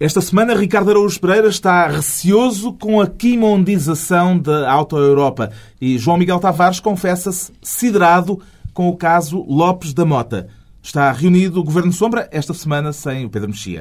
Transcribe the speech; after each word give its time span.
Esta 0.00 0.20
semana, 0.20 0.54
Ricardo 0.54 0.90
Araújo 0.90 1.18
Pereira 1.18 1.48
está 1.48 1.88
receoso 1.88 2.72
com 2.72 3.00
a 3.00 3.06
quimondização 3.08 4.38
da 4.38 4.70
Auto-Europa 4.70 5.50
e 5.80 5.98
João 5.98 6.16
Miguel 6.16 6.38
Tavares 6.38 6.78
confessa-se 6.78 7.50
siderado 7.60 8.40
com 8.72 8.88
o 8.88 8.96
caso 8.96 9.44
Lopes 9.48 9.92
da 9.92 10.04
Mota. 10.04 10.46
Está 10.80 11.10
reunido 11.10 11.58
o 11.58 11.64
Governo 11.64 11.92
Sombra 11.92 12.28
esta 12.30 12.54
semana 12.54 12.92
sem 12.92 13.24
o 13.24 13.28
Pedro 13.28 13.48
Mexia. 13.48 13.80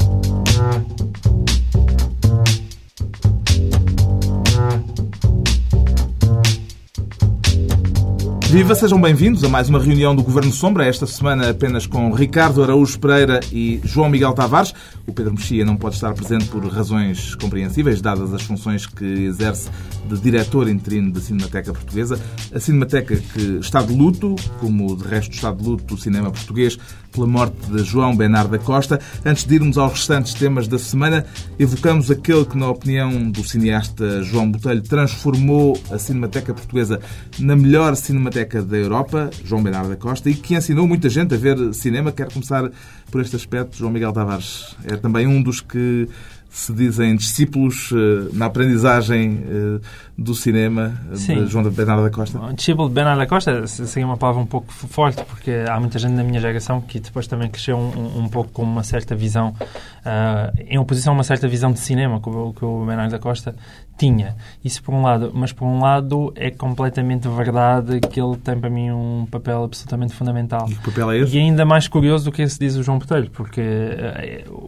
Viva, 8.50 8.74
sejam 8.74 9.00
bem-vindos 9.00 9.44
a 9.44 9.50
mais 9.50 9.68
uma 9.68 9.78
reunião 9.78 10.16
do 10.16 10.24
Governo 10.24 10.54
Sombra, 10.54 10.86
esta 10.86 11.06
semana 11.06 11.50
apenas 11.50 11.86
com 11.86 12.12
Ricardo 12.12 12.64
Araújo 12.64 12.98
Pereira 12.98 13.42
e 13.52 13.82
João 13.84 14.10
Miguel 14.10 14.34
Tavares. 14.34 14.74
O 15.08 15.14
Pedro 15.14 15.32
Mexia 15.32 15.64
não 15.64 15.78
pode 15.78 15.96
estar 15.96 16.14
presente 16.14 16.48
por 16.48 16.62
razões 16.68 17.34
compreensíveis, 17.36 18.02
dadas 18.02 18.34
as 18.34 18.42
funções 18.42 18.86
que 18.86 19.06
exerce 19.06 19.70
de 20.06 20.20
diretor 20.20 20.68
interino 20.68 21.14
da 21.14 21.22
Cinemateca 21.22 21.72
Portuguesa. 21.72 22.20
A 22.54 22.60
Cinemateca 22.60 23.16
que 23.16 23.58
está 23.62 23.82
de 23.82 23.96
luto, 23.96 24.36
como 24.60 24.98
de 24.98 25.08
resto 25.08 25.32
está 25.32 25.54
de 25.54 25.64
luto 25.64 25.96
o 25.96 25.98
cinema 25.98 26.30
português, 26.30 26.78
pela 27.10 27.26
morte 27.26 27.56
de 27.72 27.84
João 27.86 28.18
Bernardo 28.18 28.52
da 28.52 28.60
Costa. 28.60 29.00
Antes 29.26 29.46
de 29.46 29.56
irmos 29.56 29.78
aos 29.78 29.94
restantes 29.94 30.34
temas 30.34 30.68
da 30.68 30.78
semana, 30.78 31.26
evocamos 31.58 32.12
aquele 32.12 32.44
que, 32.44 32.58
na 32.58 32.70
opinião 32.70 33.32
do 33.32 33.48
cineasta 33.48 34.22
João 34.24 34.52
Botelho, 34.52 34.82
transformou 34.82 35.80
a 35.90 35.98
Cinemateca 35.98 36.54
Portuguesa 36.54 37.00
na 37.40 37.56
melhor 37.56 37.96
cinemateca 37.96 38.62
da 38.62 38.76
Europa, 38.76 39.30
João 39.46 39.64
Bernardo 39.64 39.90
da 39.90 39.96
Costa, 39.96 40.30
e 40.30 40.36
que 40.36 40.54
ensinou 40.54 40.86
muita 40.86 41.08
gente 41.08 41.34
a 41.34 41.38
ver 41.38 41.74
cinema. 41.74 42.12
Quero 42.12 42.34
começar 42.34 42.70
por 43.12 43.22
este 43.22 43.36
aspecto. 43.36 43.78
João 43.78 43.92
Miguel 43.92 44.12
Tavares 44.14 44.76
é 44.84 44.96
também 44.96 45.28
um 45.28 45.42
dos 45.42 45.62
que 45.62 46.08
se 46.50 46.74
dizem 46.74 47.16
discípulos 47.16 47.92
uh, 47.92 48.30
na 48.34 48.48
aprendizagem 48.48 49.44
uh, 49.44 49.82
do 50.18 50.34
cinema 50.34 51.00
Sim. 51.14 51.44
de 51.44 51.52
João 51.52 51.70
Bernardo 51.70 52.04
da 52.04 52.10
Costa? 52.10 52.40
Discípulo 52.54 52.88
de 52.88 52.96
Bernardo 52.96 53.20
da 53.20 53.28
Costa 53.28 53.68
seria 53.68 54.08
uma 54.08 54.18
palavra 54.18 54.42
um 54.42 54.46
pouco 54.46 54.74
forte, 54.74 55.24
porque 55.26 55.52
há 55.70 55.80
muita 55.80 56.00
gente 56.00 56.14
na 56.14 56.24
minha 56.24 56.40
geração 56.40 56.82
que 56.82 57.00
depois 57.00 57.28
também 57.28 57.50
cresceu 57.50 57.78
um, 57.78 58.24
um 58.24 58.28
pouco 58.30 58.52
com 58.52 58.64
uma 58.64 58.84
certa 58.84 59.16
visão, 59.16 59.50
uh, 59.60 60.64
em 60.68 60.80
oposição 60.80 61.14
a 61.14 61.18
uma 61.18 61.24
certa 61.24 61.48
visão 61.48 61.72
de 61.72 61.80
cinema 61.80 62.20
que 62.20 62.30
o, 62.30 62.54
que 62.54 62.66
o 62.66 62.86
Bernardo 62.86 63.12
da 63.12 63.20
Costa 63.20 63.56
tinha. 63.98 64.36
Isso 64.64 64.82
por 64.84 64.94
um 64.94 65.02
lado. 65.02 65.32
Mas 65.34 65.52
por 65.52 65.66
um 65.66 65.80
lado 65.82 66.32
é 66.36 66.52
completamente 66.52 67.28
verdade 67.28 68.00
que 68.00 68.22
ele 68.22 68.38
tem 68.38 68.58
para 68.60 68.70
mim 68.70 68.92
um 68.92 69.28
papel 69.30 69.64
absolutamente 69.64 70.14
fundamental. 70.14 70.68
E 70.70 70.76
que 70.76 70.84
papel 70.84 71.12
é 71.12 71.18
esse? 71.20 71.36
E 71.36 71.40
ainda 71.40 71.66
mais 71.66 71.88
curioso 71.88 72.26
do 72.26 72.32
que 72.32 72.42
esse 72.42 72.60
diz 72.60 72.76
o 72.76 72.84
João 72.84 73.00
Botelho, 73.00 73.30
porque 73.32 73.62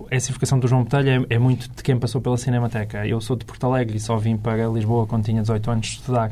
essa 0.09 0.31
evocação 0.31 0.59
do 0.59 0.67
João 0.67 0.83
Botelho 0.83 1.25
é, 1.29 1.35
é 1.35 1.39
muito 1.39 1.69
de 1.69 1.83
quem 1.83 1.97
passou 1.97 2.19
pela 2.19 2.37
Cinemateca. 2.37 3.05
Eu 3.05 3.21
sou 3.21 3.35
de 3.35 3.45
Porto 3.45 3.65
Alegre 3.65 3.97
e 3.97 3.99
só 3.99 4.17
vim 4.17 4.35
para 4.35 4.67
Lisboa 4.67 5.05
quando 5.05 5.25
tinha 5.25 5.41
18 5.41 5.71
anos 5.71 5.87
estudar. 5.87 6.31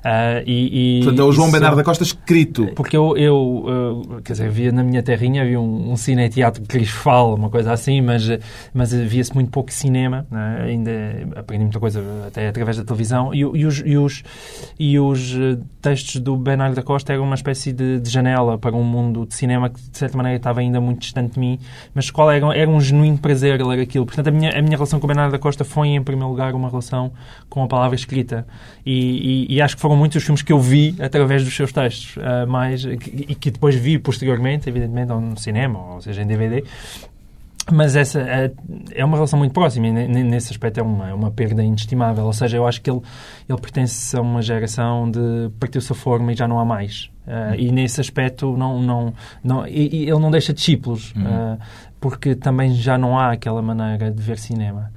Uh, 0.00 0.42
e, 0.46 1.00
e, 1.00 1.04
Portanto, 1.04 1.20
é 1.20 1.24
o 1.24 1.32
João 1.32 1.48
isso, 1.48 1.52
Bernardo 1.52 1.76
da 1.76 1.84
Costa 1.84 2.02
escrito. 2.02 2.68
Porque 2.74 2.96
eu, 2.96 3.16
eu 3.16 3.36
uh, 3.36 4.22
quer 4.22 4.32
dizer, 4.32 4.46
havia 4.46 4.72
na 4.72 4.82
minha 4.82 5.02
terrinha 5.02 5.42
havia 5.42 5.60
um, 5.60 5.92
um 5.92 5.96
cine-teatro 5.96 6.62
Crisfal, 6.66 7.34
uma 7.34 7.50
coisa 7.50 7.72
assim, 7.72 8.00
mas, 8.00 8.26
mas 8.72 8.94
havia-se 8.94 9.34
muito 9.34 9.50
pouco 9.50 9.72
cinema, 9.72 10.26
né? 10.30 10.64
ainda 10.66 10.90
aprendi 11.36 11.64
muita 11.64 11.80
coisa 11.80 12.02
até 12.26 12.48
através 12.48 12.76
da 12.76 12.84
televisão, 12.84 13.34
e, 13.34 13.38
e, 13.40 13.66
os, 13.66 13.82
e, 13.84 13.96
os, 13.96 14.22
e 14.78 14.98
os 14.98 15.34
eh, 15.34 15.58
textos 15.80 16.20
do 16.20 16.36
Bernardo 16.36 16.74
da 16.74 16.82
Costa 16.82 17.12
eram 17.12 17.24
uma 17.24 17.34
espécie 17.34 17.72
de, 17.72 18.00
de, 18.00 18.10
janela 18.10 18.58
para 18.58 18.76
um 18.76 18.84
mundo 18.84 19.26
de 19.26 19.34
cinema 19.34 19.68
que, 19.70 19.80
de 19.80 19.98
certa 19.98 20.16
maneira, 20.16 20.36
estava 20.36 20.60
ainda 20.60 20.80
muito 20.80 21.00
distante 21.00 21.34
de 21.34 21.40
mim, 21.40 21.58
mas 21.94 22.10
qual 22.10 22.30
era, 22.30 22.56
era 22.56 22.70
um 22.70 22.80
genuíno 22.80 23.18
prazer 23.18 23.64
ler 23.64 23.80
aquilo. 23.80 24.06
Portanto, 24.06 24.28
a 24.28 24.30
minha, 24.30 24.50
a 24.50 24.62
minha 24.62 24.76
relação 24.76 24.98
com 24.98 25.06
o 25.06 25.08
Bernardo 25.08 25.32
da 25.32 25.38
Costa 25.38 25.64
foi, 25.64 25.88
em 25.88 26.02
primeiro 26.02 26.30
lugar, 26.30 26.54
uma 26.54 26.68
relação 26.68 27.12
com 27.48 27.62
a 27.62 27.66
palavra 27.66 27.96
escrita. 27.96 28.46
E, 28.84 29.46
e, 29.50 29.56
e 29.56 29.62
acho 29.62 29.76
que 29.76 29.82
foram 29.90 29.98
muitos 29.98 30.18
os 30.18 30.22
filmes 30.22 30.40
que 30.40 30.52
eu 30.52 30.60
vi 30.60 30.94
através 31.00 31.42
dos 31.42 31.54
seus 31.54 31.72
textos, 31.72 32.16
uh, 32.16 32.46
mais, 32.46 32.84
e 32.84 32.96
que, 32.96 33.34
que 33.34 33.50
depois 33.50 33.74
vi 33.74 33.98
posteriormente, 33.98 34.68
evidentemente, 34.68 35.10
ou 35.10 35.20
no 35.20 35.36
cinema, 35.36 35.94
ou 35.94 36.00
seja, 36.00 36.22
em 36.22 36.26
DVD. 36.28 36.62
Mas 37.72 37.96
essa 37.96 38.20
é, 38.20 38.52
é 38.92 39.04
uma 39.04 39.16
relação 39.16 39.38
muito 39.38 39.52
próxima 39.52 39.88
e 39.88 39.92
nesse 39.92 40.52
aspecto 40.52 40.78
é 40.78 40.82
uma, 40.82 41.08
é 41.08 41.14
uma 41.14 41.30
perda 41.30 41.62
inestimável. 41.62 42.24
Ou 42.24 42.32
seja, 42.32 42.56
eu 42.56 42.66
acho 42.66 42.80
que 42.80 42.88
ele, 42.90 43.00
ele 43.48 43.60
pertence 43.60 44.16
a 44.16 44.20
uma 44.20 44.40
geração 44.40 45.10
de 45.10 45.50
partiu-se 45.58 45.92
a 45.92 45.94
forma 45.94 46.32
e 46.32 46.36
já 46.36 46.46
não 46.46 46.60
há 46.60 46.64
mais. 46.64 47.10
Uh, 47.26 47.54
e 47.58 47.72
nesse 47.72 48.00
aspecto 48.00 48.56
não, 48.56 48.80
não, 48.80 49.12
não, 49.42 49.66
e 49.66 50.08
ele 50.08 50.18
não 50.18 50.30
deixa 50.30 50.52
discípulos, 50.52 51.12
uhum. 51.16 51.24
uh, 51.24 51.58
porque 52.00 52.36
também 52.36 52.74
já 52.74 52.96
não 52.96 53.18
há 53.18 53.32
aquela 53.32 53.60
maneira 53.60 54.10
de 54.10 54.22
ver 54.22 54.38
cinema. 54.38 54.92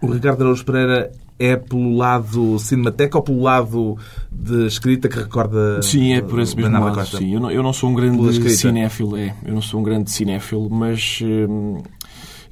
O 0.00 0.10
Ricardo 0.10 0.42
Araújo 0.42 0.64
Pereira 0.64 1.10
é 1.38 1.56
pelo 1.56 1.96
lado 1.96 2.58
cinemateca 2.58 3.18
ou 3.18 3.22
pelo 3.22 3.42
lado 3.42 3.96
de 4.30 4.66
escrita 4.66 5.08
que 5.08 5.16
recorda 5.18 5.80
Sim, 5.82 6.12
é 6.14 6.20
por 6.20 6.40
esse 6.40 6.56
mesmo 6.56 6.78
lado. 6.78 7.06
Sim, 7.06 7.34
eu 7.34 7.40
não, 7.40 7.50
eu 7.50 7.62
não 7.62 7.72
sou 7.72 7.90
um 7.90 7.94
grande 7.94 8.50
cinéfilo, 8.56 9.16
é. 9.16 9.34
Eu 9.44 9.54
não 9.54 9.62
sou 9.62 9.80
um 9.80 9.82
grande 9.82 10.10
cinéfilo, 10.10 10.68
mas... 10.68 11.20
Hum, 11.22 11.82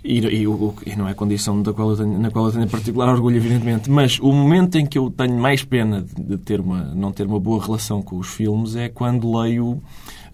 e, 0.04 0.20
e, 0.20 0.44
e, 0.44 0.96
não 0.96 1.08
é 1.08 1.14
condição 1.14 1.60
da 1.60 1.72
qual 1.72 1.96
tenho, 1.96 2.16
na 2.20 2.30
qual 2.30 2.46
eu 2.46 2.52
tenho 2.52 2.68
particular 2.68 3.08
orgulho, 3.08 3.36
evidentemente, 3.36 3.90
mas 3.90 4.20
o 4.20 4.30
momento 4.30 4.76
em 4.76 4.86
que 4.86 4.96
eu 4.96 5.10
tenho 5.10 5.36
mais 5.36 5.64
pena 5.64 6.04
de 6.16 6.38
ter 6.38 6.60
uma, 6.60 6.94
não 6.94 7.10
ter 7.10 7.26
uma 7.26 7.40
boa 7.40 7.60
relação 7.60 8.00
com 8.00 8.16
os 8.16 8.28
filmes 8.28 8.76
é 8.76 8.88
quando 8.88 9.36
leio 9.36 9.82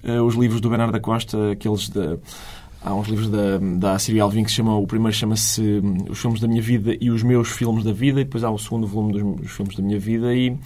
uh, 0.05 0.23
os 0.27 0.35
livros 0.35 0.61
do 0.61 0.69
Bernardo 0.69 0.93
da 0.93 1.01
Costa, 1.01 1.53
aqueles 1.53 1.89
da 1.89 2.19
Há 2.85 2.93
uns 2.95 3.07
livros 3.07 3.29
da, 3.29 3.59
da 3.61 3.99
Siri 3.99 4.19
Alvin 4.19 4.43
que 4.43 4.51
se 4.51 4.57
chamam, 4.57 4.83
o 4.83 4.87
primeiro 4.87 5.17
chama-se 5.17 5.63
hum, 5.63 5.99
Os 6.11 6.21
Filmes 6.21 6.41
da 6.41 6.49
Minha 6.49 6.61
Vida 6.61 6.97
e 7.01 7.11
os 7.11 7.23
Meus 7.23 7.49
Filmes 7.51 7.85
da 7.85 7.93
Vida, 7.93 8.21
e 8.21 8.25
depois 8.25 8.43
há 8.43 8.51
o 8.51 8.59
segundo 8.59 8.89
volume 8.89 9.13
dos, 9.13 9.23
dos 9.41 9.53
Filmes 9.53 9.77
da 9.77 9.83
Minha 9.85 10.01
Vida, 10.01 10.35
e, 10.35 10.57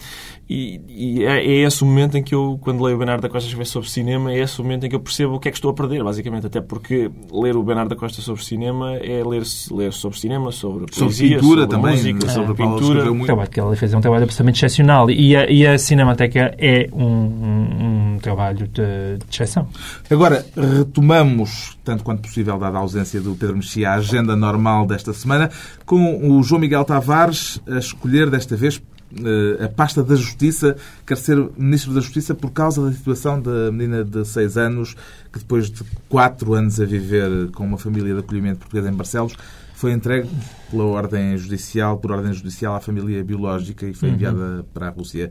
e, 0.49 0.81
e 0.89 1.25
é, 1.25 1.45
é, 1.45 1.67
esse 1.67 1.83
o 1.83 1.87
momento 1.87 2.17
em 2.17 2.23
que 2.23 2.35
eu, 2.35 2.59
quando 2.63 2.83
leio 2.83 2.97
o 2.97 2.99
Bernardo 2.99 3.21
da 3.21 3.29
Costa 3.29 3.47
escrever 3.47 3.67
sobre 3.67 3.91
cinema, 3.91 4.33
é 4.33 4.39
esse 4.39 4.59
o 4.59 4.65
momento 4.65 4.87
em 4.87 4.89
que 4.89 4.97
eu 4.97 5.01
percebo 5.01 5.35
o 5.35 5.41
que 5.41 5.49
é 5.49 5.51
que 5.51 5.59
estou 5.59 5.71
a 5.71 5.75
perder, 5.75 6.03
basicamente, 6.03 6.47
até 6.47 6.61
porque 6.61 7.11
ler 7.31 7.55
o 7.55 7.63
Bernardo 7.63 7.91
da 7.91 7.97
Costa 7.97 8.23
sobre 8.23 8.43
cinema 8.43 8.95
é 8.95 9.23
ler, 9.23 9.43
ler 9.71 9.93
sobre 9.93 10.19
cinema, 10.19 10.51
sobre 10.53 10.87
poesia, 10.87 11.09
sobre 11.11 11.35
pintura 11.35 11.61
sobre 11.63 11.77
também, 11.77 11.93
música, 11.93 12.27
é. 12.27 12.31
sobre 12.31 12.55
pintura. 12.55 13.05
Muito... 13.11 13.23
O 13.25 13.27
trabalho 13.27 13.51
que 13.51 13.61
ele 13.61 13.77
fez 13.77 13.93
é 13.93 13.97
um 13.99 14.01
trabalho 14.01 14.25
absolutamente 14.25 14.65
excepcional, 14.65 15.11
e 15.11 15.37
a, 15.37 15.51
e 15.51 15.67
a 15.67 15.77
Cinemateca 15.77 16.55
é 16.57 16.89
um, 16.95 17.05
um, 17.05 18.06
um 18.17 18.19
trabalho 18.19 18.67
de, 18.67 19.19
de 19.19 19.27
exceção. 19.31 19.69
Agora, 20.11 20.45
retomamos, 20.57 21.79
tanto 21.85 22.03
quanto 22.03 22.23
possível, 22.23 22.59
dada 22.59 22.79
a 22.79 22.81
ausência 22.81 23.21
do 23.21 23.35
Pedro 23.35 23.57
Mexia, 23.57 23.91
a 23.91 23.95
agenda 23.95 24.35
normal 24.35 24.87
desta 24.87 25.13
semana, 25.13 25.51
com 25.85 26.31
o 26.31 26.43
João 26.43 26.61
Miguel 26.61 26.85
Tavares 26.85 27.61
a 27.69 27.79
escolher 27.79 28.31
desta 28.31 28.57
vez 28.57 28.81
eh, 29.15 29.65
a 29.65 29.69
pasta 29.69 30.03
da 30.03 30.17
Justiça, 30.17 30.77
quer 31.07 31.17
ser 31.17 31.37
Ministro 31.57 31.95
da 31.95 32.01
Justiça 32.01 32.35
por 32.35 32.51
causa 32.51 32.85
da 32.85 32.93
situação 32.93 33.41
da 33.41 33.71
menina 33.71 34.05
de 34.05 34.25
6 34.25 34.57
anos 34.57 34.97
que 35.33 35.39
depois 35.39 35.71
de 35.71 35.85
4 36.09 36.55
anos 36.55 36.81
a 36.81 36.85
viver 36.85 37.51
com 37.53 37.65
uma 37.65 37.79
família 37.79 38.15
de 38.15 38.21
acolhimento 38.21 38.59
portuguesa 38.59 38.91
em 38.91 38.95
Barcelos 38.95 39.35
foi 39.77 39.93
entregue 39.93 40.29
pela 40.71 40.85
ordem 40.85 41.37
judicial, 41.37 41.99
por 41.99 42.11
ordem 42.11 42.33
judicial 42.33 42.75
à 42.75 42.81
família 42.81 43.23
biológica 43.23 43.87
e 43.87 43.93
foi 43.93 44.09
uhum. 44.09 44.15
enviada 44.15 44.39
uhum. 44.39 44.65
para 44.73 44.89
a 44.89 44.91
Rússia. 44.91 45.31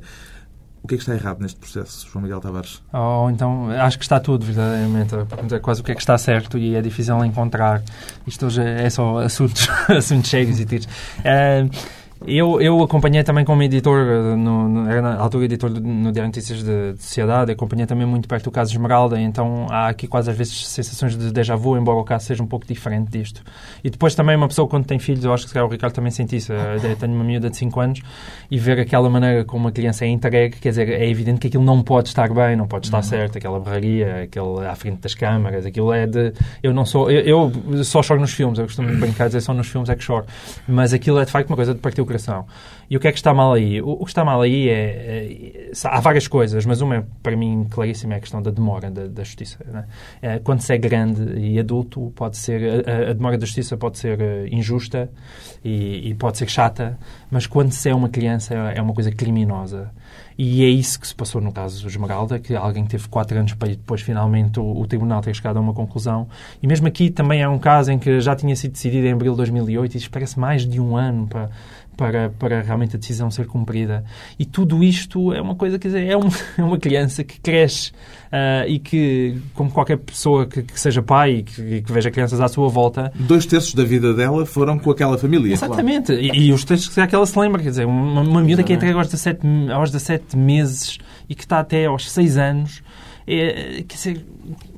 O 0.86 0.88
que 0.88 0.94
é 0.94 0.98
que 0.98 1.02
está 1.02 1.16
errado 1.16 1.42
neste 1.42 1.60
processo, 1.60 2.08
João 2.08 2.22
Miguel 2.22 2.40
Tavares? 2.40 2.80
Oh, 2.94 3.28
então, 3.32 3.72
acho 3.72 3.98
que 3.98 4.06
está 4.06 4.20
tudo, 4.20 4.46
verdadeiramente. 4.46 5.16
É 5.52 5.58
quase 5.58 5.82
o 5.82 5.84
que 5.84 5.92
é 5.92 5.96
que 5.96 6.02
está 6.02 6.16
certo 6.16 6.60
e 6.60 6.76
é 6.76 6.82
difícil 6.84 7.26
encontrar. 7.26 7.82
Isto 8.28 8.46
hoje 8.46 8.62
é 8.62 8.88
só 8.92 9.18
assuntos, 9.18 9.68
assuntos 9.90 10.30
cheios 10.30 10.60
e 10.60 10.66
tiros. 10.66 10.86
Uh, 10.86 11.76
eu, 12.28 12.62
eu 12.62 12.82
acompanhei 12.84 13.24
também 13.24 13.46
como 13.46 13.62
editor, 13.64 14.00
eh, 14.00 14.36
no, 14.36 14.68
no, 14.68 14.90
era 14.90 15.02
na 15.02 15.16
altura 15.18 15.46
editor 15.46 15.70
do, 15.70 15.82
no 15.82 16.12
Diário 16.12 16.28
Notícias 16.28 16.64
de, 16.64 16.94
de, 16.94 17.04
Sociedade, 17.04 17.52
acompanhei 17.52 17.86
também 17.86 18.06
muito 18.06 18.28
perto 18.28 18.48
o 18.48 18.52
caso 18.52 18.72
Esmeralda, 18.72 19.20
então 19.20 19.68
há 19.70 19.88
aqui 19.88 20.08
quase 20.08 20.30
às 20.30 20.38
vezes 20.38 20.68
sensações 20.68 21.18
de 21.18 21.32
déjà 21.32 21.56
vu, 21.56 21.78
embora 21.78 21.98
o 21.98 22.04
caso 22.04 22.26
seja 22.26 22.42
um 22.42 22.48
pouco 22.48 22.66
diferente 22.66 23.12
disto. 23.12 23.42
E 23.84 23.90
depois 23.90 24.16
também 24.16 24.36
uma 24.36 24.48
pessoa 24.48 24.68
quando 24.68 24.86
tem 24.86 24.98
filhos, 24.98 25.24
eu 25.24 25.34
acho 25.34 25.48
que 25.48 25.58
o 25.58 25.68
Ricardo 25.68 25.94
também 25.94 26.12
sente 26.12 26.36
isso, 26.36 26.52
eu 26.54 26.96
tenho 26.96 27.14
uma 27.14 27.24
miúda 27.24 27.50
de 27.50 27.58
5 27.58 27.80
anos 27.80 28.02
e 28.50 28.58
ver 28.58 28.80
aquela 28.80 29.10
maneira 29.10 29.46
como 29.46 29.66
uma 29.66 29.72
criança 29.72 30.06
é 30.06 30.08
entregue, 30.08 30.58
quer 30.58 30.70
dizer, 30.70 30.90
é 30.90 31.10
evidente 31.10 31.40
que 31.40 31.48
aquilo 31.48 31.64
não 31.64 31.82
pode 31.82 32.10
estar 32.10 32.34
bem, 32.34 32.56
não 32.56 32.68
pode 32.68 32.88
estar 32.88 32.98
uhum. 32.98 33.04
certo, 33.04 33.38
aquela 33.38 33.60
berraria, 33.60 34.24
aquele 34.24 34.66
à 34.66 34.76
frente 34.76 35.02
das 35.02 35.14
câmaras, 35.14 35.66
aquilo 35.66 35.94
é 35.94 36.08
de... 36.08 36.34
Eu 36.64 36.74
não 36.74 36.86
sou... 36.86 37.12
Eu, 37.12 37.52
eu 37.70 37.84
só 37.84 38.02
choro 38.02 38.20
nos 38.20 38.34
filmes, 38.34 38.58
eu 38.60 38.66
costumo 38.66 38.96
brincar 38.98 39.28
dizer 39.28 39.42
só 39.42 39.54
nos 39.54 39.68
filmes 39.68 39.90
é 39.90 39.96
que 39.96 40.04
choro, 40.04 40.26
mas 40.68 40.94
aquilo 40.94 41.20
é 41.20 41.26
de 41.26 41.32
facto 41.32 41.50
uma 41.50 41.56
coisa 41.56 41.74
de 41.74 41.80
partir 41.80 42.02
o 42.02 42.06
E 42.90 42.96
o 42.96 43.00
que 43.00 43.08
é 43.08 43.12
que 43.12 43.18
está 43.18 43.34
mal 43.34 43.54
aí? 43.54 43.82
O, 43.82 43.92
o 43.92 44.06
que 44.06 44.12
está 44.12 44.24
mal 44.24 44.42
aí 44.42 44.70
é, 44.70 44.74
é, 44.74 45.72
Há 45.84 46.00
várias 46.00 46.28
coisas, 46.28 46.66
mas 46.66 46.82
uma, 46.82 47.06
para 47.22 47.36
mim, 47.36 47.66
claríssima 47.70 48.14
é 48.14 48.18
a 48.18 48.20
questão 48.20 48.42
da 48.42 48.52
demora 48.52 48.92
da, 48.92 49.08
da 49.08 49.24
justiça. 49.24 49.58
Né? 49.66 49.86
É, 50.22 50.40
quando 50.40 50.62
se 50.62 50.74
é 50.74 50.78
grande 50.78 51.40
e 51.40 51.60
adulto, 51.60 52.12
pode 52.16 52.38
ser. 52.38 52.86
A, 52.88 53.12
a 53.12 53.14
demora 53.14 53.38
da 53.38 53.46
justiça 53.46 53.76
pode 53.76 53.98
ser 53.98 54.20
eh, 54.22 54.48
injusta 54.52 55.10
e, 55.64 56.10
e, 56.10 56.14
pode 56.14 56.38
ser 56.38 56.50
chata, 56.50 56.98
mas 57.30 57.48
quando 57.48 57.72
se 57.72 57.90
é 57.90 57.96
uma 57.96 58.10
criança, 58.10 58.54
é, 58.54 58.78
é 58.78 58.82
uma 58.82 58.94
coisa 58.94 59.12
criminosa. 59.12 59.92
E 60.38 60.66
é 60.66 60.68
isso 60.68 61.00
que 61.00 61.08
se 61.08 61.16
passou 61.16 61.40
no 61.40 61.52
caso 61.52 61.88
Esmeralda, 61.88 62.38
que 62.40 62.54
alguém 62.54 62.86
teve 62.86 63.08
quatro 63.08 63.38
anos 63.38 63.54
para 63.54 63.70
depois 63.70 64.02
finalmente 64.02 64.60
o, 64.60 64.82
o, 64.82 64.86
tribunal 64.86 65.22
ter 65.22 65.34
chegado 65.34 65.58
a 65.58 65.62
uma 65.62 65.74
conclusão. 65.74 66.28
E 66.62 66.68
mesmo 66.68 66.88
aqui 66.88 67.10
também 67.10 67.42
é 67.42 67.48
um 67.48 67.58
caso 67.58 67.92
em 67.92 67.98
que 67.98 68.20
já 68.20 68.36
tinha 68.36 68.54
sido 68.56 68.74
decidido 68.74 69.08
em 69.08 69.14
abril 69.14 69.32
de 69.32 69.38
2008 69.38 69.96
e 69.96 69.98
espera-se 69.98 70.38
mais 70.38 70.66
de 70.66 70.82
um 70.82 70.98
ano 70.98 71.26
para, 71.28 71.50
para, 71.96 72.30
para 72.30 72.62
realmente 72.62 72.96
a 72.96 73.00
decisão 73.00 73.32
ser 73.32 73.48
cumprida. 73.48 74.04
E 74.38 74.46
tudo 74.46 74.84
isto 74.84 75.34
é 75.34 75.42
uma 75.42 75.56
coisa, 75.56 75.80
quer 75.80 75.88
dizer, 75.90 76.08
é 76.08 76.16
uma, 76.16 76.32
é 76.58 76.64
uma 76.64 76.78
criança 76.78 77.24
que 77.24 77.40
cresce 77.40 77.92
uh, 77.92 78.68
e 78.68 78.80
que, 78.80 79.38
como 79.54 79.72
qualquer 79.72 79.98
pessoa 79.98 80.46
que, 80.46 80.64
que 80.64 80.80
seja 80.80 81.02
pai 81.02 81.38
e 81.38 81.44
que, 81.44 81.82
que, 81.82 81.92
veja 81.92 82.12
crianças 82.12 82.40
à 82.42 82.48
sua 82.48 82.68
volta... 82.68 83.12
Dois 83.16 83.46
terços 83.46 83.74
da 83.74 83.84
vida 83.84 84.14
dela 84.14 84.46
foram 84.46 84.78
com 84.78 84.92
aquela 84.92 85.18
família. 85.18 85.54
Exatamente. 85.54 86.08
Claro. 86.08 86.22
E, 86.22 86.48
e, 86.48 86.52
os 86.52 86.64
terços 86.64 86.90
que 86.90 87.16
ela 87.16 87.26
se 87.26 87.38
lembra, 87.38 87.62
quer 87.62 87.70
dizer, 87.70 87.86
uma, 87.86 88.22
uma 88.22 88.42
miúda 88.42 88.64
que 88.64 88.74
entra 88.74 88.92
aos 88.94 89.08
17, 89.08 89.42
aos 89.72 89.92
17 89.92 90.38
meses 90.38 90.98
e 91.30 91.36
que 91.36 91.44
está 91.44 91.60
até 91.60 91.86
aos 91.86 92.12
6 92.12 92.38
anos 92.38 92.84
é, 93.28 93.84
quer 93.88 93.96
dizer, 93.96 94.26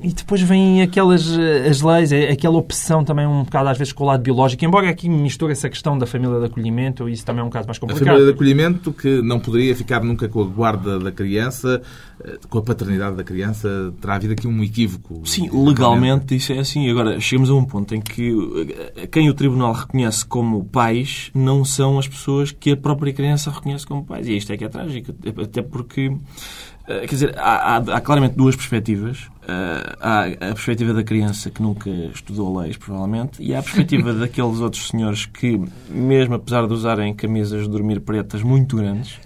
e 0.02 0.14
depois 0.14 0.42
vêm 0.42 0.82
aquelas 0.82 1.28
as 1.70 1.82
leis, 1.82 2.12
é, 2.12 2.32
aquela 2.32 2.58
opção 2.58 3.04
também 3.04 3.28
um 3.28 3.44
bocado 3.44 3.70
às 3.70 3.78
vezes 3.78 3.92
com 3.92 4.04
o 4.04 4.08
lado 4.08 4.22
biológico, 4.22 4.64
embora 4.64 4.90
aqui 4.90 5.10
misture 5.10 5.52
essa 5.52 5.70
questão 5.70 5.98
da 5.98 6.06
família 6.06 6.40
de 6.40 6.46
acolhimento, 6.46 7.10
isso 7.10 7.26
também 7.26 7.42
é 7.42 7.46
um 7.46 7.50
caso 7.50 7.68
mais 7.68 7.78
complicado. 7.78 8.04
A 8.04 8.12
família 8.12 8.26
de 8.26 8.34
acolhimento 8.34 8.94
que 8.94 9.22
não 9.22 9.40
poderia 9.40 9.76
ficar 9.76 10.04
nunca 10.04 10.30
com 10.30 10.42
a 10.42 10.46
guarda 10.46 10.98
da 10.98 11.12
criança, 11.12 11.82
eh, 12.24 12.38
com 12.50 12.60
a 12.60 12.62
paternidade 12.62 13.16
da 13.16 13.24
criança, 13.24 13.94
terá 14.00 14.16
havido 14.16 14.34
aqui 14.34 14.48
um 14.48 14.64
equívoco. 14.64 15.22
Sim, 15.26 15.50
legalmente 15.52 16.36
isso 16.36 16.54
é 16.54 16.60
assim. 16.60 16.90
Agora, 16.90 17.20
chegamos 17.20 17.50
a 17.50 17.54
um 17.54 17.66
ponto 17.66 17.94
em 17.94 18.02
que 18.02 18.34
eh, 18.96 19.08
quem 19.08 19.30
o 19.30 19.34
Tribunal 19.34 19.74
reconhece 19.74 20.26
como 20.26 20.64
pais 20.64 21.30
não 21.34 21.66
são 21.66 22.00
as 22.00 22.08
pessoas 22.08 22.52
que 22.52 22.72
a 22.72 22.78
própria 22.78 23.14
criança 23.14 23.52
reconhece 23.52 23.86
como 23.86 24.04
pais. 24.04 24.28
E 24.28 24.38
isto 24.38 24.52
é 24.52 24.58
que 24.58 24.64
é 24.64 24.70
trágico, 24.70 25.14
até 25.42 25.62
porque 25.62 26.12
eh, 26.12 26.16
quer 26.88 27.06
dizer, 27.06 27.38
há, 27.38 27.76
há, 27.76 27.78
há, 27.78 28.02
claramente 28.02 28.36
duas 28.36 28.56
perspectivas. 28.56 29.28
Uh, 29.44 29.96
há 30.02 30.26
a 30.26 30.54
perspectiva 30.54 30.94
da 30.94 31.04
criança 31.04 31.50
que 31.50 31.62
nunca 31.62 31.90
estudou 31.90 32.58
leis, 32.60 32.76
provavelmente, 32.76 33.42
e 33.42 33.54
há 33.54 33.60
a 33.60 33.64
perspectiva 33.64 34.12
daqueles 34.16 34.60
outros 34.60 34.88
senhores 34.88 35.26
que, 35.26 35.62
mesmo 35.90 36.36
apesar 36.36 36.66
de 36.66 36.74
usarem 36.74 37.14
camisas 37.14 37.64
de 37.64 37.70
dormir 37.70 38.02
pretas 38.02 38.42
muito 38.42 38.76
grandes, 38.78 39.20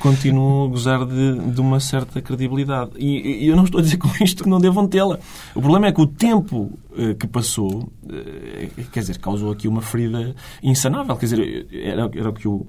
continuam 0.00 0.66
a 0.66 0.68
gozar 0.68 1.06
de, 1.06 1.38
de 1.50 1.60
uma 1.60 1.78
certa 1.78 2.20
credibilidade. 2.22 2.92
E, 2.96 3.44
e, 3.44 3.46
eu 3.46 3.56
não 3.56 3.64
estou 3.64 3.80
a 3.80 3.82
dizer 3.82 3.96
com 3.98 4.08
isto 4.22 4.44
que 4.44 4.50
não 4.50 4.58
devam 4.58 4.86
tê-la. 4.86 5.18
O 5.54 5.60
problema 5.60 5.86
é 5.86 5.92
que 5.92 6.00
o 6.00 6.06
tempo 6.06 6.78
uh, 6.90 7.14
que 7.14 7.26
passou, 7.26 7.90
quer 8.92 9.00
dizer, 9.00 9.18
causou 9.18 9.52
aqui 9.52 9.68
uma 9.68 9.82
ferida 9.82 10.34
insanável. 10.62 11.16
Quer 11.16 11.26
dizer, 11.26 11.66
era, 11.72 12.10
era 12.14 12.28
o 12.30 12.32
que 12.32 12.48
o 12.48 12.66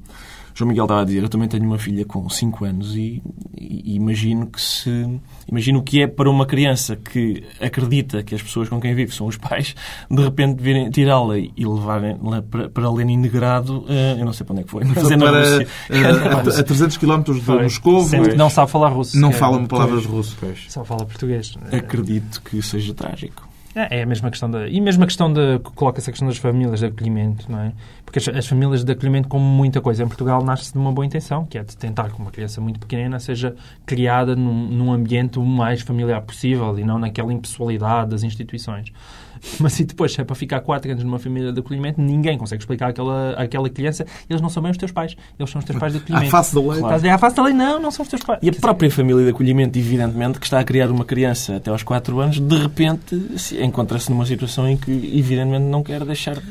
João 0.55 0.69
Miguel 0.69 0.85
estava 0.85 1.01
a 1.01 1.03
dizer, 1.03 1.21
eu 1.21 1.27
também 1.27 1.49
tenho 1.49 1.65
uma 1.65 1.77
filha 1.77 2.05
com 2.05 2.29
5 2.29 2.63
anos 2.63 2.95
e, 2.95 3.21
e, 3.69 3.95
imagino 3.95 4.47
que 4.47 4.61
se 4.61 5.19
imagino 5.47 5.79
o 5.79 5.83
que 5.83 6.01
é 6.01 6.07
para 6.07 6.29
uma 6.29 6.45
criança 6.45 6.95
que 6.95 7.43
acredita 7.59 8.23
que 8.23 8.35
as 8.35 8.41
pessoas 8.41 8.69
com 8.69 8.79
quem 8.79 8.93
vive 8.93 9.13
são 9.13 9.27
os 9.27 9.37
pais, 9.37 9.75
de 10.09 10.23
repente 10.23 10.61
virem 10.61 10.89
tirá-la 10.89 11.37
e 11.37 11.51
levarem-la 11.57 12.41
para, 12.41 12.69
para 12.69 12.91
Lenin 12.91 13.17
Negrado, 13.17 13.79
uh, 13.79 14.19
eu 14.19 14.25
não 14.25 14.33
sei 14.33 14.45
para 14.45 14.53
onde 14.53 14.61
é 14.61 14.65
que 14.65 14.71
foi, 14.71 14.83
mas 14.83 15.11
é 15.11 15.15
na 15.15 15.29
Rússia. 15.29 15.67
Uh, 15.89 16.55
a, 16.55 16.59
a 16.59 16.63
300 16.63 16.97
km 16.97 17.23
de 17.23 17.51
Moscou. 17.51 18.05
Não 18.35 18.49
sabe 18.49 18.71
falar 18.71 18.89
russo. 18.89 19.19
Não 19.19 19.31
fala 19.31 19.65
palavras 19.67 20.05
russo. 20.05 20.37
Só 20.69 20.83
fala 20.83 21.05
português. 21.05 21.53
Acredito 21.71 22.41
que 22.41 22.61
seja 22.61 22.93
trágico. 22.93 23.54
É, 23.75 23.99
é 23.99 24.03
a 24.03 24.05
mesma 24.05 24.31
questão 24.31 24.49
da. 24.49 24.67
E 24.69 24.79
mesmo 24.79 25.03
a 25.03 25.05
questão 25.05 25.31
da. 25.31 25.59
Coloca-se 25.75 26.09
a 26.09 26.13
questão 26.13 26.27
das 26.29 26.37
famílias 26.37 26.79
de 26.79 26.85
acolhimento, 26.85 27.51
não 27.51 27.59
é? 27.59 27.73
Porque 28.05 28.19
as, 28.19 28.27
as, 28.29 28.47
famílias 28.47 28.85
de 28.85 28.91
acolhimento, 28.91 29.27
como 29.27 29.43
muita 29.43 29.81
coisa 29.81 30.01
em 30.01 30.07
Portugal, 30.07 30.41
nasce 30.43 30.71
de 30.71 30.79
uma 30.79 30.93
boa 30.93 31.05
intenção, 31.05 31.45
que 31.45 31.57
é 31.57 31.63
de 31.63 31.75
tentar 31.75 32.09
que 32.09 32.17
uma 32.17 32.31
criança 32.31 32.61
muito 32.61 32.79
pequena 32.79 33.19
seja 33.19 33.53
criada 33.85 34.33
num, 34.33 34.67
num 34.69 34.93
ambiente 34.93 35.37
o 35.37 35.43
mais 35.43 35.81
familiar 35.81 36.21
possível 36.21 36.79
e 36.79 36.85
não 36.85 36.97
naquela 36.97 37.33
impessoalidade 37.33 38.11
das 38.11 38.23
instituições. 38.23 38.93
Mas 39.59 39.73
se 39.73 39.83
depois 39.83 40.13
se 40.13 40.21
é 40.21 40.23
para 40.23 40.35
ficar 40.35 40.61
quatro 40.61 40.91
anos 40.91 41.03
numa 41.03 41.19
família 41.19 41.51
de 41.51 41.59
acolhimento, 41.59 42.01
ninguém 42.01 42.37
consegue 42.37 42.61
explicar 42.61 42.89
àquela, 42.89 43.31
àquela 43.31 43.69
criança. 43.69 44.05
Eles 44.29 44.41
não 44.41 44.49
são 44.49 44.61
bem 44.61 44.71
os 44.71 44.77
teus 44.77 44.91
pais. 44.91 45.15
Eles 45.37 45.49
são 45.49 45.59
os 45.59 45.65
teus 45.65 45.79
pais 45.79 45.93
de 45.93 45.99
acolhimento. 45.99 46.27
À 46.27 46.31
face 46.31 46.55
da 46.55 46.61
lei. 46.61 46.79
Claro. 46.79 47.09
À 47.09 47.17
face 47.17 47.35
da 47.35 47.43
lei, 47.43 47.53
não, 47.53 47.79
não 47.79 47.91
são 47.91 48.03
os 48.03 48.09
teus 48.09 48.23
pais. 48.23 48.39
E 48.41 48.49
a 48.49 48.53
própria 48.53 48.89
família 48.91 49.23
de 49.23 49.29
acolhimento, 49.29 49.77
evidentemente, 49.77 50.39
que 50.39 50.45
está 50.45 50.59
a 50.59 50.63
criar 50.63 50.89
uma 50.89 51.05
criança 51.05 51.57
até 51.57 51.69
aos 51.69 51.83
quatro 51.83 52.19
anos, 52.19 52.39
de 52.39 52.57
repente 52.57 53.15
encontra-se 53.61 54.09
numa 54.09 54.25
situação 54.25 54.67
em 54.67 54.77
que, 54.77 54.91
evidentemente, 54.91 55.65
não 55.65 55.83
quer 55.83 56.03
deixar 56.03 56.41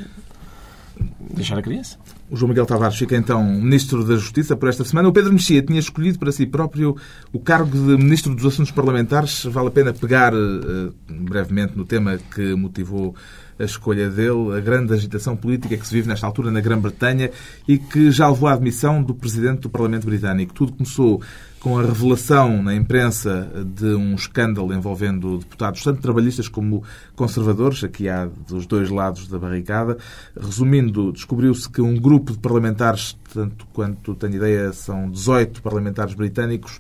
deixar 1.31 1.59
a 1.59 1.63
criança. 1.63 1.99
O 2.31 2.37
João 2.37 2.49
Miguel 2.49 2.65
Tavares 2.65 2.97
fica 2.97 3.17
então 3.17 3.45
Ministro 3.45 4.03
da 4.03 4.17
Justiça 4.17 4.57
por 4.57 4.69
esta 4.69 4.85
semana. 4.85 5.09
O 5.09 5.13
Pedro 5.13 5.33
Mexia 5.33 5.63
tinha 5.63 5.79
escolhido 5.79 6.19
para 6.19 6.33
si 6.33 6.47
próprio 6.47 6.97
o 7.33 7.39
cargo 7.39 7.71
de 7.71 8.03
Ministro 8.03 8.35
dos 8.35 8.47
Assuntos 8.47 8.73
Parlamentares. 8.73 9.45
Vale 9.45 9.69
a 9.69 9.71
pena 9.71 9.93
pegar 9.93 10.35
uh, 10.35 10.95
brevemente 11.09 11.77
no 11.77 11.85
tema 11.85 12.19
que 12.35 12.55
motivou 12.55 13.15
a 13.59 13.65
escolha 13.65 14.11
dele, 14.11 14.57
a 14.57 14.61
grande 14.61 14.93
agitação 14.93 15.37
política 15.37 15.77
que 15.77 15.87
se 15.87 15.95
vive 15.95 16.09
nesta 16.09 16.27
altura 16.27 16.51
na 16.51 16.61
Grã-Bretanha 16.61 17.31
e 17.67 17.79
que 17.79 18.11
já 18.11 18.29
levou 18.29 18.49
à 18.49 18.53
admissão 18.53 19.03
do 19.03 19.15
Presidente 19.15 19.61
do 19.61 19.71
Parlamento 19.71 20.07
Britânico. 20.07 20.53
Tudo 20.53 20.73
começou 20.73 21.23
com 21.65 21.79
a 21.79 21.83
revelação 21.83 22.63
na 22.63 22.75
imprensa 22.75 23.49
de 23.65 23.87
um 23.87 24.15
escândalo 24.15 24.75
envolvendo 24.75 25.39
deputados, 25.39 25.83
tanto 25.83 26.03
trabalhistas 26.03 26.47
como 26.47 26.83
conservadores, 27.17 27.83
aqui 27.83 28.07
há 28.07 28.27
dos 28.27 28.67
dois 28.67 28.91
lados 28.91 29.29
da 29.29 29.39
barricada. 29.39 29.97
Resumindo, 30.39 31.11
descobriu-se 31.11 31.67
que 31.71 31.81
um 31.81 31.97
grupo 31.97 32.33
de 32.33 32.39
parlamentares, 32.39 33.17
tanto 33.33 33.67
quanto 33.73 34.15
tenho 34.15 34.35
ideia, 34.35 34.75
são 34.75 35.11
18 35.11 35.63
parlamentares 35.63 36.13
britânicos, 36.13 36.79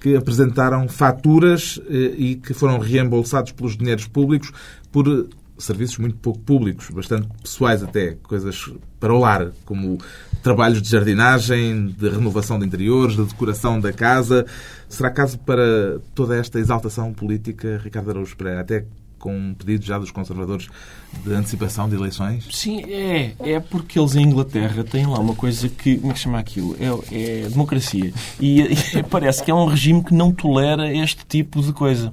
que 0.00 0.16
apresentaram 0.16 0.88
faturas 0.88 1.78
eh, 1.88 2.14
e 2.16 2.34
que 2.34 2.54
foram 2.54 2.78
reembolsados 2.78 3.52
pelos 3.52 3.76
dinheiros 3.76 4.06
públicos 4.08 4.50
por 4.90 5.28
serviços 5.58 5.98
muito 5.98 6.16
pouco 6.16 6.40
públicos, 6.40 6.90
bastante 6.90 7.28
pessoais 7.42 7.82
até, 7.82 8.16
coisas 8.22 8.70
para 8.98 9.14
o 9.14 9.18
lar, 9.18 9.52
como 9.64 9.98
trabalhos 10.42 10.82
de 10.82 10.88
jardinagem, 10.88 11.86
de 11.86 12.08
renovação 12.08 12.58
de 12.58 12.66
interiores, 12.66 13.16
de 13.16 13.24
decoração 13.24 13.80
da 13.80 13.92
casa. 13.92 14.46
Será 14.88 15.10
caso 15.10 15.38
para 15.38 16.00
toda 16.14 16.36
esta 16.36 16.58
exaltação 16.58 17.12
política, 17.12 17.80
Ricardo 17.82 18.10
Araújo 18.10 18.36
Pereira, 18.36 18.60
até 18.60 18.84
com 19.22 19.36
um 19.36 19.54
pedido 19.54 19.84
já 19.84 19.98
dos 19.98 20.10
conservadores 20.10 20.68
de 21.24 21.32
antecipação 21.32 21.88
de 21.88 21.94
eleições? 21.94 22.48
Sim, 22.50 22.82
é. 22.88 23.34
É 23.38 23.60
porque 23.60 23.98
eles 23.98 24.16
em 24.16 24.22
Inglaterra 24.22 24.82
têm 24.82 25.06
lá 25.06 25.20
uma 25.20 25.34
coisa 25.34 25.68
que. 25.68 25.96
Como 25.98 26.10
é 26.10 26.14
que 26.14 26.20
chama 26.20 26.40
aquilo? 26.40 26.76
É, 26.80 27.44
é 27.44 27.48
democracia. 27.48 28.12
E, 28.40 28.62
e 28.62 29.02
parece 29.08 29.44
que 29.44 29.50
é 29.50 29.54
um 29.54 29.66
regime 29.66 30.02
que 30.02 30.12
não 30.12 30.32
tolera 30.32 30.92
este 30.92 31.24
tipo 31.24 31.62
de 31.62 31.72
coisa 31.72 32.12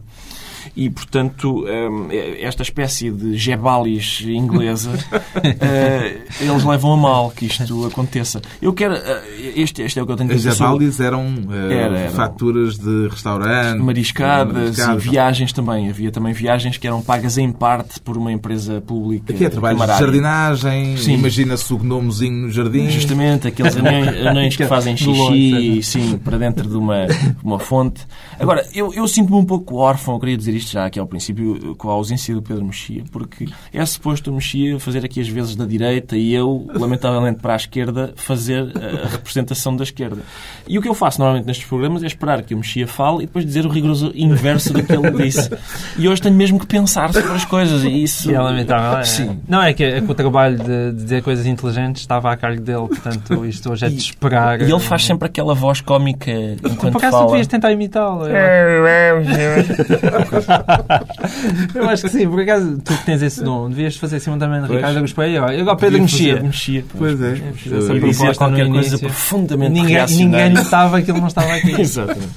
e, 0.75 0.89
portanto, 0.89 1.65
hum, 1.65 2.07
esta 2.39 2.63
espécie 2.63 3.11
de 3.11 3.37
jebalis 3.37 4.21
inglesa, 4.21 4.91
eh, 5.43 6.21
eles 6.39 6.63
levam 6.63 6.93
a 6.93 6.97
mal 6.97 7.31
que 7.31 7.45
isto 7.45 7.85
aconteça. 7.85 8.41
Eu 8.61 8.73
quero... 8.73 8.95
Eh, 8.95 9.53
este, 9.55 9.81
este 9.81 9.99
é 9.99 10.03
o 10.03 10.05
que 10.05 10.11
eu 10.11 10.15
tenho 10.15 10.31
a 10.31 10.35
dizer. 10.35 10.49
As 10.49 10.57
jebalis 10.57 10.99
eram, 10.99 11.25
uh, 11.25 11.71
era, 11.71 11.97
eram 11.99 12.13
faturas 12.13 12.77
de 12.77 13.07
restaurantes... 13.07 13.81
Mariscadas, 13.81 14.53
mariscadas 14.53 15.05
e 15.05 15.09
viagens 15.09 15.53
também. 15.53 15.89
Havia 15.89 16.11
também 16.11 16.33
viagens 16.33 16.77
que 16.77 16.87
eram 16.87 17.01
pagas 17.01 17.37
em 17.37 17.51
parte 17.51 17.99
por 17.99 18.17
uma 18.17 18.31
empresa 18.31 18.81
pública. 18.81 19.33
Aqui 19.33 19.45
é 19.45 19.49
trabalho 19.49 19.79
de 19.79 19.87
jardinagem, 19.87 20.95
imagina-se 21.07 21.73
o 21.73 21.77
gnomozinho 21.77 22.47
no 22.47 22.51
jardim. 22.51 22.89
Justamente, 22.89 23.47
aqueles 23.47 23.75
anões, 23.77 24.25
anões 24.25 24.55
que 24.55 24.65
fazem 24.65 24.95
xixi, 24.95 25.81
sim, 25.83 26.17
para 26.17 26.37
dentro 26.37 26.67
de 26.67 26.75
uma, 26.75 27.07
uma 27.43 27.59
fonte. 27.59 28.05
Agora, 28.39 28.65
eu, 28.73 28.93
eu 28.93 29.07
sinto-me 29.07 29.37
um 29.37 29.45
pouco 29.45 29.75
órfão, 29.75 30.15
eu 30.15 30.19
queria 30.19 30.37
dizer 30.37 30.55
isto 30.59 30.71
já 30.71 30.85
aqui 30.85 30.99
ao 30.99 31.07
princípio, 31.07 31.75
com 31.75 31.89
a 31.89 31.93
ausência 31.93 32.33
do 32.33 32.41
Pedro 32.41 32.65
Mexia, 32.65 33.03
porque 33.11 33.47
é 33.73 33.85
suposto 33.85 34.31
o 34.31 34.35
Mexia 34.35 34.79
fazer 34.79 35.03
aqui 35.03 35.19
as 35.19 35.27
vezes 35.27 35.55
da 35.55 35.65
direita 35.65 36.15
e 36.15 36.33
eu, 36.33 36.67
lamentavelmente 36.73 37.39
para 37.39 37.53
a 37.53 37.55
esquerda, 37.55 38.13
fazer 38.15 38.71
a 38.77 39.07
representação 39.07 39.75
da 39.75 39.83
esquerda. 39.83 40.21
E 40.67 40.77
o 40.77 40.81
que 40.81 40.87
eu 40.87 40.93
faço 40.93 41.19
normalmente 41.19 41.45
nestes 41.45 41.65
programas 41.65 42.03
é 42.03 42.07
esperar 42.07 42.41
que 42.43 42.53
o 42.53 42.57
Mexia 42.57 42.87
fale 42.87 43.23
e 43.23 43.25
depois 43.25 43.45
dizer 43.45 43.65
o 43.65 43.69
rigoroso 43.69 44.11
inverso 44.15 44.73
do 44.73 44.83
que 44.83 44.91
ele 44.91 45.11
disse. 45.23 45.49
E 45.97 46.07
hoje 46.07 46.21
tenho 46.21 46.35
mesmo 46.35 46.59
que 46.59 46.65
pensar 46.67 47.11
sobre 47.13 47.31
as 47.31 47.45
coisas 47.45 47.83
e 47.83 48.03
isso... 48.03 48.31
é 48.31 48.39
lamentável. 48.39 48.99
É. 48.99 49.03
Sim. 49.03 49.39
Não, 49.47 49.61
é 49.61 49.73
que, 49.73 49.83
é 49.83 50.01
que 50.01 50.11
o 50.11 50.15
trabalho 50.15 50.57
de, 50.57 50.91
de 50.91 51.03
dizer 51.03 51.23
coisas 51.23 51.45
inteligentes 51.45 52.01
estava 52.01 52.31
a 52.31 52.37
cargo 52.37 52.61
dele, 52.61 52.87
portanto 52.87 53.45
isto 53.45 53.71
hoje 53.71 53.85
é 53.85 53.89
de 53.89 53.97
esperar. 53.97 54.61
E 54.61 54.71
ele 54.71 54.79
faz 54.79 55.05
sempre 55.05 55.27
aquela 55.27 55.53
voz 55.53 55.81
cómica 55.81 56.31
enquanto 56.31 56.91
Por 56.91 56.97
acaso 56.97 57.17
fala. 57.17 57.27
devias 57.27 57.47
tentar 57.47 57.71
imitá-lo. 57.71 58.27
É. 58.27 59.13
eu 61.75 61.89
acho 61.89 62.03
que 62.03 62.09
sim, 62.09 62.27
por 62.27 62.39
acaso 62.39 62.77
tu 62.83 62.97
que 62.97 63.05
tens 63.05 63.21
esse 63.21 63.43
dom, 63.43 63.69
devias 63.69 63.95
fazer 63.95 64.17
assim 64.17 64.31
um 64.31 64.39
também 64.39 64.61
de 64.61 64.73
Ricardo 64.73 64.97
Agostinho. 64.97 65.25
Eu 65.27 65.59
igual 65.59 65.77
Pedro 65.77 66.01
Mexia. 66.01 66.41
Mexia. 66.41 66.85
Pois 66.97 67.21
é. 67.21 67.41
Eu 67.65 67.99
dizia 67.99 68.33
qualquer 68.35 68.69
coisa 68.69 68.97
profundamente 68.97 69.71
ninguém, 69.71 70.05
ninguém 70.07 70.53
estava 70.53 71.01
que 71.01 71.11
ele 71.11 71.19
não 71.19 71.27
estava 71.27 71.53
aqui. 71.53 71.71
Exatamente. 71.79 72.29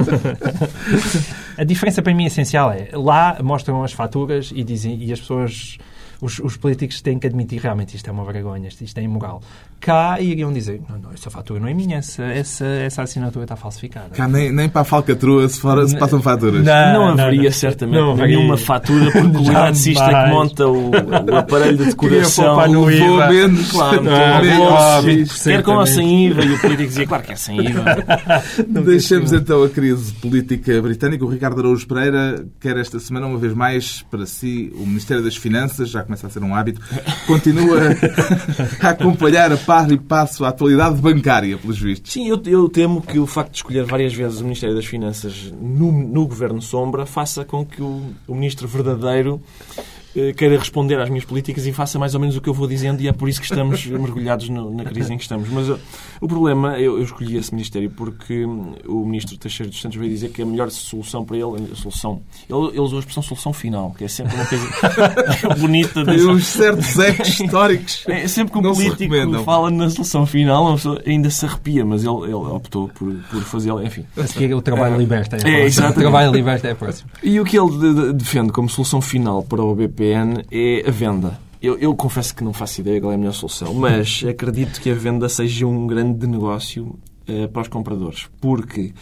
A 1.57 1.65
diferença 1.65 2.03
para 2.03 2.15
mim 2.15 2.25
essencial 2.25 2.71
é, 2.71 2.89
lá 2.93 3.39
mostram 3.43 3.83
as 3.83 3.93
faturas 3.93 4.53
e 4.55 4.65
dizem 4.65 5.03
e 5.03 5.13
as 5.13 5.21
pessoas 5.21 5.79
os, 6.23 6.39
os, 6.39 6.57
políticos 6.57 7.01
têm 7.03 7.19
que 7.19 7.27
admitir 7.27 7.61
realmente 7.61 7.97
isto 7.97 8.09
é 8.09 8.13
uma 8.13 8.25
vergonha, 8.25 8.69
isto 8.69 8.99
é 8.99 9.03
imoral. 9.03 9.43
Cá 9.81 10.21
iriam 10.21 10.53
dizer, 10.53 10.81
não, 10.89 10.97
não, 10.97 11.13
essa 11.13 11.29
fatura 11.29 11.59
não 11.59 11.67
é 11.67 11.75
minha, 11.75 11.97
essa, 11.97 12.23
essa, 12.23 12.65
essa 12.65 13.03
assinatura 13.03 13.45
está 13.45 13.57
falsificada. 13.57 14.11
Cá 14.11 14.29
nem, 14.29 14.53
nem 14.53 14.69
para 14.69 14.83
a 14.83 14.85
falcatrua 14.85 15.49
se, 15.49 15.59
for, 15.59 15.87
se 15.89 15.99
passam 15.99 16.23
faturas. 16.23 16.65
Não, 16.65 16.93
não 16.93 17.09
haveria 17.09 17.43
não, 17.43 17.51
certamente 17.51 17.99
não 17.99 18.13
haveria. 18.13 18.37
nenhuma 18.37 18.57
fatura 18.57 19.11
porque 19.11 19.37
o 19.37 19.51
eletricista 19.51 20.07
que 20.07 20.31
monta 20.31 20.69
o, 20.69 20.91
o 20.91 21.37
aparelho 21.37 21.79
de 21.79 21.85
decoração 21.87 22.69
no 22.69 22.89
IVA. 22.89 23.29
menos, 23.29 23.73
claro, 23.73 24.03
menos, 24.05 25.43
quer 25.43 25.63
com 25.65 25.73
ou 25.73 25.87
sem 25.87 26.27
IVA 26.27 26.45
e 26.45 26.53
o 26.53 26.61
político 26.61 26.89
dizia, 26.89 27.07
claro 27.07 27.25
que 27.25 27.33
é 27.33 27.37
sem 27.37 27.67
IVA. 27.67 27.85
Deixemos 28.85 29.33
então 29.33 29.65
a 29.65 29.69
crise 29.69 30.13
política 30.15 30.81
britânica. 30.81 31.25
O 31.25 31.29
Ricardo 31.29 31.59
Araújo 31.59 31.85
Pereira 31.89 32.47
quer 32.61 32.77
esta 32.77 33.01
semana, 33.01 33.27
uma 33.27 33.39
vez 33.39 33.53
mais, 33.53 34.03
para 34.03 34.25
si, 34.25 34.73
o 34.77 34.87
Ministério 34.87 35.25
das 35.25 35.37
Finanças, 35.37 35.91
já 35.91 36.05
começa 36.13 36.27
a 36.27 36.31
ser 36.31 36.43
um 36.43 36.55
hábito, 36.55 36.81
continua 37.27 37.79
a 38.83 38.91
acompanhar 38.91 39.51
a 39.51 39.57
par 39.57 39.91
e 39.91 39.99
passo 39.99 40.45
a 40.45 40.49
atualidade 40.49 41.01
bancária, 41.01 41.57
pelos 41.57 41.79
vistos. 41.79 42.13
Sim, 42.13 42.29
eu, 42.29 42.41
eu, 42.45 42.69
temo 42.69 43.01
que 43.01 43.19
o 43.19 43.27
facto 43.27 43.53
de 43.53 43.57
escolher 43.57 43.85
várias 43.85 44.13
vezes 44.13 44.41
o 44.41 44.45
Ministério 44.45 44.77
das 44.77 44.85
Finanças 44.85 45.53
no, 45.59 45.91
no 45.91 46.27
Governo 46.27 46.61
Sombra 46.61 47.07
faça 47.07 47.45
com 47.45 47.65
que 47.65 47.81
o, 47.81 48.13
o 48.29 48.35
Ministro 48.35 48.69
verdadeiro 48.69 49.41
queira 50.37 50.59
responder 50.59 51.01
às 51.01 51.09
minhas 51.09 51.25
políticas 51.25 51.67
e 51.67 51.73
faça 51.73 51.99
mais 51.99 52.15
ou 52.15 52.21
menos 52.21 52.37
o 52.37 52.41
que 52.41 52.49
eu 52.49 52.55
vou 52.55 52.67
dizendo 52.67 53.01
e 53.01 53.09
é 53.09 53.13
por 53.13 53.29
isso 53.29 53.41
que 53.41 53.47
estamos 53.47 53.85
mergulhados 53.87 54.49
no, 54.49 54.71
na 54.75 54.85
crise 54.85 55.13
em 55.13 55.17
que 55.17 55.23
estamos. 55.23 55.49
Mas 55.49 55.69
uh, 55.69 55.79
o 56.21 56.29
problema, 56.29 56.79
eu, 56.79 56.99
eu, 56.99 57.03
escolhi 57.03 57.37
esse 57.37 57.53
Ministério 57.53 57.91
porque 57.91 58.45
hum, 58.45 58.75
o 58.87 59.05
Ministro 59.05 59.37
Teixeira 59.39 59.71
dos 59.71 59.81
Santos 59.81 59.99
veio 59.99 60.11
dizer 60.11 60.31
que 60.31 60.43
a 60.43 60.47
melhor 60.47 60.71
solução 60.71 61.25
para 61.25 61.37
ele, 61.37 61.71
a 61.73 61.77
solução, 61.77 62.21
ele, 62.49 62.69
ele 62.69 62.81
usou 62.81 62.99
a 62.99 63.01
expressão 63.01 63.23
solução 63.23 63.53
final, 63.53 63.95
que 63.97 64.05
é 64.05 64.09
sempre 64.09 64.35
uma 64.35 64.45
coisa 64.45 64.67
bonita. 65.59 66.05
Tem 66.05 66.27
uns 66.29 66.47
certos 66.47 66.99
ecos 66.99 67.41
históricos. 67.41 68.05
É 68.07 68.29
sempre 68.29 68.53
que 68.53 68.59
um 68.59 68.63
político 68.63 69.45
fala 69.45 69.71
na 69.71 69.89
solução 69.89 70.27
final, 70.27 70.65
uma 70.67 70.75
pessoa 70.75 71.03
ainda 71.07 71.31
se 71.31 71.45
arrepia, 71.47 71.85
mas 71.85 72.05
ele, 72.05 72.25
ele 72.25 72.35
optou 72.35 72.89
por, 72.89 73.15
por 73.31 73.43
fazê-la, 73.43 73.85
enfim. 73.85 74.05
que 74.37 74.45
é 74.45 74.55
o 74.55 74.61
trabalho 74.61 74.99
liberta. 74.99 75.37
É, 75.47 75.63
é 75.63 75.65
exato. 75.65 75.99
O 75.99 76.03
trabalho 76.03 76.33
liberta 76.33 76.69
é 76.69 76.75
próximo. 76.75 77.11
E 77.23 77.41
o 77.41 77.45
que 77.45 77.59
ele 77.59 78.13
defende 78.13 78.53
como 78.53 78.69
solução 78.69 79.01
final 79.01 79.43
para 79.43 79.63
o 79.63 79.75
BP 79.75 80.02
VPN 80.03 80.45
é 80.51 80.89
a 80.89 80.91
venda. 80.91 81.39
Eu, 81.63 81.79
eu, 81.79 81.95
confesso 81.95 82.35
que 82.35 82.43
não 82.43 82.53
faço 82.53 82.81
ideia 82.81 83.01
qual 83.01 83.13
é 83.13 83.15
a 83.15 83.19
melhor 83.19 83.33
solução, 83.33 83.73
mas 83.73 84.25
acredito 84.29 84.81
que 84.81 84.91
a 84.91 84.95
venda 84.95 85.29
seja 85.29 85.65
um 85.65 85.87
grande 85.87 86.27
negócio 86.27 86.99
para 87.53 87.63
os 87.63 87.69
compradores. 87.69 88.29
Porque 88.41 88.93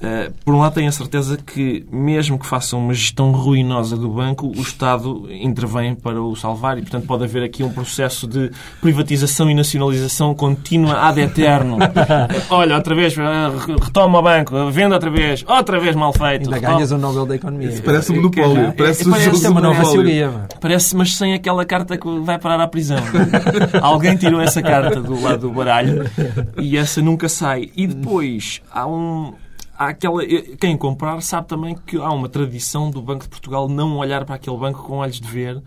Uh, 0.00 0.32
por 0.46 0.54
um 0.54 0.60
lado, 0.60 0.72
tenho 0.72 0.88
a 0.88 0.92
certeza 0.92 1.36
que, 1.36 1.84
mesmo 1.92 2.38
que 2.38 2.46
façam 2.46 2.78
uma 2.78 2.94
gestão 2.94 3.32
ruinosa 3.32 3.98
do 3.98 4.08
banco, 4.08 4.46
o 4.46 4.62
Estado 4.62 5.28
intervém 5.30 5.94
para 5.94 6.22
o 6.22 6.34
salvar 6.34 6.78
e, 6.78 6.80
portanto, 6.80 7.06
pode 7.06 7.24
haver 7.24 7.42
aqui 7.42 7.62
um 7.62 7.68
processo 7.68 8.26
de 8.26 8.50
privatização 8.80 9.50
e 9.50 9.54
nacionalização 9.54 10.34
contínua 10.34 11.06
ad 11.06 11.20
eterno. 11.20 11.76
Olha, 12.48 12.76
outra 12.76 12.94
vez, 12.94 13.14
ah, 13.18 13.52
retoma 13.78 14.20
o 14.20 14.22
banco, 14.22 14.70
venda 14.70 14.94
outra 14.94 15.10
vez, 15.10 15.44
outra 15.46 15.78
vez 15.78 15.94
mal 15.94 16.14
feito. 16.14 16.44
Ainda 16.44 16.54
retoma. 16.54 16.74
ganhas 16.74 16.92
o 16.92 16.96
Nobel 16.96 17.26
da 17.26 17.34
Economia. 17.34 17.68
Isso 17.68 17.82
parece 17.82 18.12
um 18.12 18.16
monopólio. 18.16 18.58
É, 18.58 18.72
parece, 18.72 19.06
é, 19.06 19.10
parece 19.10 19.48
uma 19.48 19.60
nova 19.60 19.82
teoria. 19.82 20.32
Parece, 20.58 20.96
mas 20.96 21.14
sem 21.14 21.34
aquela 21.34 21.66
carta 21.66 21.98
que 21.98 22.20
vai 22.20 22.38
parar 22.38 22.62
à 22.62 22.66
prisão. 22.66 23.02
Alguém 23.82 24.16
tirou 24.16 24.40
essa 24.40 24.62
carta 24.62 24.98
do 24.98 25.20
lado 25.20 25.40
do 25.40 25.50
baralho 25.50 26.10
e 26.58 26.78
essa 26.78 27.02
nunca 27.02 27.28
sai. 27.28 27.70
E 27.80 27.86
depois 27.86 28.60
há 28.70 28.86
um 28.86 29.32
há 29.78 29.88
aquela, 29.88 30.22
quem 30.60 30.76
comprar 30.76 31.22
sabe 31.22 31.48
também 31.48 31.74
que 31.86 31.96
há 31.96 32.10
uma 32.10 32.28
tradição 32.28 32.90
do 32.90 33.00
Banco 33.00 33.24
de 33.24 33.30
Portugal 33.30 33.66
não 33.66 33.96
olhar 33.96 34.26
para 34.26 34.34
aquele 34.34 34.56
banco 34.58 34.82
com 34.82 34.98
olhos 34.98 35.18
de 35.18 35.26
ver 35.26 35.62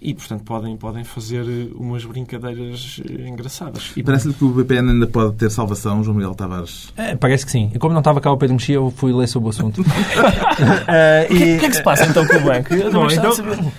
e, 0.00 0.14
portanto, 0.14 0.44
podem, 0.44 0.76
podem 0.76 1.04
fazer 1.04 1.44
eh, 1.44 1.68
umas 1.74 2.04
brincadeiras 2.04 3.02
eh, 3.04 3.28
engraçadas. 3.28 3.92
E 3.96 4.02
parece-lhe 4.02 4.32
que 4.32 4.44
o 4.44 4.50
BPN 4.50 4.92
ainda 4.92 5.08
pode 5.08 5.34
ter 5.34 5.50
salvação, 5.50 6.04
João 6.04 6.16
Miguel 6.16 6.34
Tavares? 6.36 6.92
É, 6.96 7.16
parece 7.16 7.44
que 7.44 7.50
sim. 7.50 7.70
E 7.74 7.78
como 7.78 7.92
não 7.92 8.00
estava 8.00 8.20
cá 8.20 8.30
o 8.30 8.36
Pedro 8.38 8.54
Mexia, 8.54 8.76
eu 8.76 8.92
fui 8.96 9.12
ler 9.12 9.26
sobre 9.26 9.48
o 9.48 9.50
assunto. 9.50 9.80
uh, 9.80 9.84
e... 11.34 11.34
O 11.34 11.38
que, 11.38 11.58
que 11.58 11.66
é 11.66 11.68
que 11.68 11.76
se 11.76 11.82
passa 11.82 12.06
então 12.06 12.26
com 12.26 12.36
o 12.36 12.40
banco? 12.40 12.72
Eu 12.72 12.92
Bom, 12.92 13.08
então, 13.10 13.72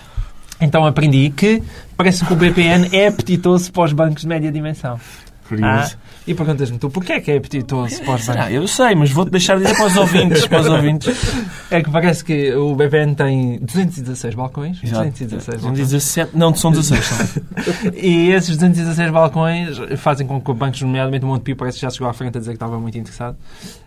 então 0.60 0.86
aprendi 0.86 1.30
que 1.30 1.64
parece 1.96 2.26
que 2.26 2.34
o 2.34 2.36
BPN 2.36 2.90
é 2.92 3.08
apetitoso 3.08 3.72
para 3.72 3.84
os 3.84 3.94
bancos 3.94 4.24
de 4.24 4.28
média 4.28 4.52
dimensão. 4.52 5.00
Curioso. 5.50 5.98
Ah, 5.98 6.10
e 6.28 6.36
perguntas-me 6.36 6.78
tu, 6.78 6.92
porquê 6.92 7.14
é 7.14 7.20
que 7.20 7.32
é 7.32 7.38
apetitoso 7.38 8.04
para 8.04 8.14
os 8.14 8.28
bancos? 8.28 8.52
Eu 8.52 8.68
sei, 8.68 8.94
mas 8.94 9.10
vou-te 9.10 9.32
deixar 9.32 9.58
dizer 9.58 9.76
para 9.76 9.88
os 9.88 9.98
ouvintes. 9.98 10.46
Para 10.46 10.62
os 10.62 10.68
ouvintes. 10.70 11.18
É 11.72 11.82
que 11.82 11.90
parece 11.90 12.24
que 12.24 12.54
o 12.54 12.76
BPN 12.76 13.16
tem 13.16 13.60
216 13.60 14.36
balcões. 14.36 14.80
Exato. 14.84 15.10
216 15.10 15.62
217, 15.62 16.38
não, 16.38 16.54
são 16.54 16.70
16. 16.70 17.04
São. 17.04 17.28
e 17.98 18.30
esses 18.30 18.56
216 18.56 19.12
balcões 19.12 19.78
fazem 19.98 20.28
com 20.28 20.40
que 20.40 20.52
o 20.52 20.54
bancos, 20.54 20.84
nomeadamente 20.84 21.26
o 21.26 21.28
Montepio, 21.28 21.56
parece 21.56 21.80
que 21.80 21.82
já 21.82 21.90
chegou 21.90 22.08
à 22.08 22.14
frente 22.14 22.38
a 22.38 22.40
dizer 22.40 22.52
que 22.52 22.58
estava 22.58 22.80
muito 22.80 22.98
interessado. 22.98 23.36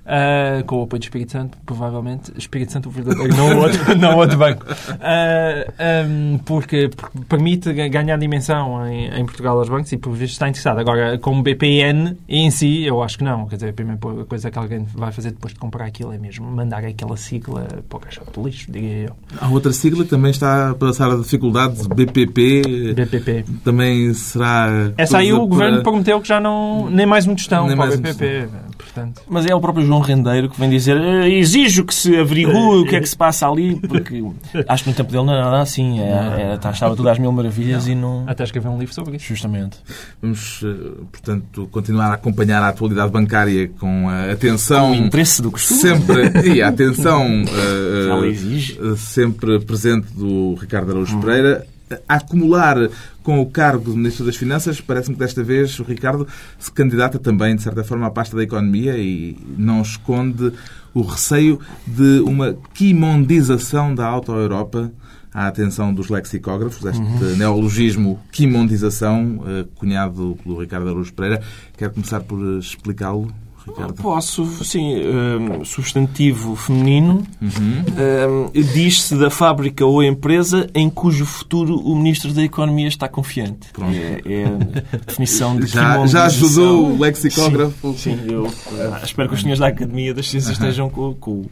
Uh, 0.03 0.65
com 0.65 0.81
o 0.81 0.83
apoio 0.83 0.99
do 0.99 1.05
Espírito 1.05 1.31
Santo, 1.31 1.57
provavelmente. 1.65 2.33
Espírito 2.37 2.73
Santo, 2.73 2.89
o 2.89 2.93
verdadeiro, 2.93 3.37
não 3.37 3.57
o 3.57 3.63
outro, 3.63 3.81
não 3.97 4.17
outro 4.17 4.37
banco. 4.37 4.67
Uh, 4.67 4.93
ah, 4.99 6.05
um, 6.05 6.39
porque 6.39 6.91
permite 7.29 7.73
ganhar 7.73 8.19
dimensão 8.19 8.85
em, 8.87 9.07
em, 9.07 9.25
Portugal 9.25 9.57
aos 9.59 9.69
bancos 9.69 9.93
e, 9.93 9.97
por 9.97 10.13
visto, 10.13 10.33
está 10.33 10.49
interessado. 10.49 10.81
Agora, 10.81 11.19
como 11.19 11.41
BPN 11.43 12.17
em 12.29 12.51
si, 12.51 12.83
eu 12.83 13.01
acho 13.01 13.17
que 13.17 13.23
não. 13.23 13.47
Quer 13.47 13.57
dizer, 13.57 13.69
a 13.69 13.73
primeira 13.73 14.01
coisa 14.29 14.51
que 14.51 14.59
alguém 14.59 14.85
vai 14.93 15.13
fazer 15.13 15.31
depois 15.31 15.55
de 15.55 15.61
comprar 15.61 15.87
aquilo 15.87 16.13
é 16.13 16.19
mesmo 16.19 16.51
mandar 16.51 16.85
aquela 16.85 17.17
sigla 17.17 17.67
para 17.89 17.97
o 17.97 18.01
caixote 18.01 18.33
de 18.33 18.45
lixo, 18.45 18.73
diria 18.73 19.07
eu. 19.07 19.17
Há 19.41 19.49
outra 19.49 19.73
sigla 19.73 20.03
que 20.03 20.11
também 20.11 20.33
está 20.33 20.71
a 20.71 20.75
passar 20.75 21.13
a 21.13 21.17
dificuldades, 21.17 21.87
BPP. 21.87 22.95
BPP. 22.95 23.45
Também 23.65 24.13
será. 24.15 24.93
Essa 24.99 25.19
aí 25.19 25.33
o 25.33 25.47
governo 25.47 25.81
prometeu 25.85 26.21
que 26.21 26.27
já 26.27 26.41
não. 26.41 26.91
nem 26.91 27.07
mais 27.07 27.25
um 27.25 27.37
tostão 27.37 27.69
nem 27.69 27.77
para 27.77 27.95
o 27.95 27.99
BPP. 27.99 28.49
Portanto... 28.77 29.23
Mas 29.29 29.47
é 29.47 29.55
o 29.55 29.61
próprio 29.61 29.87
João 29.93 30.01
Rendeiro 30.01 30.49
que 30.49 30.59
vem 30.59 30.71
dizer 30.71 30.97
eh, 30.97 31.29
exijo 31.29 31.85
que 31.85 31.95
se 31.95 32.17
averigue 32.17 32.51
o 32.51 32.85
que 32.87 32.97
é 32.97 33.01
que 33.01 33.09
se 33.09 33.17
passa 33.17 33.49
ali, 33.49 33.77
porque 33.77 34.25
acho 34.67 34.85
que 34.85 34.91
no 34.91 34.97
tempo 34.97 35.13
dele 35.13 35.25
não 35.25 35.35
era 35.35 35.45
nada 35.45 35.61
assim. 35.61 36.01
É, 36.01 36.53
é, 36.53 36.71
estava 36.71 36.97
tudo 36.97 37.09
às 37.09 37.19
mil 37.19 37.31
maravilhas 37.31 37.87
não. 37.87 37.93
e 37.93 37.95
não. 37.95 38.25
Até 38.27 38.45
escrever 38.45 38.69
um 38.69 38.79
livro 38.79 38.95
sobre 38.95 39.17
isso. 39.17 39.27
Justamente. 39.27 39.79
Vamos, 40.21 40.63
eh, 40.65 40.91
portanto, 41.11 41.69
continuar 41.71 42.11
a 42.11 42.15
acompanhar 42.15 42.63
a 42.63 42.69
atualidade 42.69 43.11
bancária 43.11 43.71
com 43.79 44.09
a 44.09 44.33
atenção. 44.33 44.93
Com 44.95 45.03
o 45.03 45.07
interesse 45.07 45.43
do 45.43 45.51
costume. 45.51 45.81
Sempre. 45.81 46.55
e 46.55 46.63
a 46.63 46.69
atenção 46.69 47.27
uh, 47.45 48.97
sempre 48.97 49.61
presente 49.61 50.07
do 50.15 50.55
Ricardo 50.55 50.91
Araújo 50.91 51.17
hum. 51.17 51.21
Pereira 51.21 51.67
a 52.09 52.17
acumular 52.17 52.89
com 53.23 53.41
o 53.41 53.47
cargo 53.47 53.91
de 53.91 53.97
Ministro 53.97 54.25
das 54.25 54.37
Finanças, 54.37 54.81
parece-me 54.81 55.15
que 55.15 55.21
desta 55.21 55.43
vez 55.43 55.79
o 55.79 55.85
Ricardo 55.85 56.27
se 56.59 56.71
candidata 56.73 57.19
também, 57.19 57.55
de 57.55 57.63
certa 57.63 57.85
forma, 57.85 58.07
à 58.07 58.11
pasta 58.11 58.37
da 58.37 58.43
economia 58.43 58.97
e 58.99 59.37
não 59.57 59.83
esconde 59.83 60.53
o 60.95 61.03
receio 61.03 61.61
de 61.87 62.21
uma 62.21 62.57
quimondização 62.75 63.95
da 63.95 64.07
auto-Europa 64.07 64.93
à 65.33 65.47
atenção 65.47 65.95
dos 65.95 66.09
lexicógrafos, 66.09 66.85
este 66.85 67.01
uhum. 67.01 67.37
neologismo 67.37 68.21
quimondização, 68.31 69.43
eh, 69.47 69.65
cunhado 69.77 70.37
pelo 70.43 70.61
Ricardo 70.61 70.89
Araújo 70.89 71.13
Pereira. 71.15 71.43
Quer 71.77 71.91
começar 71.91 72.21
por 72.21 72.59
explicá-lo? 72.59 73.33
Ricardo? 73.67 73.95
Posso, 73.95 74.45
sim. 74.65 74.95
Um, 74.97 75.65
substantivo 75.65 76.57
feminino. 76.57 77.23
Uhum. 77.41 78.49
Um, 78.55 78.63
Diz-se 78.73 79.17
da 79.17 79.31
fábrica 79.31 79.85
ou 79.85 80.03
empresa 80.03 80.69
em 80.75 80.91
cujo 80.91 81.25
futuro 81.25 81.77
o 81.77 81.95
Ministro 81.97 82.33
da 82.33 82.43
Economia 82.43 82.89
está 82.89 83.09
confiante. 83.09 83.69
Pronto. 83.73 83.95
É, 83.95 84.21
é 84.25 84.45
a 84.47 84.97
definição 84.97 85.57
de 85.57 85.67
já, 85.71 86.05
já 86.07 86.25
ajudou 86.25 86.93
o 86.93 86.99
lexicógrafo? 86.99 87.95
Sim, 87.95 88.17
sim 88.17 88.33
eu 88.33 88.45
uh, 88.45 89.05
espero 89.05 89.29
que 89.29 89.35
os 89.35 89.41
senhores 89.41 89.61
da 89.61 89.69
Academia 89.69 90.13
das 90.13 90.29
Ciências 90.29 90.59
uhum. 90.59 90.65
estejam 90.65 90.91
com, 90.91 91.15
com 91.15 91.45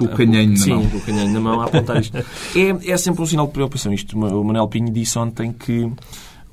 o 0.00 0.08
canhänho 0.08 0.50
na 0.50 0.56
Sim, 0.56 0.70
mão. 0.70 0.90
com 0.90 0.96
o 0.96 1.00
canhão 1.00 1.28
na 1.28 1.40
mão 1.40 1.60
a 1.60 1.66
apontar 1.66 2.00
isto. 2.00 2.16
É, 2.56 2.92
é 2.92 2.96
sempre 2.96 3.22
um 3.22 3.26
sinal 3.26 3.46
de 3.46 3.52
preocupação. 3.52 3.92
Isto, 3.92 4.16
o 4.16 4.44
Manuel 4.44 4.68
Pinho 4.68 4.90
disse 4.90 5.18
ontem 5.18 5.52
que 5.52 5.90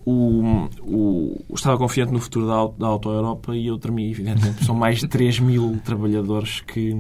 o, 0.06 0.68
o, 0.82 1.46
estava 1.54 1.78
confiante 1.78 2.12
no 2.12 2.20
futuro 2.20 2.48
da, 2.48 2.68
da 2.78 2.88
Auto 2.88 3.10
Europa 3.10 3.56
e 3.56 3.68
eu 3.68 3.78
tremi, 3.78 4.12
evidentemente. 4.12 4.66
São 4.66 4.76
mais 4.76 5.00
de 5.00 5.08
3 5.08 5.40
mil 5.40 5.80
trabalhadores 5.84 6.62
que, 6.62 6.96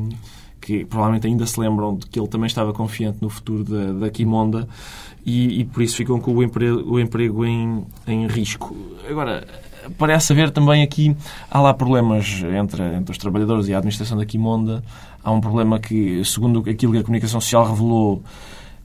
que 0.61 0.85
provavelmente 0.85 1.27
ainda 1.27 1.45
se 1.45 1.59
lembram 1.59 1.95
de 1.95 2.07
que 2.07 2.19
ele 2.19 2.27
também 2.27 2.47
estava 2.47 2.73
confiante 2.73 3.19
no 3.21 3.29
futuro 3.29 3.63
da, 3.63 3.93
da 3.93 4.09
Quimonda 4.09 4.67
e, 5.25 5.61
e 5.61 5.65
por 5.65 5.83
isso 5.83 5.95
ficam 5.95 6.19
com 6.19 6.33
o 6.33 6.43
emprego, 6.43 6.83
o 6.85 6.99
emprego 6.99 7.45
em, 7.45 7.85
em 8.07 8.27
risco. 8.27 8.75
Agora, 9.09 9.45
parece 9.97 10.33
haver 10.33 10.51
também 10.51 10.83
aqui, 10.83 11.15
há 11.49 11.61
lá 11.61 11.73
problemas 11.73 12.43
entre, 12.43 12.83
entre 12.95 13.11
os 13.11 13.17
trabalhadores 13.17 13.67
e 13.67 13.73
a 13.73 13.77
administração 13.77 14.17
da 14.17 14.25
Quimonda. 14.25 14.83
Há 15.23 15.31
um 15.31 15.41
problema 15.41 15.79
que, 15.79 16.23
segundo 16.25 16.59
aquilo 16.69 16.93
que 16.93 16.99
a 16.99 17.03
comunicação 17.03 17.39
social 17.39 17.65
revelou, 17.65 18.21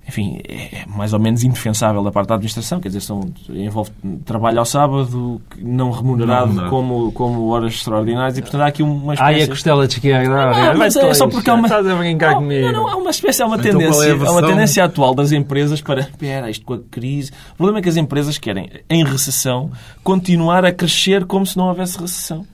enfim, 0.09 0.41
é 0.49 0.87
mais 0.87 1.13
ou 1.13 1.21
menos 1.21 1.45
indefensável 1.45 2.03
da 2.03 2.11
parte 2.11 2.29
da 2.29 2.37
administração, 2.37 2.81
quer 2.81 2.89
dizer, 2.89 3.03
são, 3.03 3.31
envolve 3.51 3.91
trabalho 4.25 4.59
ao 4.59 4.65
sábado, 4.65 5.41
não 5.59 5.91
remunerado, 5.91 6.55
não, 6.55 6.63
não. 6.63 6.71
Como, 6.71 7.13
como 7.13 7.49
horas 7.49 7.75
extraordinárias, 7.75 8.39
e 8.39 8.41
portanto 8.41 8.63
há 8.63 8.67
aqui 8.69 8.83
uma 8.83 9.13
espécie... 9.13 9.43
Ah, 9.43 9.45
a 9.45 9.49
costela 9.49 9.87
de 9.87 9.95
esquerda. 9.95 10.51
Não, 10.73 10.79
mas 10.79 10.97
é 10.97 11.13
só 11.13 11.29
porque 11.29 11.51
há 11.51 11.55
uma... 11.55 11.67
Estás 11.67 11.87
a 11.87 11.95
brincar 11.95 12.33
não, 12.33 12.39
comigo. 12.39 12.67
Não, 12.67 12.73
não, 12.73 12.89
há 12.89 12.97
uma 12.97 13.11
espécie, 13.11 13.43
há 13.43 13.47
uma 13.47 13.57
então, 13.57 13.73
tendência, 13.73 14.07
é 14.07 14.13
há 14.13 14.33
uma 14.33 14.43
tendência 14.43 14.85
atual 14.85 15.15
das 15.15 15.31
empresas 15.31 15.83
para, 15.83 16.01
espera, 16.01 16.51
isto 16.51 16.65
com 16.65 16.75
a 16.75 16.79
crise... 16.91 17.31
O 17.53 17.57
problema 17.57 17.81
é 17.81 17.83
que 17.83 17.89
as 17.91 17.97
empresas 17.99 18.39
querem, 18.39 18.71
em 18.89 19.05
recessão, 19.05 19.71
continuar 20.03 20.65
a 20.65 20.73
crescer 20.73 21.27
como 21.27 21.45
se 21.45 21.57
não 21.57 21.69
houvesse 21.69 21.99
recessão. 21.99 22.47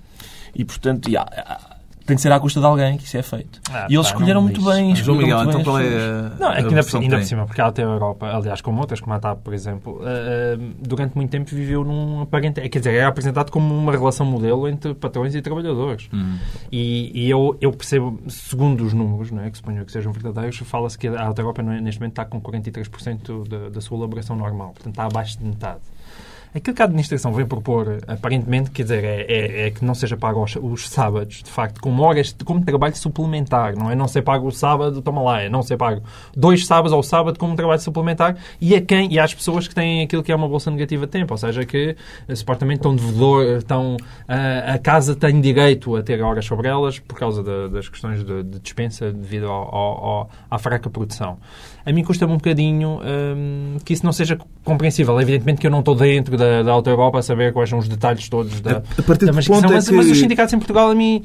E, 0.52 0.64
portanto, 0.64 1.08
yeah, 1.08 1.30
tem 2.06 2.16
que 2.16 2.22
ser 2.22 2.30
à 2.30 2.38
custa 2.38 2.60
de 2.60 2.66
alguém 2.66 2.98
que 2.98 3.04
isso 3.04 3.16
é 3.16 3.22
feito. 3.22 3.60
Ah, 3.70 3.86
e 3.88 3.94
eles 3.94 4.06
pá, 4.06 4.12
escolheram 4.12 4.42
muito 4.42 4.62
bem. 4.62 4.94
João 4.94 5.18
Miguel, 5.18 5.44
então 5.44 5.64
qual 5.64 5.80
é 5.80 5.86
a. 5.86 6.36
Não, 6.38 6.52
é 6.52 6.62
que 6.62 6.68
ainda, 6.68 6.84
por, 6.84 7.00
ainda 7.00 7.16
por 7.16 7.24
cima, 7.24 7.46
porque 7.46 7.60
ela 7.60 7.72
tem 7.72 7.84
a 7.84 7.88
Europa, 7.88 8.26
aliás, 8.26 8.60
como 8.60 8.80
outras, 8.80 9.00
como 9.00 9.14
a 9.14 9.18
TAP, 9.18 9.38
por 9.42 9.54
exemplo, 9.54 10.00
uh, 10.00 10.74
durante 10.78 11.14
muito 11.14 11.30
tempo 11.30 11.48
viveu 11.54 11.82
num 11.82 12.20
aparente. 12.20 12.60
Quer 12.68 12.78
dizer, 12.78 12.94
é 12.94 13.04
apresentado 13.04 13.50
como 13.50 13.74
uma 13.74 13.92
relação 13.92 14.26
modelo 14.26 14.68
entre 14.68 14.94
patrões 14.94 15.34
e 15.34 15.40
trabalhadores. 15.40 16.08
Hum. 16.12 16.36
E, 16.70 17.10
e 17.14 17.30
eu, 17.30 17.56
eu, 17.60 17.72
percebo, 17.72 18.20
segundo 18.28 18.84
os 18.84 18.92
números, 18.92 19.30
não 19.30 19.42
é, 19.42 19.50
que 19.50 19.56
suponho 19.56 19.84
que 19.84 19.92
sejam 19.92 20.12
verdadeiros, 20.12 20.58
fala-se 20.58 20.98
que 20.98 21.08
a 21.08 21.24
Alta 21.24 21.40
Europa 21.40 21.62
neste 21.62 22.00
momento 22.00 22.12
está 22.12 22.24
com 22.24 22.40
43% 22.40 23.48
da, 23.48 23.68
da 23.70 23.80
sua 23.80 23.96
elaboração 23.98 24.36
normal, 24.36 24.72
portanto 24.72 24.92
está 24.92 25.04
abaixo 25.04 25.38
de 25.38 25.44
metade. 25.44 25.80
Aquilo 26.54 26.76
que 26.76 26.82
a 26.82 26.84
administração 26.84 27.32
vem 27.32 27.44
propor, 27.44 27.98
aparentemente, 28.06 28.70
quer 28.70 28.84
dizer, 28.84 29.02
é, 29.02 29.22
é, 29.22 29.66
é 29.66 29.70
que 29.72 29.84
não 29.84 29.92
seja 29.92 30.16
pago 30.16 30.40
os, 30.40 30.54
os, 30.54 30.88
sábados, 30.88 31.42
de 31.42 31.50
facto, 31.50 31.80
como 31.80 32.00
horas, 32.04 32.32
como 32.44 32.64
trabalho 32.64 32.94
suplementar, 32.94 33.76
não 33.76 33.90
é? 33.90 33.96
Não 33.96 34.06
ser 34.06 34.22
pago 34.22 34.46
o 34.46 34.52
sábado, 34.52 35.02
toma 35.02 35.20
lá, 35.20 35.42
é 35.42 35.48
não 35.48 35.62
ser 35.62 35.76
pago 35.76 36.02
dois 36.36 36.64
sábados 36.64 36.92
ao 36.92 37.02
sábado 37.02 37.40
como 37.40 37.56
trabalho 37.56 37.80
suplementar 37.80 38.36
e 38.60 38.72
a 38.76 38.80
quem 38.80 39.12
e 39.12 39.18
às 39.18 39.34
pessoas 39.34 39.66
que 39.66 39.74
têm 39.74 40.02
aquilo 40.02 40.22
que 40.22 40.30
é 40.30 40.36
uma 40.36 40.48
bolsa 40.48 40.70
negativa 40.70 41.06
de 41.06 41.10
tempo, 41.10 41.34
ou 41.34 41.38
seja, 41.38 41.66
que 41.66 41.96
eh, 42.28 42.34
supostamente 42.36 42.78
estão 42.78 42.94
devedor, 42.94 43.58
estão, 43.58 43.96
a, 44.28 44.36
eh, 44.36 44.72
a 44.74 44.78
casa 44.78 45.16
tem 45.16 45.40
direito 45.40 45.96
a 45.96 46.04
ter 46.04 46.22
horas 46.22 46.44
sobre 46.44 46.68
elas 46.68 47.00
por 47.00 47.18
causa 47.18 47.42
de, 47.42 47.68
das 47.70 47.88
questões 47.88 48.24
de, 48.24 48.44
de 48.44 48.60
dispensa 48.60 49.10
devido 49.10 49.46
ao, 49.46 49.74
ao, 49.74 50.30
à 50.48 50.56
fraca 50.56 50.88
produção 50.88 51.38
a 51.86 51.92
mim 51.92 52.02
custa-me 52.02 52.32
um 52.32 52.36
bocadinho 52.36 53.00
hum, 53.02 53.76
que 53.84 53.92
isso 53.92 54.04
não 54.04 54.12
seja 54.12 54.38
compreensível. 54.64 55.20
Evidentemente 55.20 55.60
que 55.60 55.66
eu 55.66 55.70
não 55.70 55.80
estou 55.80 55.94
dentro 55.94 56.36
da, 56.36 56.62
da 56.62 56.72
Alta 56.72 56.90
Europa 56.90 57.18
a 57.18 57.22
saber 57.22 57.52
quais 57.52 57.68
são 57.68 57.78
os 57.78 57.88
detalhes 57.88 58.28
todos 58.28 58.60
da, 58.60 58.82
a 58.98 59.02
partir 59.02 59.26
da 59.26 59.32
é 59.32 59.34
mas, 59.34 59.46
que... 59.46 59.94
mas 59.94 60.10
os 60.10 60.18
sindicatos 60.18 60.54
em 60.54 60.58
Portugal 60.58 60.90
a 60.90 60.94
mim 60.94 61.22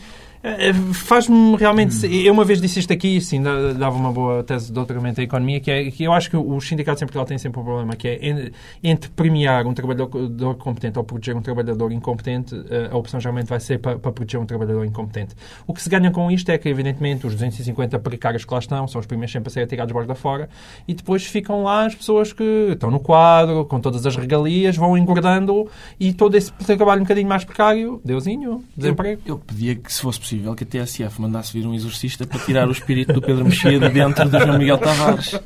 faz-me 0.93 1.55
realmente. 1.57 2.05
Eu 2.05 2.33
uma 2.33 2.45
vez 2.45 2.61
disse 2.61 2.79
isto 2.79 2.93
aqui, 2.93 3.19
sim, 3.19 3.41
dava 3.41 3.97
uma 3.97 4.11
boa 4.11 4.43
tese 4.43 4.67
de 4.67 4.73
doutoramento 4.73 5.19
em 5.19 5.25
economia, 5.25 5.59
que 5.59 5.69
é 5.69 5.91
que 5.91 6.03
eu 6.03 6.13
acho 6.13 6.29
que 6.29 6.37
os 6.37 6.67
sindicatos 6.67 7.01
em 7.01 7.05
Portugal 7.05 7.25
têm 7.25 7.37
sempre 7.37 7.59
um 7.59 7.63
problema, 7.63 7.95
que 7.95 8.07
é 8.07 8.51
entre 8.81 9.09
premiar 9.09 9.67
um 9.67 9.73
trabalhador 9.73 10.55
competente 10.55 10.97
ou 10.97 11.03
proteger 11.03 11.35
um 11.35 11.41
trabalhador 11.41 11.91
incompetente, 11.91 12.55
eh, 12.69 12.89
a 12.91 12.97
opção 12.97 13.19
geralmente 13.19 13.47
vai 13.47 13.59
ser 13.59 13.79
para, 13.79 13.99
para 13.99 14.11
proteger 14.11 14.39
um 14.39 14.45
trabalhador 14.45 14.85
incompetente. 14.85 15.35
O 15.67 15.73
que 15.73 15.81
se 15.81 15.89
ganha 15.89 16.09
com 16.11 16.31
isto 16.31 16.49
é 16.49 16.57
que, 16.57 16.69
evidentemente, 16.69 17.27
os 17.27 17.33
250 17.33 17.99
precários 17.99 18.45
que 18.45 18.53
lá 18.53 18.59
estão 18.59 18.87
são 18.87 18.99
os 18.99 19.07
primeiros 19.07 19.31
sempre 19.31 19.49
a 19.49 19.51
ser 19.51 19.61
atirados 19.61 19.91
borda 19.91 20.15
fora 20.15 20.49
e 20.87 20.93
depois 20.93 21.25
ficam 21.25 21.63
lá 21.63 21.85
as 21.85 21.95
pessoas 21.95 22.31
que 22.31 22.69
estão 22.71 22.89
no 22.89 22.99
quadro, 22.99 23.65
com 23.65 23.79
todas 23.79 24.05
as 24.05 24.15
regalias, 24.15 24.77
vão 24.77 24.97
engordando 24.97 25.67
e 25.99 26.13
todo 26.13 26.35
esse 26.35 26.51
trabalho 26.51 27.01
um 27.01 27.03
bocadinho 27.03 27.27
mais 27.27 27.43
precário, 27.43 28.01
deusinho, 28.05 28.63
desemprego. 28.75 29.21
Eu, 29.25 29.35
eu 29.35 29.39
pedia 29.39 29.75
que, 29.75 29.91
se 29.91 30.01
fosse 30.01 30.19
possível 30.29 30.53
que 30.53 30.63
a 30.63 30.67
TSF 30.67 31.19
mandasse 31.19 31.51
vir 31.51 31.65
um 31.65 31.73
exorcista 31.73 32.25
para 32.27 32.39
tirar 32.39 32.67
o 32.67 32.71
espírito 32.71 33.13
do 33.13 33.21
Pedro 33.21 33.43
Mexia 33.45 33.79
de 33.79 33.89
dentro 33.89 34.29
do 34.29 34.39
João 34.39 34.59
Miguel 34.59 34.77
Tavares. 34.77 35.39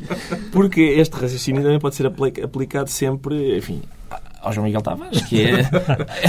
Porque 0.51 0.81
este 0.81 1.15
raciocínio 1.15 1.61
também 1.63 1.79
pode 1.79 1.95
ser 1.95 2.05
aplicado 2.07 2.89
sempre, 2.89 3.57
enfim, 3.57 3.81
ao 4.41 4.51
João 4.51 4.65
Miguel 4.65 4.81
Tavares, 4.81 5.21
que 5.21 5.41
é 5.41 5.61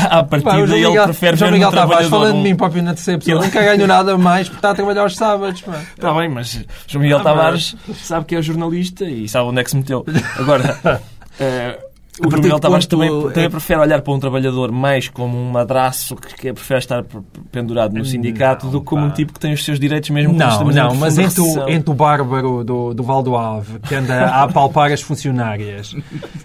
a 0.09 0.23
partir 0.23 0.45
Pá, 0.45 0.59
ele 0.59 1.03
prefere 1.03 1.37
João 1.37 1.51
Miguel 1.51 1.73
Tavares, 1.73 2.09
falando 2.09 2.37
de 2.37 2.43
mim 2.43 2.55
próprio 2.55 2.83
na 2.83 2.95
terceira 2.95 3.19
pessoa, 3.19 3.45
nunca 3.45 3.61
ganho 3.61 3.87
nada 3.89 4.17
mais 4.17 4.49
porque 4.49 4.59
está 4.59 4.71
a 4.71 4.75
trabalhar 4.75 5.03
aos 5.03 5.17
sábados. 5.17 5.65
Está 5.97 6.15
bem, 6.15 6.29
mas 6.29 6.65
João 6.87 7.03
Miguel 7.03 7.19
ah, 7.19 7.25
Tavares 7.25 7.75
sabe 7.95 8.25
que 8.27 8.37
é 8.37 8.43
jornalista 8.43 9.05
e 9.05 9.29
sabe 9.29 9.49
onde 9.49 9.61
é 9.61 9.65
que 9.65 9.71
se 9.71 9.77
meteu. 9.77 10.07
Agora, 10.39 10.79
uh, 10.95 11.84
O 12.21 12.29
Miguel 12.29 12.61
Tavares 12.61 12.87
também, 12.87 13.11
também 13.11 13.51
prefere 13.51 13.81
olhar 13.81 14.01
para 14.01 14.13
um 14.13 14.21
trabalhador 14.21 14.71
mais 14.71 15.09
como 15.09 15.37
um 15.37 15.51
madraço 15.51 16.15
que, 16.15 16.35
que 16.35 16.53
prefere 16.53 16.79
estar 16.79 17.05
pendurado 17.51 17.93
no 17.93 18.05
sindicato 18.05 18.67
não, 18.67 18.73
do 18.73 18.81
que 18.81 18.87
como 18.87 19.03
pá. 19.03 19.09
um 19.09 19.11
tipo 19.11 19.33
que 19.33 19.41
tem 19.41 19.53
os 19.53 19.65
seus 19.65 19.81
direitos 19.81 20.11
mesmo 20.11 20.33
Não, 20.33 20.65
não, 20.65 20.95
mas 20.95 21.19
entre 21.19 21.41
o, 21.41 21.69
entre 21.69 21.91
o 21.91 21.95
bárbaro 21.95 22.63
do, 22.63 22.95
do 22.95 23.03
Valdoave 23.03 23.81
que 23.81 23.97
anda 23.97 24.27
a 24.27 24.45
apalpar 24.45 24.93
as 24.93 25.01
funcionárias 25.01 25.97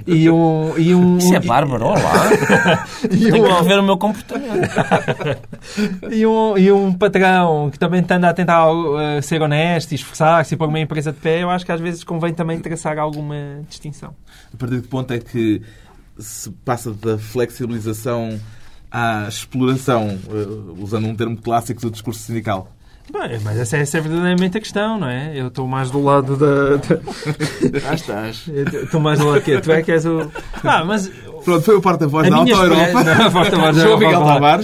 e 0.07 0.27
um... 0.27 0.75
E 0.75 0.95
um 0.95 1.17
Isso 1.19 1.35
é 1.35 1.39
bárbaro, 1.39 1.85
olá! 1.85 1.99
e 3.05 3.31
Tenho 3.31 3.45
um, 3.45 3.57
que 3.57 3.63
ver 3.63 3.79
o 3.79 3.83
meu 3.83 3.97
comportamento. 3.97 4.69
e, 6.09 6.25
um, 6.25 6.57
e 6.57 6.71
um 6.71 6.91
patrão 6.93 7.69
que 7.69 7.77
também 7.77 8.03
anda 8.09 8.29
a 8.29 8.33
tentar 8.33 8.71
uh, 8.71 9.21
ser 9.21 9.39
honesto 9.39 9.91
e 9.91 9.95
esforçar-se 9.95 10.55
e 10.55 10.57
pôr 10.57 10.67
uma 10.67 10.79
empresa 10.79 11.11
de 11.11 11.19
pé, 11.19 11.43
eu 11.43 11.49
acho 11.51 11.63
que 11.63 11.71
às 11.71 11.79
vezes 11.79 12.03
convém 12.03 12.33
também 12.33 12.59
traçar 12.59 12.97
alguma 12.97 13.35
distinção. 13.69 14.15
A 14.53 14.57
partir 14.57 14.75
de 14.77 14.81
que 14.83 14.87
ponto 14.87 15.11
é 15.11 15.19
que 15.19 15.61
se 16.17 16.49
passa 16.65 16.91
da 16.91 17.17
flexibilização 17.17 18.39
à 18.91 19.27
exploração, 19.27 20.19
eh, 20.29 20.81
usando 20.81 21.07
um 21.07 21.15
termo 21.15 21.37
clássico 21.37 21.81
do 21.81 21.91
discurso 21.91 22.21
sindical? 22.21 22.75
Bem, 23.11 23.39
mas 23.43 23.57
essa, 23.57 23.77
essa, 23.77 23.97
é 23.97 24.01
verdadeiramente 24.01 24.57
a 24.57 24.61
questão, 24.61 24.99
não 24.99 25.07
é? 25.07 25.31
Eu 25.35 25.47
estou 25.47 25.67
mais 25.67 25.89
do 25.89 25.99
lado 26.01 26.37
da. 26.37 26.75
da... 26.75 27.89
Ah, 27.89 27.95
estás. 27.95 28.47
Estou 28.47 28.99
mais 28.99 29.17
do 29.17 29.27
lado 29.27 29.41
que 29.41 29.59
tu 29.59 29.71
é 29.71 29.81
que 29.81 29.91
és 29.91 30.05
o. 30.05 30.31
Ah, 30.63 30.85
mas. 30.85 31.11
Pronto, 31.49 31.63
foi 31.63 31.75
o 31.75 31.81
porta-voz 31.81 32.29
da 32.29 32.37
Auto 32.37 32.51
Europa. 32.51 32.99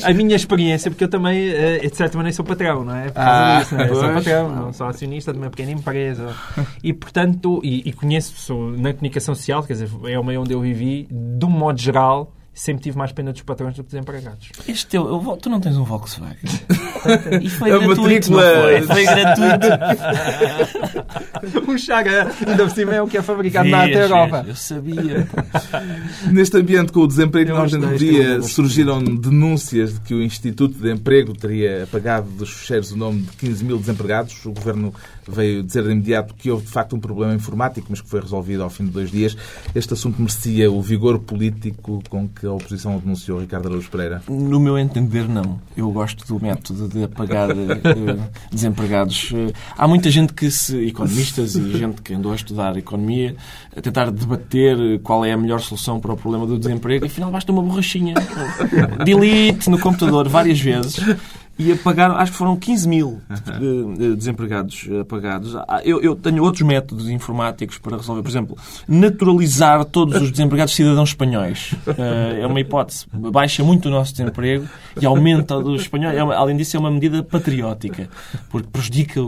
A 0.03 0.13
minha 0.13 0.35
experiência, 0.35 0.91
porque 0.91 1.03
eu 1.03 1.07
também, 1.07 1.49
eh, 1.49 1.79
de 1.79 1.95
certa 1.95 2.17
maneira, 2.17 2.35
sou 2.35 2.45
patrão, 2.45 2.83
não 2.83 2.95
é? 2.95 3.05
Por 3.05 3.13
causa 3.13 3.31
ah, 3.31 3.59
disso, 3.59 3.75
não 3.75 3.81
é? 3.81 3.89
Eu 3.89 3.95
sou 3.95 4.09
patrão, 4.09 4.55
não 4.55 4.73
sou 4.73 4.87
acionista 4.87 5.33
de 5.33 5.39
uma 5.39 5.49
pequena 5.49 5.71
empresa. 5.71 6.35
E, 6.83 6.93
portanto, 6.93 7.59
e, 7.63 7.89
e 7.89 7.93
conheço, 7.93 8.33
sou 8.37 8.71
na 8.71 8.93
comunicação 8.93 9.33
social, 9.33 9.63
quer 9.63 9.73
dizer, 9.73 9.89
é 10.05 10.19
o 10.19 10.23
meio 10.23 10.41
onde 10.41 10.53
eu 10.53 10.61
vivi, 10.61 11.07
de 11.09 11.45
um 11.45 11.49
modo 11.49 11.79
geral 11.79 12.34
sempre 12.55 12.83
tive 12.83 12.97
mais 12.97 13.11
pena 13.11 13.33
dos 13.33 13.41
patrões 13.41 13.75
do 13.75 13.83
que 13.83 13.91
dos 13.91 13.99
empregados. 13.99 14.49
Este 14.65 14.87
teu, 14.87 15.05
eu, 15.05 15.37
tu 15.37 15.49
não 15.49 15.59
tens 15.59 15.75
um 15.75 15.83
Volkswagen? 15.83 16.37
e 17.43 17.49
foi 17.49 17.69
é 17.69 17.77
gratuito, 17.77 18.31
não 18.31 18.39
foi? 18.39 18.81
Foi 18.81 19.03
gratuito. 19.03 19.67
o 21.69 21.77
Chaga, 21.77 22.31
ainda 22.47 22.63
por 22.63 22.71
cima, 22.71 22.95
é 22.95 23.01
o 23.01 23.07
que 23.07 23.17
é 23.17 23.21
fabricado 23.21 23.69
na 23.69 23.89
Europa. 23.89 24.45
Eu 24.47 24.55
sabia. 24.55 25.27
Neste 26.31 26.55
ambiente 26.57 26.93
com 26.93 27.01
o 27.01 27.07
desemprego 27.07 27.53
nós 27.53 27.73
no 27.73 27.97
dia 27.97 28.41
surgiram 28.41 29.03
denúncias 29.03 29.95
de 29.95 29.99
que 29.99 30.13
o 30.13 30.23
Instituto 30.23 30.79
de 30.79 30.89
Emprego 30.89 31.33
teria 31.33 31.83
apagado 31.83 32.29
dos 32.29 32.49
fecheiros 32.51 32.91
o 32.93 32.97
nome 32.97 33.23
de 33.23 33.31
15 33.33 33.65
mil 33.65 33.77
desempregados. 33.77 34.45
O 34.45 34.53
Governo 34.53 34.93
veio 35.27 35.61
dizer 35.61 35.83
de 35.83 35.91
imediato 35.91 36.33
que 36.33 36.49
houve 36.49 36.65
de 36.65 36.71
facto 36.71 36.95
um 36.95 36.99
problema 36.99 37.33
informático, 37.33 37.87
mas 37.89 37.99
que 37.99 38.09
foi 38.09 38.21
resolvido 38.21 38.63
ao 38.63 38.69
fim 38.69 38.85
de 38.85 38.91
dois 38.91 39.11
dias. 39.11 39.35
Este 39.73 39.93
assunto 39.93 40.19
merecia 40.19 40.71
o 40.71 40.81
vigor 40.81 41.19
político 41.19 42.01
com 42.09 42.27
que 42.29 42.44
a 42.45 42.53
oposição 42.53 42.97
denunciou 42.97 43.39
Ricardo 43.39 43.67
Araújo 43.67 43.89
Pereira? 43.89 44.21
No 44.27 44.59
meu 44.59 44.77
entender, 44.77 45.27
não. 45.27 45.59
Eu 45.75 45.89
gosto 45.91 46.25
do 46.27 46.41
método 46.41 46.87
de 46.87 47.03
apagar 47.03 47.49
uh, 47.51 47.55
desempregados. 48.51 49.31
Uh, 49.31 49.53
há 49.77 49.87
muita 49.87 50.09
gente 50.09 50.33
que 50.33 50.49
se, 50.51 50.87
economistas 50.87 51.55
e 51.55 51.77
gente 51.77 52.01
que 52.01 52.13
andou 52.13 52.31
a 52.31 52.35
estudar 52.35 52.77
economia, 52.77 53.35
a 53.75 53.81
tentar 53.81 54.11
debater 54.11 54.99
qual 55.01 55.25
é 55.25 55.31
a 55.31 55.37
melhor 55.37 55.59
solução 55.59 55.99
para 55.99 56.13
o 56.13 56.17
problema 56.17 56.45
do 56.45 56.57
desemprego 56.57 57.05
e 57.05 57.07
afinal 57.07 57.31
basta 57.31 57.51
uma 57.51 57.61
borrachinha. 57.61 58.15
Delete 59.03 59.69
no 59.69 59.79
computador 59.79 60.27
várias 60.27 60.59
vezes 60.59 60.99
e 61.57 61.71
apagaram, 61.71 62.15
acho 62.15 62.33
que 62.33 62.37
foram 62.37 62.55
15 62.57 62.87
mil 62.87 63.21
de, 63.59 64.15
desempregados 64.15 64.87
apagados. 65.01 65.55
Ah, 65.55 65.81
eu, 65.83 66.01
eu, 66.01 66.15
tenho 66.15 66.43
outros 66.43 66.63
métodos 66.63 67.09
informáticos 67.09 67.77
para 67.77 67.97
resolver. 67.97 68.21
Por 68.21 68.29
exemplo, 68.29 68.57
naturalizar 68.87 69.85
todos 69.85 70.21
os 70.21 70.31
desempregados 70.31 70.75
cidadãos 70.75 71.09
espanhóis. 71.09 71.73
Uh, 71.87 72.41
é 72.41 72.47
uma 72.47 72.59
hipótese. 72.59 73.05
Baixa 73.13 73.63
muito 73.63 73.87
o 73.87 73.91
nosso 73.91 74.13
desemprego 74.13 74.67
e 75.01 75.05
aumenta 75.05 75.55
o 75.55 75.63
dos 75.63 75.83
espanhóis. 75.83 76.17
É 76.17 76.19
além 76.19 76.57
disso, 76.57 76.75
é 76.75 76.79
uma 76.79 76.91
medida 76.91 77.23
patriótica, 77.23 78.09
porque 78.49 78.67
prejudica 78.67 79.21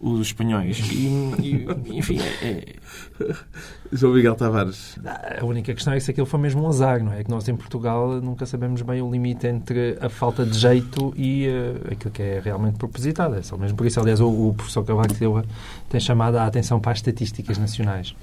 os 0.00 0.20
espanhóis. 0.20 0.78
E, 0.78 1.06
e, 1.42 1.98
enfim, 1.98 2.18
é, 2.20 2.46
é... 2.46 2.64
João 3.92 4.14
Miguel 4.14 4.34
Tavares. 4.34 4.98
A 5.40 5.44
única 5.44 5.72
questão 5.74 5.92
é 5.92 6.00
se 6.00 6.10
aquilo 6.10 6.26
foi 6.26 6.40
mesmo 6.40 6.62
um 6.62 6.68
azar, 6.68 7.02
não 7.02 7.12
é? 7.12 7.22
Que 7.22 7.30
nós 7.30 7.48
em 7.48 7.56
Portugal 7.56 8.20
nunca 8.20 8.46
sabemos 8.46 8.82
bem 8.82 9.00
o 9.00 9.10
limite 9.10 9.46
entre 9.46 9.96
a 10.00 10.08
falta 10.08 10.44
de 10.44 10.58
jeito 10.58 11.12
e 11.16 11.48
uh, 11.48 11.92
aquilo 11.92 12.10
que 12.10 12.22
é 12.22 12.40
realmente 12.44 12.76
propositado. 12.76 13.36
É 13.36 13.42
só 13.42 13.56
mesmo 13.56 13.76
por 13.76 13.86
isso, 13.86 14.00
aliás, 14.00 14.20
o, 14.20 14.28
o 14.28 14.54
professor 14.54 14.84
Cavaco 14.84 15.14
Silva 15.14 15.44
tem 15.88 16.00
chamado 16.00 16.36
a 16.36 16.46
atenção 16.46 16.80
para 16.80 16.92
as 16.92 16.98
estatísticas 16.98 17.58
nacionais 17.58 18.14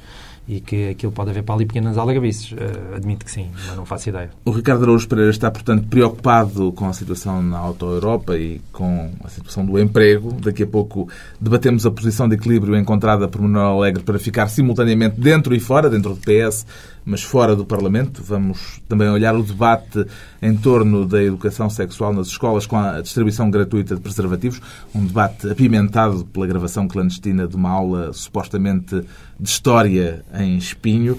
e 0.47 0.59
que 0.59 0.89
aquilo 0.89 1.11
pode 1.11 1.29
haver 1.29 1.43
para 1.43 1.55
ali 1.55 1.65
pequenas 1.65 1.97
algarbices. 1.97 2.51
Uh, 2.51 2.95
admito 2.95 3.25
que 3.25 3.31
sim, 3.31 3.49
mas 3.67 3.75
não 3.75 3.85
faço 3.85 4.09
ideia. 4.09 4.29
O 4.43 4.51
Ricardo 4.51 4.83
Araújo 4.83 5.07
Pereira 5.07 5.31
está, 5.31 5.49
portanto, 5.49 5.87
preocupado 5.87 6.71
com 6.73 6.87
a 6.87 6.93
situação 6.93 7.41
na 7.41 7.57
Auto-Europa 7.57 8.37
e 8.37 8.61
com 8.71 9.11
a 9.23 9.29
situação 9.29 9.65
do 9.65 9.79
emprego. 9.79 10.33
Daqui 10.33 10.63
a 10.63 10.67
pouco 10.67 11.07
debatemos 11.39 11.85
a 11.85 11.91
posição 11.91 12.27
de 12.27 12.35
equilíbrio 12.35 12.75
encontrada 12.75 13.27
por 13.27 13.41
Manuel 13.41 13.77
Alegre 13.77 14.03
para 14.03 14.19
ficar 14.19 14.47
simultaneamente 14.47 15.19
dentro 15.19 15.55
e 15.55 15.59
fora, 15.59 15.89
dentro 15.89 16.13
do 16.13 16.19
PS, 16.19 16.65
mas 17.05 17.23
fora 17.23 17.55
do 17.55 17.65
Parlamento. 17.65 18.21
Vamos 18.23 18.81
também 18.87 19.09
olhar 19.09 19.35
o 19.35 19.43
debate 19.43 20.05
em 20.41 20.55
torno 20.55 21.05
da 21.05 21.21
educação 21.23 21.69
sexual 21.69 22.13
nas 22.13 22.27
escolas 22.27 22.65
com 22.65 22.77
a 22.77 23.01
distribuição 23.01 23.49
gratuita 23.49 23.95
de 23.95 24.01
preservativos, 24.01 24.61
um 24.93 25.05
debate 25.05 25.49
apimentado 25.49 26.25
pela 26.25 26.45
gravação 26.47 26.85
clandestina 26.87 27.47
de 27.47 27.55
uma 27.55 27.69
aula 27.69 28.11
supostamente 28.13 29.03
de 29.39 29.49
história 29.49 30.23
em 30.33 30.57
Espinho. 30.57 31.17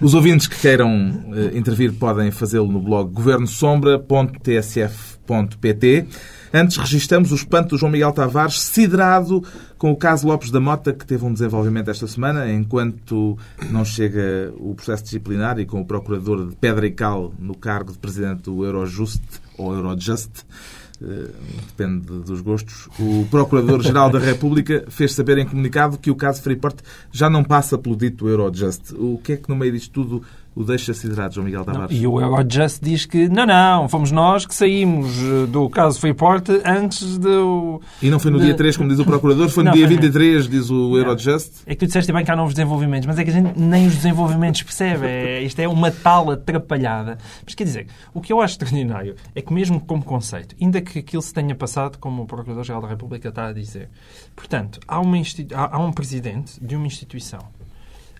Os 0.00 0.14
ouvintes 0.14 0.46
que 0.46 0.60
queiram 0.60 1.34
eh, 1.34 1.58
intervir 1.58 1.92
podem 1.92 2.30
fazê-lo 2.30 2.70
no 2.70 2.80
blog 2.80 3.12
governosombra.tsf.pt. 3.12 6.06
Antes 6.52 6.76
registramos 6.76 7.32
o 7.32 7.34
espanto 7.34 7.70
do 7.70 7.78
João 7.78 7.92
Miguel 7.92 8.12
Tavares, 8.12 8.60
siderado 8.60 9.42
com 9.76 9.90
o 9.92 9.96
caso 9.96 10.26
Lopes 10.26 10.50
da 10.50 10.60
Mota, 10.60 10.92
que 10.92 11.06
teve 11.06 11.24
um 11.24 11.32
desenvolvimento 11.32 11.90
esta 11.90 12.06
semana, 12.06 12.50
enquanto 12.50 13.36
não 13.70 13.84
chega 13.84 14.52
o 14.58 14.74
processo 14.74 15.04
disciplinar 15.04 15.58
e 15.58 15.66
com 15.66 15.80
o 15.80 15.84
procurador 15.84 16.48
de 16.48 16.56
Pedra 16.56 16.86
e 16.86 16.90
Cal 16.90 17.32
no 17.38 17.54
cargo 17.54 17.92
de 17.92 17.98
presidente 17.98 18.42
do 18.44 18.64
Eurojust 18.64 19.22
ou 19.56 19.74
Eurojust. 19.74 20.44
Eh, 21.00 21.30
depende 21.68 22.06
dos 22.06 22.40
gostos. 22.40 22.88
O 22.98 23.24
Procurador-Geral 23.30 24.10
da 24.10 24.18
República 24.18 24.84
fez 24.88 25.12
saber 25.12 25.38
em 25.38 25.46
comunicado 25.46 25.96
que 25.96 26.10
o 26.10 26.16
caso 26.16 26.42
Freeport 26.42 26.80
já 27.12 27.30
não 27.30 27.44
passa 27.44 27.78
pelo 27.78 27.96
dito 27.96 28.28
Eurojust. 28.28 28.94
O 28.94 29.20
que 29.22 29.34
é 29.34 29.36
que 29.36 29.48
no 29.48 29.54
meio 29.54 29.72
disto 29.72 29.92
tudo 29.92 30.22
o 30.58 30.64
deixa 30.64 30.92
siderado, 30.92 31.34
João 31.34 31.44
Miguel 31.44 31.64
Tavares. 31.64 31.88
Não, 31.88 31.96
e 31.96 32.04
o 32.04 32.20
Eurojust 32.20 32.80
diz 32.82 33.06
que 33.06 33.28
não, 33.28 33.46
não, 33.46 33.88
fomos 33.88 34.10
nós 34.10 34.44
que 34.44 34.52
saímos 34.52 35.16
eh, 35.16 35.46
do 35.46 35.70
caso 35.70 36.00
Freeport 36.00 36.48
antes 36.64 37.16
do... 37.16 37.80
E 38.02 38.10
não 38.10 38.18
foi 38.18 38.32
no 38.32 38.40
de... 38.40 38.46
dia 38.46 38.56
3, 38.56 38.76
como 38.76 38.88
diz 38.88 38.98
o 38.98 39.04
Procurador, 39.04 39.48
foi 39.50 39.62
no 39.62 39.70
não, 39.70 39.76
dia 39.76 39.86
foi 39.86 39.94
23, 39.94 40.48
diz 40.48 40.68
o 40.68 40.98
Eurojust. 40.98 41.62
É 41.64 41.74
que 41.74 41.76
tu 41.76 41.86
disseste 41.86 42.12
bem 42.12 42.24
que 42.24 42.30
há 42.32 42.34
novos 42.34 42.54
desenvolvimentos, 42.54 43.06
mas 43.06 43.16
é 43.20 43.22
que 43.22 43.30
a 43.30 43.32
gente 43.32 43.56
nem 43.56 43.86
os 43.86 43.94
desenvolvimentos 43.94 44.60
percebe. 44.64 45.06
É, 45.06 45.42
isto 45.42 45.60
é 45.60 45.68
uma 45.68 45.92
tal 45.92 46.32
atrapalhada. 46.32 47.18
Mas 47.44 47.54
quer 47.54 47.62
dizer, 47.62 47.86
o 48.12 48.20
que 48.20 48.32
eu 48.32 48.40
acho 48.40 48.54
extraordinário 48.54 49.14
é 49.36 49.40
que 49.40 49.52
mesmo 49.52 49.78
como 49.78 50.02
conceito, 50.02 50.56
ainda 50.60 50.80
que 50.80 50.98
aquilo 50.98 51.22
se 51.22 51.32
tenha 51.32 51.54
passado, 51.54 51.98
como 51.98 52.24
o 52.24 52.26
Procurador-Geral 52.26 52.82
da 52.82 52.88
República 52.88 53.28
está 53.28 53.46
a 53.46 53.52
dizer, 53.52 53.90
portanto, 54.34 54.80
há, 54.88 54.98
uma 54.98 55.16
há, 55.54 55.76
há 55.76 55.78
um 55.78 55.92
presidente 55.92 56.58
de 56.60 56.74
uma 56.74 56.88
instituição 56.88 57.38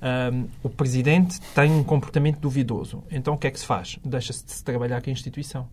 um, 0.03 0.47
o 0.63 0.69
presidente 0.69 1.41
tem 1.55 1.71
um 1.71 1.85
comportamento 1.85 2.39
duvidoso. 2.39 3.03
Então 3.11 3.35
o 3.35 3.39
que 3.39 3.47
é 3.47 3.51
que 3.51 3.59
se 3.59 3.67
faz? 3.67 3.99
Deixa-se 4.05 4.45
de 4.45 4.53
se 4.53 4.65
trabalhar 4.65 5.03
com 5.03 5.11
a 5.11 5.13
instituição. 5.13 5.67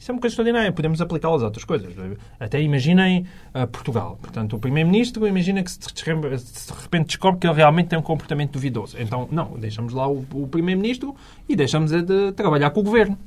Isso 0.00 0.10
é 0.10 0.14
uma 0.14 0.20
coisa 0.20 0.32
extraordinária. 0.32 0.72
Podemos 0.72 1.02
aplicá-lo 1.02 1.34
às 1.34 1.42
outras 1.42 1.62
coisas. 1.62 1.92
Até 2.38 2.58
imaginem 2.62 3.26
uh, 3.54 3.66
Portugal. 3.66 4.18
Portanto, 4.22 4.56
o 4.56 4.58
Primeiro-Ministro 4.58 5.26
imagina 5.26 5.62
que 5.62 5.70
se 5.70 5.78
de 5.78 6.02
repente 6.02 7.06
descobre 7.08 7.38
que 7.38 7.46
ele 7.46 7.54
realmente 7.54 7.88
tem 7.88 7.98
um 7.98 8.02
comportamento 8.02 8.52
duvidoso. 8.52 8.96
Então, 8.98 9.28
não, 9.30 9.58
deixamos 9.58 9.92
lá 9.92 10.08
o, 10.08 10.24
o 10.32 10.48
Primeiro-Ministro 10.48 11.14
e 11.46 11.54
deixamos 11.54 11.90
de 11.90 12.32
trabalhar 12.32 12.70
com 12.70 12.80
o 12.80 12.82
Governo. 12.82 13.18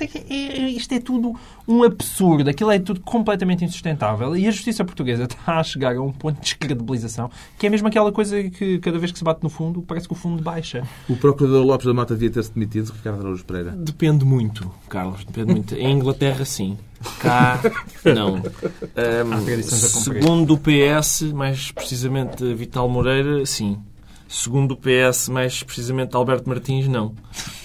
É, 0.00 0.34
é, 0.34 0.70
isto 0.70 0.92
é 0.92 1.00
tudo 1.00 1.34
um 1.66 1.82
absurdo, 1.82 2.48
aquilo 2.48 2.70
é 2.70 2.78
tudo 2.78 3.00
completamente 3.00 3.64
insustentável 3.64 4.36
e 4.36 4.46
a 4.46 4.50
justiça 4.50 4.84
portuguesa 4.84 5.24
está 5.30 5.58
a 5.58 5.62
chegar 5.62 5.96
a 5.96 6.00
um 6.00 6.12
ponto 6.12 6.36
de 6.36 6.42
descredibilização 6.42 7.30
que 7.58 7.66
é 7.66 7.70
mesmo 7.70 7.88
aquela 7.88 8.12
coisa 8.12 8.42
que 8.44 8.78
cada 8.78 8.98
vez 8.98 9.12
que 9.12 9.18
se 9.18 9.24
bate 9.24 9.42
no 9.42 9.48
fundo 9.48 9.82
parece 9.82 10.06
que 10.06 10.12
o 10.12 10.16
fundo 10.16 10.42
baixa. 10.42 10.82
O 11.08 11.16
Procurador 11.16 11.64
Lopes 11.64 11.86
da 11.86 11.94
Mata 11.94 12.14
devia 12.14 12.30
ter-se 12.30 12.52
demitido, 12.52 12.92
Ricardo 12.92 13.20
Araújo 13.20 13.44
Pereira? 13.44 13.70
Depende 13.72 14.24
muito, 14.24 14.70
Carlos, 14.88 15.24
depende 15.24 15.52
muito. 15.52 15.74
Em 15.74 15.92
Inglaterra, 15.92 16.44
sim. 16.44 16.76
Cá, 17.20 17.60
não. 18.04 18.36
Um, 18.36 19.62
segundo 19.62 20.54
o 20.54 20.58
PS, 20.58 21.22
mais 21.32 21.70
precisamente 21.70 22.54
Vital 22.54 22.88
Moreira, 22.88 23.44
sim. 23.46 23.78
Segundo 24.28 24.72
o 24.72 24.76
PS, 24.76 25.30
mais 25.30 25.62
precisamente 25.62 26.14
Alberto 26.14 26.48
Martins, 26.48 26.86
não. 26.86 27.14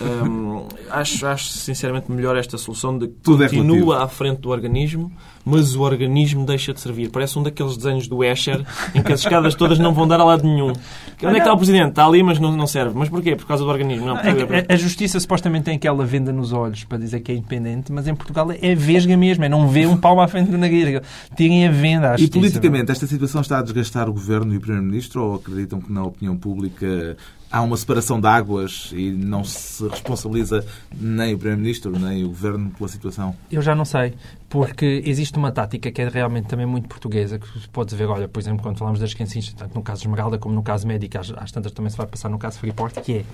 Um, 0.02 0.66
acho, 0.90 1.28
acho 1.28 1.50
sinceramente 1.50 2.10
melhor 2.10 2.38
esta 2.38 2.58
solução 2.58 2.98
de 2.98 3.10
que 3.10 3.16
Tudo 3.22 3.44
é 3.44 3.50
continua 3.50 3.98
é 4.00 4.04
à 4.04 4.08
frente 4.08 4.40
do 4.40 4.50
organismo, 4.50 5.12
mas 5.46 5.76
o 5.76 5.82
organismo 5.82 6.46
deixa 6.46 6.74
de 6.74 6.80
servir. 6.80 7.10
Parece 7.10 7.38
um 7.38 7.44
daqueles 7.44 7.76
desenhos 7.78 8.08
do 8.08 8.24
Escher 8.24 8.66
em 8.96 9.02
que 9.02 9.12
as 9.12 9.20
escadas 9.20 9.56
todas 9.56 9.80
não 9.80 9.94
vão 9.94 10.08
dar 10.08 10.20
a 10.20 10.24
lado 10.24 10.44
nenhum. 10.44 10.70
Onde 10.70 10.78
é 11.26 11.32
que 11.34 11.38
está 11.40 11.54
o 11.54 11.58
Presidente? 11.58 11.90
Está 11.90 12.06
ali, 12.06 12.24
mas 12.24 12.40
não, 12.40 12.56
não 12.56 12.68
serve. 12.68 12.98
Mas 12.98 13.10
porquê? 13.10 13.36
Por 13.36 13.46
causa 13.46 13.64
do 13.64 13.70
organismo. 13.70 14.08
Não, 14.08 14.18
é 14.18 14.66
a, 14.70 14.74
a, 14.74 14.76
Justiça 14.76 15.20
supostamente 15.20 15.66
tem 15.66 15.76
aquela 15.76 16.06
venda 16.06 16.32
nos 16.32 16.52
olhos 16.52 16.84
para 16.84 16.98
dizer 16.98 17.20
que 17.22 17.32
é 17.32 17.36
independente, 17.36 17.92
mas 17.92 18.08
em 18.08 18.16
Portugal 18.16 18.48
é 18.52 18.76
vesga 18.76 19.16
mesmo. 19.16 19.44
É 19.44 19.50
não 19.50 19.68
ver 19.68 19.88
um 19.88 19.98
palmo 19.98 20.22
à 20.22 20.28
frente 20.28 20.50
do 20.50 20.58
nariz. 20.58 21.02
Tirem 21.36 21.68
a 21.68 21.72
venda 21.72 22.12
à 22.12 22.16
E 22.16 22.28
politicamente, 22.28 22.92
esta 22.92 23.08
situação 23.08 23.42
está 23.42 23.60
a 23.60 23.62
desgastar 23.62 24.10
o 24.10 24.14
Governo 24.14 24.54
e 24.54 24.58
o 24.58 24.60
Primeiro-Ministro 24.60 25.24
ou 25.24 25.36
acreditam 25.36 25.80
que 25.80 25.92
na 25.92 26.04
opinião 26.04 26.36
pública 26.36 27.18
há 27.54 27.62
uma 27.62 27.78
separação 27.78 28.20
de 28.20 28.26
águas 28.26 28.90
e 28.94 29.12
não 29.12 29.44
se 29.44 29.88
responsabiliza 29.88 30.66
nem 30.92 31.36
o 31.36 31.38
Primeiro-Ministro 31.38 31.92
nem 32.00 32.24
o 32.24 32.30
Governo 32.30 32.72
pela 32.72 32.90
situação? 32.90 33.36
Eu 33.52 33.62
já 33.62 33.76
não 33.76 33.86
sei, 33.86 34.16
porque 34.50 35.04
existe 35.06 35.38
uma 35.38 35.52
tática 35.52 35.92
que 35.92 36.02
é 36.02 36.10
realmente 36.10 36.48
também 36.48 36.66
muito 36.66 36.88
portuguesa, 36.88 37.38
que 37.38 37.48
se 37.60 37.70
pode 37.70 37.96
ver, 37.96 38.08
olha, 38.08 38.28
por 38.28 38.40
exemplo, 38.40 38.64
quando 38.64 38.80
falamos 38.80 39.00
das 39.00 39.14
cancins, 39.14 39.54
tanto 39.54 39.76
no 39.76 39.84
caso 39.84 40.02
Esmeralda 40.02 40.40
como 40.40 40.56
no 40.56 40.64
caso 40.64 40.88
Médica, 40.88 41.20
às, 41.20 41.30
às 41.30 41.52
tantas 41.52 41.72
também 41.72 41.92
se 41.92 41.98
vai 41.98 42.08
passar 42.08 42.28
no 42.28 42.40
caso 42.40 42.58
Freeport, 42.58 43.00
que 43.02 43.18
é 43.18 43.26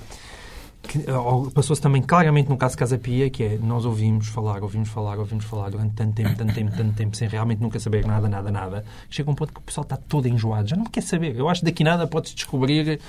passou-se 1.54 1.82
também 1.82 2.02
claramente 2.02 2.50
no 2.50 2.58
caso 2.58 2.78
Casa 2.78 2.98
Pia, 2.98 3.30
que 3.30 3.44
é 3.44 3.60
nós 3.62 3.86
ouvimos 3.86 4.28
falar, 4.28 4.62
ouvimos 4.64 4.90
falar, 4.90 5.20
ouvimos 5.20 5.46
falar 5.46 5.70
durante 5.70 5.94
tanto 5.94 6.14
tempo, 6.14 6.36
tanto 6.36 6.54
tempo, 6.54 6.72
tanto 6.76 6.94
tempo, 6.94 7.16
sem 7.16 7.28
realmente 7.28 7.62
nunca 7.62 7.80
saber 7.80 8.06
nada, 8.06 8.28
nada, 8.28 8.50
nada. 8.50 8.86
Chega 9.10 9.30
um 9.30 9.36
ponto 9.36 9.54
que 9.54 9.60
o 9.60 9.64
pessoal 9.64 9.84
está 9.84 9.98
todo 9.98 10.28
enjoado, 10.28 10.68
já 10.68 10.76
não 10.76 10.86
quer 10.86 11.02
saber. 11.02 11.36
Eu 11.36 11.48
acho 11.48 11.62
que 11.62 11.66
daqui 11.66 11.84
nada 11.84 12.08
pode-se 12.08 12.36
descobrir 12.36 13.00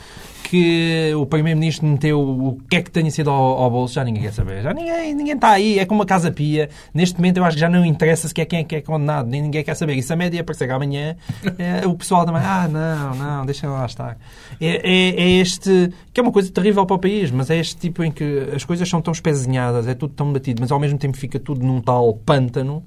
que 0.45 1.13
o 1.17 1.25
Primeiro-Ministro 1.25 1.87
meteu 1.87 2.21
o 2.21 2.61
que 2.69 2.77
é 2.77 2.83
que 2.83 2.91
tenha 2.91 3.11
sido 3.11 3.31
ao, 3.31 3.59
ao, 3.59 3.71
bolso, 3.71 3.95
já 3.95 4.05
ninguém 4.05 4.23
quer 4.25 4.33
saber. 4.33 4.63
Já 4.63 4.75
ninguém, 4.75 5.15
ninguém 5.15 5.35
está 5.35 5.51
aí, 5.51 5.79
é 5.79 5.87
como 5.87 6.03
a 6.03 6.07
Casa 6.07 6.31
Pia. 6.31 6.69
Neste 6.93 7.17
momento 7.17 7.39
eu 7.39 7.45
acho 7.45 7.57
que 7.57 7.61
já 7.61 7.69
não 7.69 7.85
interessa 7.85 8.29
se 8.29 8.39
é 8.41 8.45
quem 8.45 8.59
é 8.61 8.65
que 8.65 8.77
é 8.77 8.81
condenado, 8.81 9.29
nem 9.29 9.41
ninguém 9.41 9.65
quer 9.65 9.75
saber. 9.75 9.95
E 9.95 10.03
se 10.03 10.13
a 10.13 10.17
média 10.17 10.41
aparecer 10.41 10.71
amanhã, 10.71 11.17
é, 11.57 11.87
o 11.87 11.95
pessoal 11.95 12.27
também, 12.27 12.43
ah, 12.45 12.69
não, 12.69 13.15
não, 13.15 13.47
deixa 13.47 13.69
lá 13.69 13.87
estar. 13.87 14.19
É, 14.61 14.81
é, 14.83 15.23
é 15.23 15.31
este, 15.41 15.93
que 16.13 16.21
é 16.21 16.23
uma 16.23 16.33
coisa 16.33 16.51
terrível 16.53 16.85
para 16.85 16.97
o 16.97 16.99
país, 16.99 17.31
mas 17.31 17.49
é 17.49 17.60
este 17.61 17.77
tipo 17.77 18.03
em 18.03 18.11
que 18.11 18.51
as 18.55 18.65
coisas 18.65 18.89
são 18.89 19.01
tão 19.01 19.13
espezinhadas, 19.13 19.87
é 19.87 19.95
tudo 19.95 20.15
tão 20.15 20.33
batido, 20.33 20.61
mas 20.61 20.73
ao 20.73 20.81
mesmo 20.81 20.99
tempo 20.99 21.17
fica 21.17 21.39
tudo 21.39 21.65
num 21.65 21.81
tal 21.81 22.15
pântano 22.15 22.83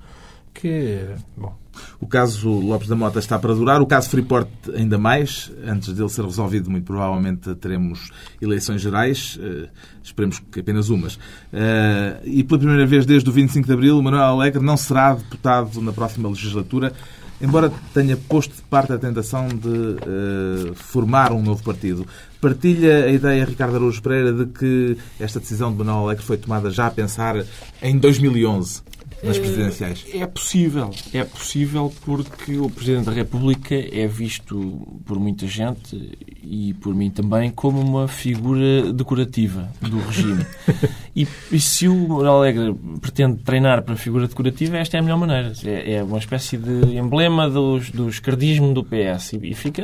que, 0.54 1.00
bom, 1.36 1.56
o 2.00 2.06
caso 2.06 2.50
Lopes 2.50 2.88
da 2.88 2.96
Mota 2.96 3.20
está 3.20 3.40
para 3.40 3.54
durar, 3.54 3.82
o 3.82 3.86
caso 3.86 4.10
Freeport 4.10 4.48
ainda 4.76 4.98
mais. 4.98 5.52
Antes 5.66 5.94
dele 5.94 6.10
ser 6.10 6.24
resolvido, 6.24 6.70
muito 6.70 6.86
provavelmente 6.86 7.54
teremos 7.56 8.12
eleições 8.42 8.82
gerais, 8.82 9.38
uh, 9.38 9.68
esperemos 10.04 10.40
que 10.40 10.60
apenas 10.60 10.90
umas. 10.90 11.16
Uh, 11.16 12.22
e 12.24 12.44
pela 12.44 12.60
primeira 12.60 12.86
vez 12.86 13.06
desde 13.06 13.28
o 13.30 13.34
25 13.34 13.66
de 13.66 13.74
Abril, 13.74 14.02
Manuel 14.02 14.24
Alegre 14.24 14.64
não 14.64 14.78
será 14.78 15.16
deputado 15.16 15.82
na 15.82 15.92
próxima 15.92 16.30
legislatura, 16.30 16.94
embora 17.42 17.72
tenha 17.94 18.16
posto 18.16 18.56
de 18.56 18.62
parte 18.64 18.94
a 18.94 18.98
tentação 18.98 19.48
de 19.48 19.68
uh, 19.68 20.76
formar 20.76 21.32
um 21.32 21.42
novo 21.42 21.64
partido. 21.64 22.06
Partilha 22.42 23.06
a 23.06 23.12
ideia, 23.12 23.46
Ricardo 23.46 23.76
Araújo 23.76 24.02
Pereira, 24.02 24.34
de 24.34 24.46
que 24.48 24.98
esta 25.20 25.40
decisão 25.40 25.72
de 25.72 25.78
Manuel 25.78 26.06
Alegre 26.06 26.24
foi 26.24 26.38
tomada 26.38 26.70
já 26.70 26.88
a 26.88 26.92
pensar 26.92 27.44
em 27.82 27.98
2011? 27.98 28.82
nas 29.24 29.38
presidenciais? 29.38 30.06
É, 30.14 30.20
é 30.20 30.28
possível. 30.28 30.92
É 31.14 31.24
possível 31.24 31.94
porque 32.04 32.58
o 32.58 32.70
Presidente 32.70 33.06
da 33.06 33.12
República 33.12 33.74
é 33.74 34.06
visto 34.06 34.86
por 35.06 35.18
muita 35.18 35.48
gente 35.48 36.18
e 36.44 36.74
por 36.76 36.94
mim 36.94 37.10
também 37.10 37.50
como 37.50 37.80
uma 37.80 38.08
figura 38.08 38.92
decorativa 38.92 39.70
do 39.82 40.00
regime. 40.00 40.46
e, 41.16 41.28
e, 41.52 41.60
se 41.60 41.88
o 41.88 42.26
Alegre 42.26 42.74
pretende 43.00 43.38
treinar 43.44 43.84
para 43.84 43.96
figura 43.96 44.28
decorativa, 44.28 44.78
esta 44.78 44.98
é 44.98 45.00
a 45.00 45.04
melhor 45.04 45.18
maneira. 45.18 45.54
É, 45.64 45.96
é 45.96 46.04
uma 46.04 46.18
espécie 46.18 46.58
de 46.58 46.98
emblema 46.98 47.50
dos, 47.50 47.92
do 47.92 48.10
escardismo 48.10 48.74
do 48.74 48.84
PS 48.84 49.34
e, 49.34 49.52
e 49.52 49.54
fica 49.54 49.84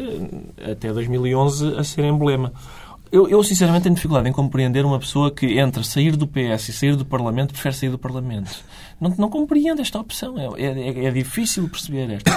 até 0.72 0.92
2011 0.92 1.76
a 1.78 1.84
ser 1.84 2.06
emblema. 2.06 2.52
Eu, 3.12 3.28
eu, 3.28 3.44
sinceramente, 3.44 3.84
tenho 3.84 3.96
dificuldade 3.96 4.30
em 4.30 4.32
compreender 4.32 4.86
uma 4.86 5.00
pessoa 5.00 5.32
que, 5.32 5.60
entre 5.60 5.84
sair 5.84 6.16
do 6.16 6.28
PS 6.28 6.70
e 6.70 6.74
sair 6.74 6.96
do 6.96 7.06
Parlamento, 7.06 7.54
prefere 7.54 7.76
sair 7.76 7.90
do 7.90 7.98
Parlamento. 7.98 8.64
Não, 9.00 9.14
não 9.18 9.30
compreendo 9.30 9.82
esta 9.82 10.00
opção. 10.00 10.36
É, 10.38 10.66
é, 10.66 11.06
é 11.06 11.12
difícil 11.12 11.68
perceber 11.70 12.12
esta. 12.12 12.32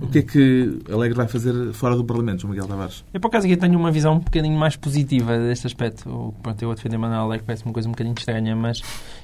O 0.00 0.06
que 0.06 0.20
é 0.20 0.22
que 0.22 0.78
Alegre 0.90 1.16
vai 1.16 1.28
fazer 1.28 1.72
fora 1.72 1.94
do 1.94 2.04
Parlamento, 2.04 2.40
João 2.40 2.52
Miguel 2.52 2.66
Tavares? 2.66 3.04
Eu, 3.12 3.20
por 3.20 3.28
acaso, 3.28 3.46
aqui 3.46 3.56
tenho 3.56 3.78
uma 3.78 3.90
visão 3.90 4.14
um 4.14 4.18
bocadinho 4.20 4.58
mais 4.58 4.74
positiva 4.74 5.38
deste 5.38 5.66
aspecto. 5.66 6.34
Pronto, 6.42 6.62
eu 6.62 6.70
a 6.70 6.74
defender 6.74 6.96
Manuel 6.96 7.22
Alegre 7.22 7.44
parece 7.44 7.64
uma 7.64 7.74
coisa 7.74 7.88
um 7.88 7.92
bocadinho 7.92 8.14
estranha, 8.16 8.56
mas 8.56 8.80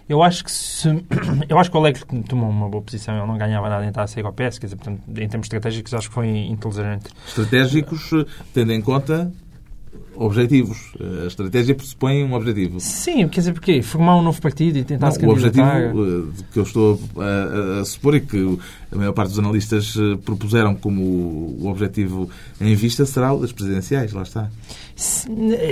eu 0.08 0.22
acho 0.22 0.44
que 0.44 0.52
se... 0.52 0.88
Eu 1.48 1.58
acho 1.58 1.70
que 1.70 1.76
o 1.76 1.80
Alegre 1.80 2.04
tomou 2.28 2.50
uma 2.50 2.68
boa 2.68 2.82
posição. 2.82 3.16
Ele 3.16 3.26
não 3.26 3.38
ganhava 3.38 3.68
nada 3.68 3.84
em 3.84 3.88
estar 3.88 4.02
a 4.02 4.06
sair 4.06 4.26
ao 4.26 4.32
PS. 4.32 4.58
Quer 4.58 4.66
dizer, 4.66 4.76
portanto, 4.76 5.00
em 5.08 5.28
termos 5.28 5.46
estratégicos, 5.46 5.94
acho 5.94 6.08
que 6.08 6.14
foi 6.14 6.28
inteligente. 6.28 7.10
Estratégicos, 7.26 8.10
tendo 8.52 8.72
em 8.72 8.82
conta 8.82 9.32
objetivos. 10.18 10.92
A 11.22 11.26
estratégia 11.26 11.74
pressupõe 11.74 12.24
um 12.24 12.34
objetivo. 12.34 12.80
Sim, 12.80 13.28
quer 13.28 13.40
dizer, 13.40 13.52
porquê? 13.52 13.80
Formar 13.82 14.16
um 14.16 14.22
novo 14.22 14.40
partido 14.42 14.76
e 14.78 14.84
tentar 14.84 15.06
Não, 15.06 15.12
se 15.12 15.20
candidatar... 15.20 15.94
O 15.94 16.00
objetivo 16.00 16.28
eh, 16.28 16.44
que 16.52 16.58
eu 16.58 16.62
estou 16.64 17.00
a, 17.16 17.80
a, 17.80 17.84
supor 17.84 18.16
e 18.16 18.20
que 18.20 18.58
a 18.90 18.96
maior 18.96 19.12
parte 19.12 19.30
dos 19.30 19.38
analistas 19.38 19.94
eh, 19.96 20.18
propuseram 20.24 20.74
como 20.74 21.02
o 21.02 21.66
objetivo 21.68 22.28
em 22.60 22.74
vista 22.74 23.06
será 23.06 23.32
o 23.32 23.40
das 23.40 23.52
presidenciais, 23.52 24.12
lá 24.12 24.22
está. 24.22 24.50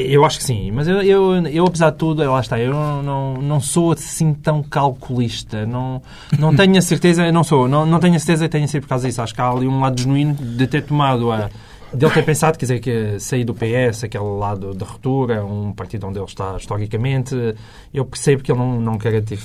Eu 0.09 0.25
acho 0.25 0.39
que 0.39 0.45
sim, 0.45 0.71
mas 0.71 0.87
eu, 0.87 1.03
eu, 1.03 1.35
eu 1.49 1.67
apesar 1.67 1.91
de 1.91 1.97
tudo, 1.97 2.23
lá 2.23 2.41
está, 2.41 2.61
eu 2.61 2.73
não, 2.73 3.35
não 3.35 3.61
sou 3.61 3.91
assim 3.91 4.33
tão 4.33 4.63
calculista, 4.63 5.67
não, 5.67 6.01
não 6.39 6.55
tenho 6.55 6.79
a 6.79 6.83
certeza, 6.83 7.33
não 7.33 7.43
sou, 7.43 7.67
não, 7.67 7.85
não 7.85 7.99
tenho 7.99 8.15
a 8.15 8.19
certeza 8.21 8.45
que 8.45 8.53
tenha 8.53 8.69
sido 8.69 8.83
por 8.83 8.91
causa 8.91 9.09
disso. 9.09 9.21
Acho 9.21 9.35
que 9.35 9.41
há 9.41 9.51
ali 9.51 9.67
um 9.67 9.81
lado 9.81 10.01
genuíno 10.01 10.35
de 10.35 10.67
ter 10.69 10.85
tomado 10.85 11.33
a 11.33 11.51
dele 11.93 12.13
ter 12.13 12.25
pensado, 12.25 12.59
quer 12.59 12.65
dizer, 12.65 12.81
que 12.81 13.19
sair 13.21 13.45
do 13.45 13.55
PS, 13.55 14.05
aquele 14.05 14.25
lado 14.25 14.75
de 14.75 14.85
ruptura, 14.85 15.45
um 15.45 15.73
partido 15.73 16.07
onde 16.07 16.19
ele 16.19 16.27
está 16.27 16.57
historicamente, 16.57 17.35
eu 17.93 18.05
percebo 18.05 18.43
que 18.43 18.53
ele 18.53 18.59
não, 18.59 18.81
não 18.81 18.99
quer 18.99 19.23
ter, 19.23 19.39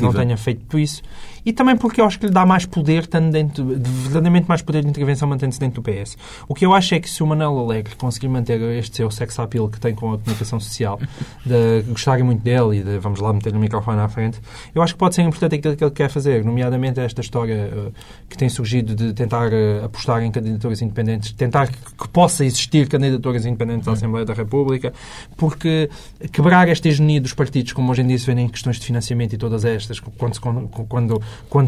não 0.00 0.12
tenha 0.12 0.36
feito 0.36 0.78
isso. 0.78 1.02
E 1.44 1.52
também 1.52 1.76
porque 1.76 2.00
eu 2.00 2.04
acho 2.04 2.18
que 2.18 2.26
lhe 2.26 2.32
dá 2.32 2.46
mais 2.46 2.64
poder, 2.66 3.06
dentro, 3.06 3.64
verdadeiramente 3.64 4.48
mais 4.48 4.62
poder 4.62 4.82
de 4.82 4.88
intervenção 4.88 5.28
mantendo-se 5.28 5.60
dentro 5.60 5.82
do 5.82 5.90
PS. 5.90 6.16
O 6.48 6.54
que 6.54 6.64
eu 6.64 6.74
acho 6.74 6.94
é 6.94 7.00
que 7.00 7.08
se 7.08 7.22
o 7.22 7.26
Manuel 7.26 7.58
Alegre 7.58 7.94
conseguir 7.96 8.28
manter 8.28 8.60
este 8.78 8.96
seu 8.96 9.10
sex 9.10 9.38
appeal 9.38 9.68
que 9.68 9.78
tem 9.78 9.94
com 9.94 10.12
a 10.12 10.18
comunicação 10.18 10.58
social, 10.58 10.98
de 11.44 11.82
gostarem 11.88 12.24
muito 12.24 12.42
dele 12.42 12.78
e 12.78 12.82
de, 12.82 12.98
vamos 12.98 13.20
lá, 13.20 13.32
meter 13.32 13.54
o 13.54 13.58
microfone 13.58 14.00
à 14.00 14.08
frente, 14.08 14.40
eu 14.74 14.82
acho 14.82 14.94
que 14.94 14.98
pode 14.98 15.14
ser 15.14 15.22
importante 15.22 15.56
aquilo 15.56 15.76
que 15.76 15.84
ele 15.84 15.90
quer 15.90 16.08
fazer, 16.08 16.44
nomeadamente 16.44 17.00
esta 17.00 17.20
história 17.20 17.70
uh, 17.72 17.92
que 18.28 18.36
tem 18.36 18.48
surgido 18.48 18.94
de 18.94 19.12
tentar 19.12 19.52
uh, 19.52 19.84
apostar 19.84 20.22
em 20.22 20.30
candidaturas 20.30 20.80
independentes, 20.82 21.32
tentar 21.32 21.68
que, 21.68 21.78
que 21.78 22.08
possa 22.08 22.44
existir 22.44 22.88
candidaturas 22.88 23.44
independentes 23.44 23.88
à 23.88 23.92
Assembleia 23.92 24.24
da 24.24 24.34
República, 24.34 24.92
porque 25.36 25.90
quebrar 26.32 26.68
esta 26.68 26.88
hegemonia 26.88 27.20
dos 27.20 27.32
partidos, 27.32 27.72
como 27.72 27.90
hoje 27.90 28.02
em 28.02 28.06
dia 28.06 28.18
se 28.18 28.26
vê 28.26 28.40
em 28.40 28.48
questões 28.48 28.78
de 28.78 28.86
financiamento 28.86 29.34
e 29.34 29.38
todas 29.38 29.64
estas, 29.64 30.00
quando, 30.00 30.40
quando 30.88 31.02
quando 31.02 31.22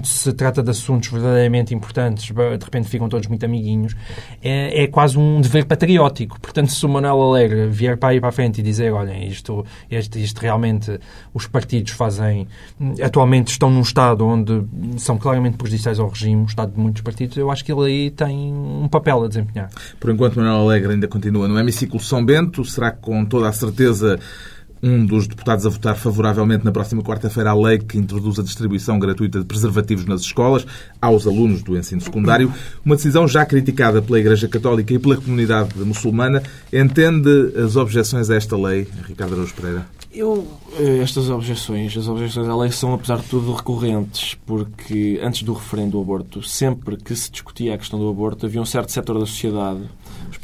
se 0.08 0.32
trata 0.32 0.62
de 0.62 0.70
assuntos 0.70 1.10
verdadeiramente 1.10 1.74
importantes, 1.74 2.26
de 2.26 2.64
repente 2.64 2.88
ficam 2.88 3.08
todos 3.08 3.26
muito 3.28 3.44
amiguinhos, 3.44 3.94
é, 4.42 4.84
é 4.84 4.86
quase 4.86 5.18
um 5.18 5.40
dever 5.40 5.64
patriótico. 5.64 6.40
Portanto, 6.40 6.72
se 6.72 6.84
o 6.84 6.88
Manuel 6.88 7.20
Alegre 7.22 7.68
vier 7.68 7.96
para 7.96 8.10
aí 8.10 8.20
para 8.20 8.28
a 8.28 8.32
frente 8.32 8.60
e 8.60 8.62
dizer, 8.62 8.92
olhem, 8.92 9.28
isto, 9.28 9.64
isto, 9.90 10.18
isto 10.18 10.40
realmente 10.40 10.98
os 11.32 11.46
partidos 11.46 11.92
fazem, 11.92 12.46
atualmente 13.02 13.48
estão 13.48 13.70
num 13.70 13.82
estado 13.82 14.26
onde 14.26 14.64
são 14.98 15.18
claramente 15.18 15.56
prejudiciais 15.56 15.98
ao 15.98 16.08
regime, 16.08 16.42
o 16.42 16.46
estado 16.46 16.72
de 16.72 16.80
muitos 16.80 17.02
partidos, 17.02 17.36
eu 17.36 17.50
acho 17.50 17.64
que 17.64 17.72
ele 17.72 17.84
aí 17.84 18.10
tem 18.10 18.52
um 18.52 18.88
papel 18.88 19.24
a 19.24 19.28
desempenhar. 19.28 19.70
Por 20.00 20.10
enquanto, 20.10 20.36
Manuel 20.36 20.62
Alegre 20.62 20.92
ainda 20.92 21.08
continua 21.08 21.48
no 21.48 21.58
hemiciclo 21.58 22.00
São 22.00 22.24
Bento, 22.24 22.64
será 22.64 22.90
que 22.90 23.00
com 23.00 23.24
toda 23.24 23.48
a 23.48 23.52
certeza 23.52 24.18
um 24.84 25.06
dos 25.06 25.26
deputados 25.26 25.64
a 25.64 25.70
votar 25.70 25.96
favoravelmente 25.96 26.62
na 26.62 26.70
próxima 26.70 27.02
quarta-feira 27.02 27.50
a 27.50 27.54
lei 27.54 27.78
que 27.78 27.96
introduz 27.96 28.38
a 28.38 28.42
distribuição 28.42 28.98
gratuita 28.98 29.38
de 29.38 29.46
preservativos 29.46 30.04
nas 30.04 30.20
escolas 30.20 30.66
aos 31.00 31.26
alunos 31.26 31.62
do 31.62 31.74
ensino 31.74 32.02
secundário, 32.02 32.52
uma 32.84 32.94
decisão 32.94 33.26
já 33.26 33.46
criticada 33.46 34.02
pela 34.02 34.20
Igreja 34.20 34.46
Católica 34.46 34.92
e 34.92 34.98
pela 34.98 35.16
comunidade 35.16 35.78
muçulmana. 35.78 36.42
Entende 36.70 37.54
as 37.56 37.76
objeções 37.76 38.28
a 38.28 38.34
esta 38.34 38.58
lei, 38.58 38.86
Ricardo 39.08 39.32
Araújo 39.32 39.54
Pereira? 39.54 39.86
Eu, 40.12 40.46
eh, 40.78 40.98
estas 40.98 41.30
objeções, 41.30 41.96
as 41.96 42.06
objeções 42.06 42.46
à 42.46 42.56
lei 42.56 42.70
são, 42.70 42.92
apesar 42.92 43.16
de 43.16 43.24
tudo, 43.24 43.54
recorrentes, 43.54 44.36
porque 44.46 45.18
antes 45.22 45.42
do 45.42 45.54
referendo 45.54 45.92
do 45.92 46.00
aborto, 46.00 46.42
sempre 46.42 46.96
que 46.96 47.16
se 47.16 47.30
discutia 47.30 47.74
a 47.74 47.78
questão 47.78 47.98
do 47.98 48.08
aborto, 48.08 48.44
havia 48.46 48.60
um 48.60 48.66
certo 48.66 48.92
setor 48.92 49.18
da 49.18 49.26
sociedade 49.26 49.80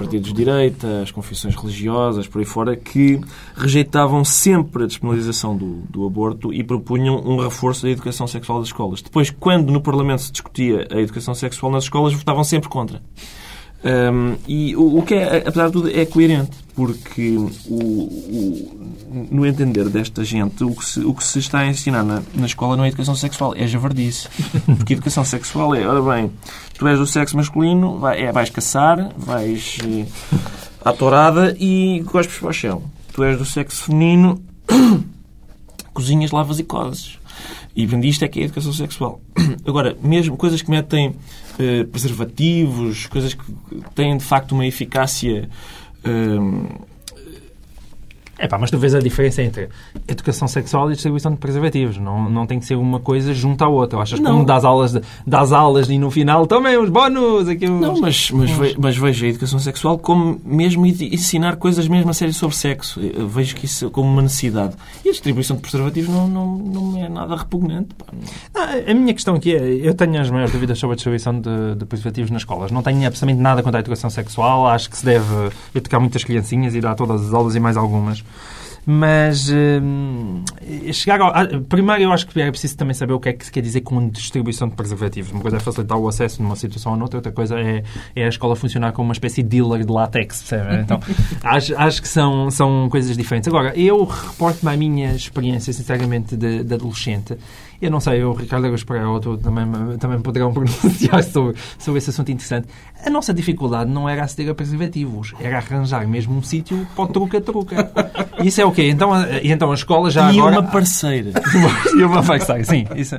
partidos 0.00 0.28
de 0.28 0.34
direita, 0.34 1.02
as 1.02 1.10
confissões 1.10 1.54
religiosas, 1.54 2.26
por 2.26 2.38
aí 2.38 2.46
fora, 2.46 2.74
que 2.74 3.20
rejeitavam 3.54 4.24
sempre 4.24 4.84
a 4.84 4.86
despenalização 4.86 5.54
do, 5.54 5.82
do 5.90 6.06
aborto 6.06 6.54
e 6.54 6.64
propunham 6.64 7.16
um 7.16 7.36
reforço 7.36 7.82
da 7.82 7.90
educação 7.90 8.26
sexual 8.26 8.60
das 8.60 8.68
escolas. 8.68 9.02
Depois, 9.02 9.28
quando 9.28 9.70
no 9.70 9.82
Parlamento 9.82 10.22
se 10.22 10.32
discutia 10.32 10.88
a 10.90 10.98
educação 10.98 11.34
sexual 11.34 11.70
nas 11.70 11.84
escolas, 11.84 12.14
votavam 12.14 12.42
sempre 12.42 12.70
contra. 12.70 13.02
Um, 13.84 14.36
e 14.48 14.74
o, 14.74 14.98
o, 14.98 15.02
que 15.02 15.14
é, 15.14 15.38
apesar 15.46 15.66
de 15.66 15.72
tudo, 15.72 15.90
é 15.90 16.06
coerente, 16.06 16.56
porque 16.74 17.36
o, 17.36 17.50
o, 17.68 19.26
no 19.30 19.46
entender 19.46 19.88
desta 19.88 20.24
gente, 20.24 20.62
o 20.64 20.74
que 20.74 20.84
se, 20.84 21.00
o 21.00 21.14
que 21.14 21.24
se 21.24 21.38
está 21.38 21.60
a 21.60 21.66
ensinar 21.66 22.02
na, 22.02 22.22
na 22.34 22.46
escola 22.46 22.76
não 22.76 22.84
é 22.84 22.88
educação 22.88 23.14
sexual, 23.14 23.54
é 23.56 23.66
javardice. 23.66 24.28
Porque 24.64 24.94
educação 24.94 25.24
sexual 25.24 25.74
é, 25.74 25.86
ora 25.86 26.02
bem, 26.02 26.30
tu 26.78 26.86
és 26.86 26.98
do 26.98 27.06
sexo 27.06 27.36
masculino, 27.36 27.98
vai, 27.98 28.22
é, 28.22 28.32
vais 28.32 28.50
caçar, 28.50 29.12
vais 29.16 29.78
eh, 29.84 30.06
à 30.84 30.92
tourada 30.92 31.56
e 31.58 32.02
gospes 32.06 32.38
para 32.38 32.48
o 32.48 32.52
chão. 32.52 32.82
Tu 33.12 33.24
és 33.24 33.36
do 33.36 33.44
sexo 33.44 33.84
feminino, 33.84 34.42
cozinhas, 35.92 36.30
lavas 36.30 36.58
e 36.58 36.64
cozes. 36.64 37.18
E 37.74 37.84
isto 38.08 38.24
é 38.24 38.28
que 38.28 38.40
é 38.40 38.44
educação 38.44 38.72
sexual. 38.72 39.20
Agora, 39.66 39.96
mesmo 40.02 40.36
coisas 40.36 40.60
que 40.60 40.70
metem 40.70 41.14
eh, 41.58 41.84
preservativos, 41.84 43.06
coisas 43.06 43.34
que 43.34 43.44
têm 43.94 44.16
de 44.16 44.24
facto 44.24 44.52
uma 44.52 44.66
eficácia 44.66 45.48
eh, 46.04 46.89
é 48.40 48.48
pá, 48.48 48.56
mas 48.56 48.70
tu 48.70 48.78
vês 48.78 48.94
a 48.94 49.00
diferença 49.00 49.42
entre 49.42 49.68
educação 50.08 50.48
sexual 50.48 50.90
e 50.90 50.94
distribuição 50.94 51.30
de 51.30 51.36
preservativos. 51.36 51.98
Não, 51.98 52.30
não 52.30 52.46
tem 52.46 52.58
que 52.58 52.64
ser 52.64 52.74
uma 52.74 52.98
coisa 52.98 53.34
junto 53.34 53.62
à 53.62 53.68
outra. 53.68 53.98
Achas 53.98 54.18
não. 54.18 54.32
que 54.32 54.40
um 54.40 54.44
das 54.44 54.64
aulas, 54.64 54.98
das 55.26 55.52
aulas 55.52 55.90
e 55.90 55.98
no 55.98 56.10
final 56.10 56.46
também 56.46 56.78
os 56.78 56.88
bónus. 56.88 57.48
Aqui 57.48 57.66
os... 57.66 57.80
Não, 57.80 58.00
mas, 58.00 58.30
mas, 58.30 58.50
ve, 58.50 58.76
mas 58.78 58.96
vejo 58.96 59.26
a 59.26 59.28
educação 59.28 59.58
sexual 59.58 59.98
como 59.98 60.40
mesmo 60.42 60.86
ensinar 60.86 61.56
coisas 61.56 61.86
mesmo 61.86 62.10
a 62.10 62.14
sério 62.14 62.32
sobre 62.32 62.56
sexo. 62.56 62.98
Eu 62.98 63.28
vejo 63.28 63.54
que 63.54 63.66
isso 63.66 63.90
como 63.90 64.08
uma 64.10 64.22
necessidade. 64.22 64.74
E 65.04 65.10
a 65.10 65.12
distribuição 65.12 65.56
de 65.56 65.62
preservativos 65.62 66.08
não, 66.08 66.26
não, 66.26 66.56
não 66.56 67.04
é 67.04 67.10
nada 67.10 67.36
repugnante. 67.36 67.90
Não, 68.54 68.62
a 68.62 68.94
minha 68.94 69.12
questão 69.12 69.34
aqui 69.34 69.54
é, 69.54 69.86
eu 69.86 69.92
tenho 69.92 70.18
as 70.18 70.30
maiores 70.30 70.50
dúvidas 70.50 70.78
sobre 70.78 70.94
a 70.94 70.96
distribuição 70.96 71.38
de, 71.38 71.74
de 71.76 71.84
preservativos 71.84 72.30
nas 72.30 72.40
escolas. 72.40 72.70
Não 72.70 72.82
tenho 72.82 73.06
absolutamente 73.06 73.42
nada 73.42 73.62
contra 73.62 73.80
a 73.80 73.82
educação 73.82 74.08
sexual. 74.08 74.66
Acho 74.66 74.88
que 74.88 74.96
se 74.96 75.04
deve 75.04 75.50
educar 75.74 76.00
muitas 76.00 76.24
criancinhas 76.24 76.74
e 76.74 76.80
dar 76.80 76.94
todas 76.94 77.26
as 77.26 77.34
aulas 77.34 77.54
e 77.54 77.60
mais 77.60 77.76
algumas. 77.76 78.24
Mas 78.86 79.50
hum, 79.50 80.42
chegar 80.92 81.20
ao, 81.20 81.28
ah, 81.28 81.46
primeiro 81.68 82.02
eu 82.02 82.12
acho 82.12 82.26
que 82.26 82.40
é 82.40 82.50
preciso 82.50 82.76
também 82.76 82.94
saber 82.94 83.12
o 83.12 83.20
que 83.20 83.28
é 83.28 83.32
que 83.32 83.44
se 83.44 83.52
quer 83.52 83.60
dizer 83.60 83.82
com 83.82 84.08
distribuição 84.08 84.68
de 84.68 84.74
preservativos. 84.74 85.30
Uma 85.32 85.42
coisa 85.42 85.58
é 85.58 85.60
facilitar 85.60 85.98
o 85.98 86.08
acesso 86.08 86.42
numa 86.42 86.56
situação 86.56 86.92
ou 86.92 86.98
noutra, 86.98 87.18
outra 87.18 87.30
coisa 87.30 87.60
é, 87.60 87.82
é 88.16 88.24
a 88.24 88.28
escola 88.28 88.56
funcionar 88.56 88.92
como 88.92 89.08
uma 89.08 89.12
espécie 89.12 89.42
de 89.42 89.48
dealer 89.50 89.84
de 89.84 89.92
látex, 89.92 90.42
percebe? 90.42 90.82
Então 90.82 91.00
acho, 91.44 91.76
acho 91.76 92.02
que 92.02 92.08
são, 92.08 92.50
são 92.50 92.88
coisas 92.88 93.16
diferentes. 93.16 93.48
Agora, 93.48 93.76
eu 93.78 94.02
reporto-me 94.04 94.72
à 94.72 94.76
minha 94.76 95.14
experiência, 95.14 95.72
sinceramente, 95.72 96.36
de, 96.36 96.64
de 96.64 96.74
adolescente 96.74 97.36
eu 97.80 97.90
não 97.90 98.00
sei, 98.00 98.22
o 98.22 98.32
Ricardo 98.32 98.66
Agus 98.66 98.84
Pereira 98.84 99.08
também, 99.42 99.98
também 99.98 100.20
poderão 100.20 100.52
pronunciar 100.54 101.22
sobre, 101.24 101.54
sobre 101.78 101.98
esse 101.98 102.10
assunto 102.10 102.30
interessante. 102.30 102.68
A 103.04 103.08
nossa 103.08 103.32
dificuldade 103.32 103.90
não 103.90 104.08
era 104.08 104.22
aceder 104.24 104.50
a 104.50 104.54
preservativos, 104.54 105.32
era 105.40 105.56
arranjar 105.56 106.06
mesmo 106.06 106.36
um 106.36 106.42
sítio 106.42 106.86
para 106.94 107.04
o 107.04 107.08
truca-truca. 107.08 107.90
Isso 108.44 108.60
é 108.60 108.64
o 108.64 108.72
quê? 108.72 108.88
Então, 108.88 109.10
então 109.42 109.70
a 109.70 109.74
escola 109.74 110.10
já 110.10 110.30
e 110.32 110.38
agora... 110.38 110.56
E 110.56 110.58
uma 110.58 110.70
parceira. 110.70 111.32
e 111.96 112.02
uma 112.02 112.22
parceira, 112.22 112.64
sim. 112.64 112.86
Isso, 112.96 113.16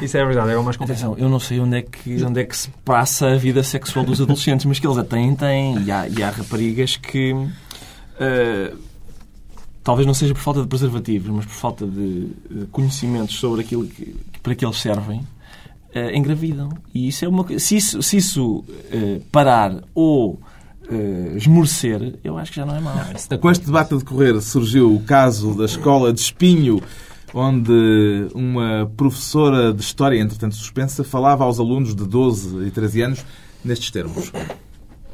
isso 0.00 0.16
é 0.16 0.24
verdade, 0.24 0.50
era 0.50 0.62
mais 0.62 0.76
complicado. 0.76 1.14
Eu 1.18 1.28
não 1.28 1.38
sei 1.38 1.60
onde 1.60 1.78
é, 1.78 1.82
que, 1.82 2.22
onde 2.24 2.40
é 2.40 2.44
que 2.44 2.56
se 2.56 2.70
passa 2.84 3.28
a 3.28 3.36
vida 3.36 3.62
sexual 3.62 4.04
dos 4.04 4.20
adolescentes, 4.20 4.66
mas 4.66 4.78
que 4.78 4.86
eles 4.86 4.98
a 4.98 5.04
têm, 5.04 5.34
têm. 5.34 5.82
E 5.82 5.90
há, 5.90 6.08
e 6.08 6.22
há 6.22 6.30
raparigas 6.30 6.96
que... 6.96 7.32
Uh, 7.32 8.89
talvez 9.82 10.06
não 10.06 10.14
seja 10.14 10.34
por 10.34 10.40
falta 10.40 10.62
de 10.62 10.68
preservativos, 10.68 11.30
mas 11.30 11.44
por 11.46 11.54
falta 11.54 11.86
de 11.86 12.28
conhecimentos 12.70 13.38
sobre 13.38 13.62
aquilo 13.62 13.86
que, 13.86 14.14
para 14.42 14.54
que 14.54 14.64
eles 14.64 14.80
servem, 14.80 15.20
uh, 15.20 16.16
engravidam. 16.16 16.70
E 16.94 17.08
isso 17.08 17.24
é 17.24 17.28
uma 17.28 17.46
se 17.58 17.76
isso, 17.76 18.02
se 18.02 18.16
isso 18.16 18.58
uh, 18.58 19.20
parar 19.32 19.72
ou 19.94 20.32
uh, 20.32 21.36
esmorecer, 21.36 22.18
eu 22.22 22.38
acho 22.38 22.52
que 22.52 22.56
já 22.56 22.66
não 22.66 22.76
é 22.76 22.80
mau. 22.80 22.94
Com 23.40 23.50
este 23.50 23.66
debate 23.66 23.94
a 23.94 23.96
decorrer, 23.96 24.40
surgiu 24.40 24.94
o 24.94 25.00
caso 25.00 25.56
da 25.56 25.64
escola 25.64 26.12
de 26.12 26.20
Espinho, 26.20 26.80
onde 27.32 28.28
uma 28.34 28.90
professora 28.96 29.72
de 29.72 29.80
História, 29.80 30.20
entretanto 30.20 30.54
suspensa, 30.56 31.04
falava 31.04 31.44
aos 31.44 31.58
alunos 31.58 31.94
de 31.94 32.04
12 32.04 32.66
e 32.66 32.70
13 32.70 33.02
anos 33.02 33.24
nestes 33.64 33.90
termos. 33.90 34.32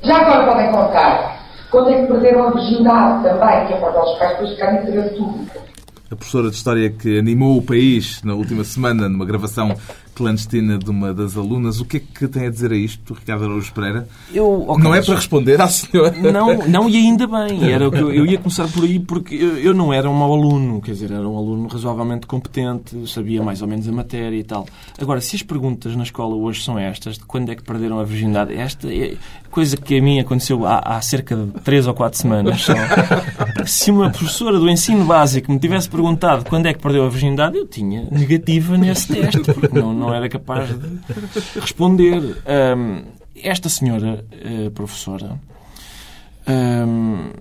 Já 0.03 0.17
agora 0.17 0.53
podem 0.53 0.71
colocar 0.71 1.36
quando 1.71 1.91
é 1.91 2.01
que 2.01 2.07
perderam 2.07 2.49
a 2.49 2.51
virgindade 2.53 3.23
também, 3.23 3.67
que 3.67 3.73
é 3.73 3.77
os 3.77 4.19
pais 4.19 4.31
depois 4.33 4.51
ficarem 4.51 4.83
interesse 4.83 5.17
público. 5.17 5.63
A 6.11 6.15
professora 6.15 6.51
de 6.51 6.57
História 6.57 6.91
que 6.91 7.19
animou 7.19 7.59
o 7.59 7.63
país 7.63 8.23
na 8.23 8.35
última 8.35 8.63
semana 8.63 9.09
numa 9.09 9.25
gravação 9.25 9.75
clandestina 10.17 10.79
de 10.79 10.91
uma 10.91 11.13
das 11.13 11.37
alunas. 11.37 11.79
O 11.79 11.85
que 11.85 11.99
é 11.99 12.01
que 12.01 12.27
tem 12.27 12.47
a 12.47 12.51
dizer 12.51 12.73
a 12.73 12.77
isto, 12.77 13.13
Ricardo 13.13 13.45
Araújo 13.45 13.73
Pereira? 13.73 14.09
Eu, 14.33 14.65
okay, 14.67 14.83
não 14.83 14.95
é 14.95 15.03
para 15.03 15.15
responder 15.15 15.61
à 15.61 15.69
senhora. 15.69 16.11
Não, 16.33 16.67
não 16.67 16.89
e 16.89 16.97
ainda 16.97 17.27
bem. 17.27 17.63
Era 17.71 17.87
o 17.87 17.93
que 17.93 17.99
eu, 17.99 18.11
eu 18.11 18.25
ia 18.25 18.39
começar 18.39 18.67
por 18.69 18.85
aí 18.85 18.99
porque 18.99 19.35
eu, 19.35 19.59
eu, 19.59 19.75
não 19.75 19.93
era 19.93 20.09
um 20.09 20.15
mau 20.15 20.33
aluno. 20.33 20.81
Quer 20.81 20.93
dizer, 20.93 21.13
era 21.13 21.29
um 21.29 21.37
aluno 21.37 21.69
razoavelmente 21.69 22.27
competente, 22.27 23.07
sabia 23.07 23.43
mais 23.43 23.61
ou 23.61 23.69
menos 23.69 23.87
a 23.87 23.93
matéria 23.93 24.37
e 24.37 24.43
tal. 24.43 24.67
Agora, 24.99 25.21
se 25.21 25.37
as 25.37 25.43
perguntas 25.43 25.95
na 25.95 26.03
escola 26.03 26.35
hoje 26.35 26.63
são 26.63 26.79
estas, 26.79 27.19
de 27.19 27.25
quando 27.25 27.51
é 27.51 27.55
que 27.55 27.63
perderam 27.63 28.01
a 28.01 28.05
virgindade, 28.05 28.55
esta 28.55 28.93
é 28.93 29.17
coisa 29.51 29.77
que 29.77 29.99
a 29.99 30.03
mim 30.03 30.21
aconteceu 30.21 30.67
há, 30.67 30.81
há 30.81 31.01
cerca 31.01 31.35
de 31.35 31.51
três 31.63 31.87
ou 31.87 31.95
quatro 31.95 32.19
semanas. 32.19 32.63
Só. 32.63 32.75
Se 33.65 33.91
uma 33.91 34.11
professora 34.11 34.59
do 34.59 34.69
ensino 34.69 35.05
básico 35.05 35.51
me 35.51 35.59
tivesse 35.59 35.89
perguntado 35.89 36.45
quando 36.45 36.67
é 36.67 36.75
que 36.75 36.81
perdeu 36.81 37.05
a 37.05 37.09
virgindade, 37.09 37.57
eu 37.57 37.67
tinha 37.67 38.07
negativa 38.11 38.77
nesse 38.77 39.09
teste, 39.09 39.41
porque 39.41 39.79
não, 39.79 39.93
não 39.93 40.06
era 40.15 40.29
capaz 40.29 40.69
de 40.69 41.61
responder. 41.61 42.21
Um, 42.77 43.05
esta 43.35 43.69
senhora 43.69 44.25
uh, 44.33 44.71
professora 44.71 45.39
um, 46.49 47.33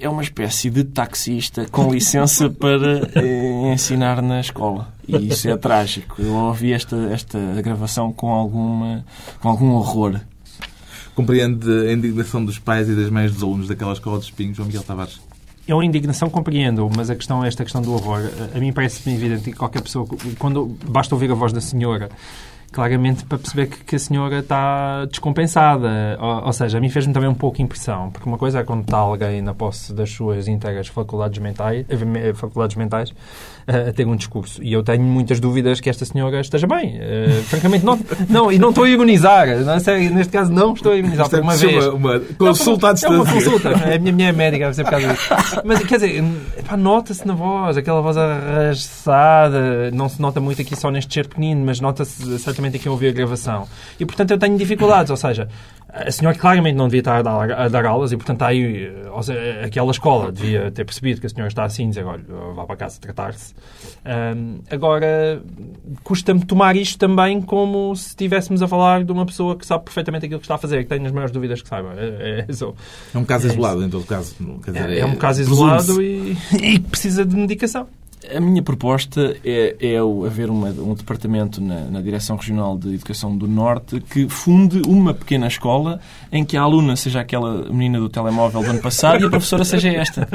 é 0.00 0.08
uma 0.08 0.22
espécie 0.22 0.70
de 0.70 0.84
taxista 0.84 1.66
com 1.70 1.92
licença 1.92 2.48
para 2.50 3.02
uh, 3.02 3.72
ensinar 3.72 4.22
na 4.22 4.40
escola. 4.40 4.92
E 5.06 5.28
isso 5.28 5.48
é 5.48 5.56
trágico. 5.56 6.20
Eu 6.20 6.32
ouvi 6.32 6.72
esta, 6.72 6.96
esta 7.12 7.38
gravação 7.62 8.12
com, 8.12 8.30
alguma, 8.30 9.04
com 9.40 9.48
algum 9.48 9.70
horror. 9.72 10.20
Compreende 11.14 11.70
a 11.88 11.92
indignação 11.92 12.44
dos 12.44 12.58
pais 12.58 12.88
e 12.88 12.94
das 12.94 13.10
mães 13.10 13.32
dos 13.32 13.42
alunos 13.42 13.68
daquela 13.68 13.92
escola 13.92 14.18
de 14.18 14.24
espinhos, 14.24 14.56
João 14.56 14.66
Miguel 14.66 14.82
Tavares? 14.82 15.20
É 15.66 15.74
uma 15.74 15.84
indignação, 15.84 16.28
compreendo, 16.28 16.90
mas 16.96 17.08
a 17.08 17.14
questão, 17.14 17.44
esta 17.44 17.62
questão 17.62 17.80
do 17.80 17.92
horror, 17.94 18.20
a 18.54 18.58
mim 18.58 18.72
parece-me 18.72 19.14
evidente 19.14 19.44
que 19.44 19.52
qualquer 19.52 19.80
pessoa, 19.80 20.06
quando 20.38 20.66
basta 20.88 21.14
ouvir 21.14 21.30
a 21.30 21.34
voz 21.34 21.52
da 21.52 21.60
senhora 21.60 22.10
claramente 22.72 23.24
para 23.24 23.38
perceber 23.38 23.66
que, 23.66 23.84
que 23.84 23.96
a 23.96 23.98
senhora 23.98 24.38
está 24.38 25.04
descompensada. 25.04 26.18
Ou, 26.18 26.46
ou 26.46 26.52
seja, 26.52 26.78
a 26.78 26.80
mim 26.80 26.88
fez-me 26.88 27.12
também 27.12 27.28
um 27.28 27.34
pouco 27.34 27.60
impressão, 27.60 28.10
porque 28.10 28.26
uma 28.26 28.38
coisa 28.38 28.60
é 28.60 28.64
quando 28.64 28.82
está 28.82 28.96
alguém 28.96 29.42
na 29.42 29.54
posse 29.54 29.92
das 29.92 30.10
suas 30.10 30.48
íntegras 30.48 30.88
faculdades 30.88 31.38
mentais, 31.38 31.84
eh, 31.88 32.32
faculdades 32.32 32.74
mentais 32.76 33.14
a, 33.66 33.90
a 33.90 33.92
ter 33.92 34.06
um 34.06 34.16
discurso. 34.16 34.62
E 34.62 34.72
eu 34.72 34.82
tenho 34.82 35.02
muitas 35.02 35.40
dúvidas 35.40 35.80
que 35.80 35.88
esta 35.88 36.04
senhora 36.04 36.40
esteja 36.40 36.66
bem. 36.66 36.98
Uh, 36.98 37.42
francamente, 37.44 37.84
não, 37.84 37.98
não, 38.28 38.52
e 38.52 38.58
não 38.58 38.70
estou 38.70 38.84
a 38.84 38.88
ironizar. 38.88 39.46
Não, 39.60 39.78
sério, 39.80 40.12
neste 40.14 40.32
caso, 40.32 40.52
não 40.52 40.74
estou 40.74 40.92
a 40.92 40.96
ironizar 40.96 41.28
por 41.28 41.40
uma 41.40 41.56
vez. 41.56 41.86
Uma, 41.86 42.16
uma 42.16 42.20
consulta 42.38 42.90
à 42.90 42.92
distância. 42.92 43.14
É 43.14 43.20
uma 43.20 43.32
consulta. 43.32 43.68
É 43.68 43.94
a 43.96 43.98
minha 43.98 44.12
mulher 44.12 44.28
é 44.28 44.32
médica, 44.32 44.64
deve 44.64 44.76
ser 44.76 44.84
por 44.84 44.90
causa 44.90 45.08
disso. 45.08 45.28
Mas, 45.64 45.84
quer 45.84 45.96
dizer, 45.96 46.24
nota-se 46.78 47.26
na 47.26 47.34
voz, 47.34 47.76
aquela 47.76 48.00
voz 48.00 48.16
arrastada. 48.16 49.90
Não 49.92 50.08
se 50.08 50.20
nota 50.20 50.40
muito 50.40 50.60
aqui 50.60 50.74
só 50.76 50.90
neste 50.90 51.12
cheiro 51.14 51.28
pequenino, 51.28 51.64
mas 51.64 51.80
nota-se 51.80 52.38
certamente 52.38 52.76
aqui 52.76 52.88
ouvir 52.88 53.08
a 53.08 53.12
gravação. 53.12 53.66
E, 53.98 54.06
portanto, 54.06 54.30
eu 54.30 54.38
tenho 54.38 54.56
dificuldades. 54.56 55.10
Ou 55.10 55.16
seja, 55.16 55.48
a 55.92 56.10
senhora 56.10 56.36
claramente 56.36 56.74
não 56.74 56.86
devia 56.86 57.00
estar 57.00 57.18
a 57.18 57.22
dar, 57.22 57.52
a 57.52 57.68
dar 57.68 57.84
aulas 57.84 58.12
e, 58.12 58.16
portanto, 58.16 58.42
aí, 58.42 58.90
ou 59.10 59.22
seja, 59.22 59.60
aquela 59.62 59.90
escola 59.90 60.32
devia 60.32 60.70
ter 60.70 60.86
percebido 60.86 61.20
que 61.20 61.26
a 61.26 61.28
senhora 61.28 61.48
está 61.48 61.64
assim 61.64 61.84
e 61.84 61.88
dizer, 61.90 62.04
olha, 62.06 62.24
vá 62.54 62.64
para 62.64 62.76
casa 62.76 62.98
tratar-se. 62.98 63.54
Um, 64.04 64.60
agora, 64.70 65.42
custa-me 66.02 66.44
tomar 66.46 66.76
isto 66.76 66.98
também 66.98 67.42
como 67.42 67.94
se 67.94 68.08
estivéssemos 68.08 68.62
a 68.62 68.68
falar 68.68 69.04
de 69.04 69.12
uma 69.12 69.26
pessoa 69.26 69.54
que 69.54 69.66
sabe 69.66 69.84
perfeitamente 69.84 70.24
aquilo 70.24 70.40
que 70.40 70.46
está 70.46 70.54
a 70.54 70.58
fazer, 70.58 70.82
que 70.82 70.88
tem 70.88 71.04
as 71.04 71.12
maiores 71.12 71.30
dúvidas 71.30 71.60
que 71.60 71.68
saiba. 71.68 71.92
É, 71.98 72.40
é, 72.40 72.46
é 73.14 73.18
um 73.18 73.24
caso 73.24 73.48
é 73.48 73.50
isolado, 73.50 73.78
isso. 73.78 73.86
em 73.86 73.90
todo 73.90 74.04
caso. 74.06 74.34
Dizer, 74.64 74.90
é, 74.90 74.98
é, 75.00 75.04
um 75.04 75.16
caso 75.16 75.42
isolado 75.42 76.02
e, 76.02 76.36
e 76.58 76.78
precisa 76.78 77.24
de 77.26 77.36
medicação. 77.36 77.86
A 78.34 78.40
minha 78.40 78.62
proposta 78.62 79.36
é, 79.44 79.76
é 79.80 79.98
haver 80.26 80.48
uma, 80.48 80.68
um 80.68 80.94
departamento 80.94 81.60
na, 81.60 81.80
na, 81.86 82.00
Direção 82.00 82.36
Regional 82.36 82.78
de 82.78 82.94
Educação 82.94 83.36
do 83.36 83.48
Norte 83.48 84.00
que 84.00 84.28
funde 84.28 84.82
uma 84.86 85.12
pequena 85.12 85.46
escola 85.46 86.00
em 86.30 86.44
que 86.44 86.56
a 86.56 86.62
aluna 86.62 86.94
seja 86.94 87.20
aquela 87.20 87.68
menina 87.68 87.98
do 87.98 88.08
telemóvel 88.08 88.62
do 88.62 88.70
ano 88.70 88.80
passado 88.80 89.22
e 89.22 89.26
a 89.26 89.30
professora 89.30 89.64
seja 89.64 89.88
esta. 89.88 90.28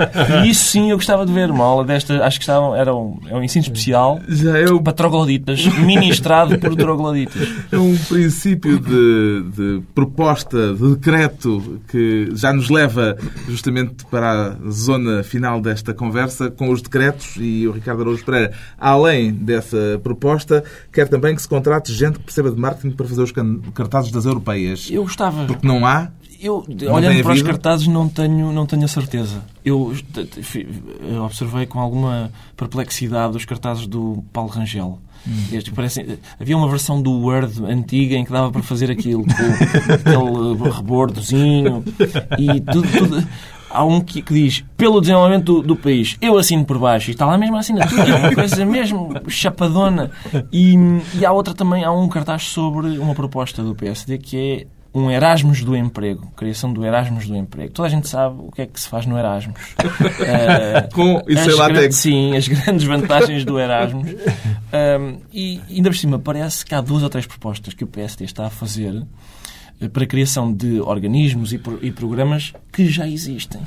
E 0.43 0.49
isso 0.49 0.65
sim 0.65 0.91
eu 0.91 0.97
gostava 0.97 1.25
de 1.25 1.31
ver. 1.31 1.49
Uma 1.49 1.63
aula 1.63 1.85
desta, 1.85 2.25
acho 2.25 2.39
que 2.39 2.43
estavam, 2.43 2.75
era 2.75 2.93
um, 2.93 3.19
é 3.27 3.35
um 3.35 3.43
ensino 3.43 3.63
especial 3.63 4.19
Já 4.27 4.57
é 4.57 4.69
um... 4.69 4.79
para 4.79 4.93
trogloditas, 4.93 5.65
ministrado 5.77 6.59
por 6.59 6.75
trogloditas. 6.75 7.47
É 7.71 7.77
um 7.77 7.95
princípio 7.95 8.79
de, 8.79 9.43
de 9.55 9.81
proposta, 9.95 10.73
de 10.73 10.95
decreto 10.95 11.79
que 11.87 12.29
já 12.33 12.51
nos 12.51 12.69
leva 12.69 13.17
justamente 13.47 14.05
para 14.05 14.57
a 14.65 14.69
zona 14.69 15.23
final 15.23 15.61
desta 15.61 15.93
conversa 15.93 16.49
com 16.49 16.69
os 16.69 16.81
decretos 16.81 17.35
e 17.37 17.67
o 17.67 17.76
Ricardo 17.79 18.01
Araújo 18.01 18.23
Pereira, 18.23 18.53
além 18.77 19.33
dessa 19.33 19.99
proposta, 20.03 20.63
quer 20.91 21.07
também 21.07 21.35
que 21.35 21.41
se 21.41 21.47
contrate 21.47 21.93
gente 21.93 22.19
que 22.19 22.25
perceba 22.25 22.51
de 22.51 22.59
marketing 22.59 22.91
para 22.91 23.07
fazer 23.07 23.21
os 23.21 23.31
cartazes 23.73 24.11
das 24.11 24.25
europeias. 24.25 24.87
Eu 24.89 25.03
gostava. 25.03 25.45
Porque 25.45 25.65
não 25.65 25.85
há. 25.85 26.09
Eu, 26.39 26.63
olhando 26.91 27.23
para 27.23 27.33
os 27.33 27.41
cartazes, 27.41 27.87
não 27.87 28.07
tenho, 28.07 28.51
não 28.51 28.67
tenho 28.67 28.85
a 28.85 28.87
certeza. 28.87 29.43
Eu, 29.65 29.91
eu 31.01 31.23
observei 31.23 31.65
com 31.65 31.79
alguma 31.79 32.31
perplexidade 32.55 33.35
os 33.35 33.43
cartazes 33.43 33.87
do 33.87 34.23
Paulo 34.31 34.51
Rangel. 34.51 34.99
Hum. 35.27 35.59
Parece, 35.75 36.19
havia 36.39 36.55
uma 36.55 36.69
versão 36.69 37.01
do 37.01 37.11
Word 37.11 37.63
antiga 37.65 38.15
em 38.15 38.23
que 38.23 38.31
dava 38.31 38.51
para 38.51 38.61
fazer 38.61 38.91
aquilo, 38.91 39.23
com 39.23 39.31
aquele 39.93 40.71
rebordozinho 40.71 41.83
e 42.37 42.61
tudo, 42.61 42.87
tudo 42.87 43.27
há 43.77 43.83
um 43.83 44.01
que, 44.01 44.21
que, 44.21 44.33
diz 44.33 44.65
pelo 44.75 44.99
desenvolvimento 44.99 45.45
do, 45.45 45.61
do, 45.61 45.75
país, 45.75 46.17
eu 46.19 46.37
assino 46.37 46.65
por 46.65 46.79
baixo, 46.79 47.09
e 47.09 47.13
está 47.13 47.25
lá 47.25 47.37
mesmo 47.37 47.55
a 47.55 47.59
assinatura, 47.59 48.09
é 48.09 48.15
uma 48.15 48.33
coisa 48.33 48.65
mesmo 48.65 49.13
chapadona. 49.27 50.11
E, 50.51 50.75
e 51.13 51.25
há 51.25 51.31
outra 51.31 51.53
também, 51.53 51.83
há 51.83 51.91
um 51.91 52.09
cartaz 52.09 52.43
sobre 52.43 52.97
uma 52.97 53.13
proposta 53.13 53.61
do 53.61 53.75
PSD 53.75 54.17
que 54.17 54.37
é 54.37 54.67
um 54.97 55.11
Erasmus 55.11 55.63
do 55.63 55.75
emprego, 55.75 56.31
criação 56.35 56.73
do 56.73 56.83
Erasmus 56.83 57.27
do 57.27 57.35
emprego. 57.35 57.71
Toda 57.71 57.87
a 57.87 57.91
gente 57.91 58.07
sabe 58.07 58.35
o 58.39 58.51
que 58.51 58.63
é 58.63 58.65
que 58.65 58.79
se 58.79 58.89
faz 58.89 59.05
no 59.05 59.17
Erasmus. 59.17 59.75
uh, 59.79 60.89
Com 60.93 61.21
isso 61.27 61.55
lá 61.55 61.67
Sim, 61.91 62.35
as 62.35 62.47
grandes 62.47 62.83
vantagens 62.85 63.45
do 63.45 63.59
Erasmus. 63.59 64.09
Um, 64.09 65.19
e 65.31 65.61
ainda 65.69 65.91
por 65.91 65.95
cima, 65.95 66.17
parece 66.17 66.65
que 66.65 66.73
há 66.73 66.81
duas 66.81 67.03
ou 67.03 67.09
três 67.09 67.27
propostas 67.27 67.75
que 67.75 67.83
o 67.83 67.87
PSD 67.87 68.25
está 68.25 68.47
a 68.47 68.49
fazer 68.49 69.05
para 69.91 70.03
a 70.03 70.07
criação 70.07 70.51
de 70.51 70.81
organismos 70.81 71.53
e, 71.53 71.61
e 71.83 71.91
programas 71.91 72.51
que 72.71 72.87
já 72.87 73.07
existem. 73.07 73.61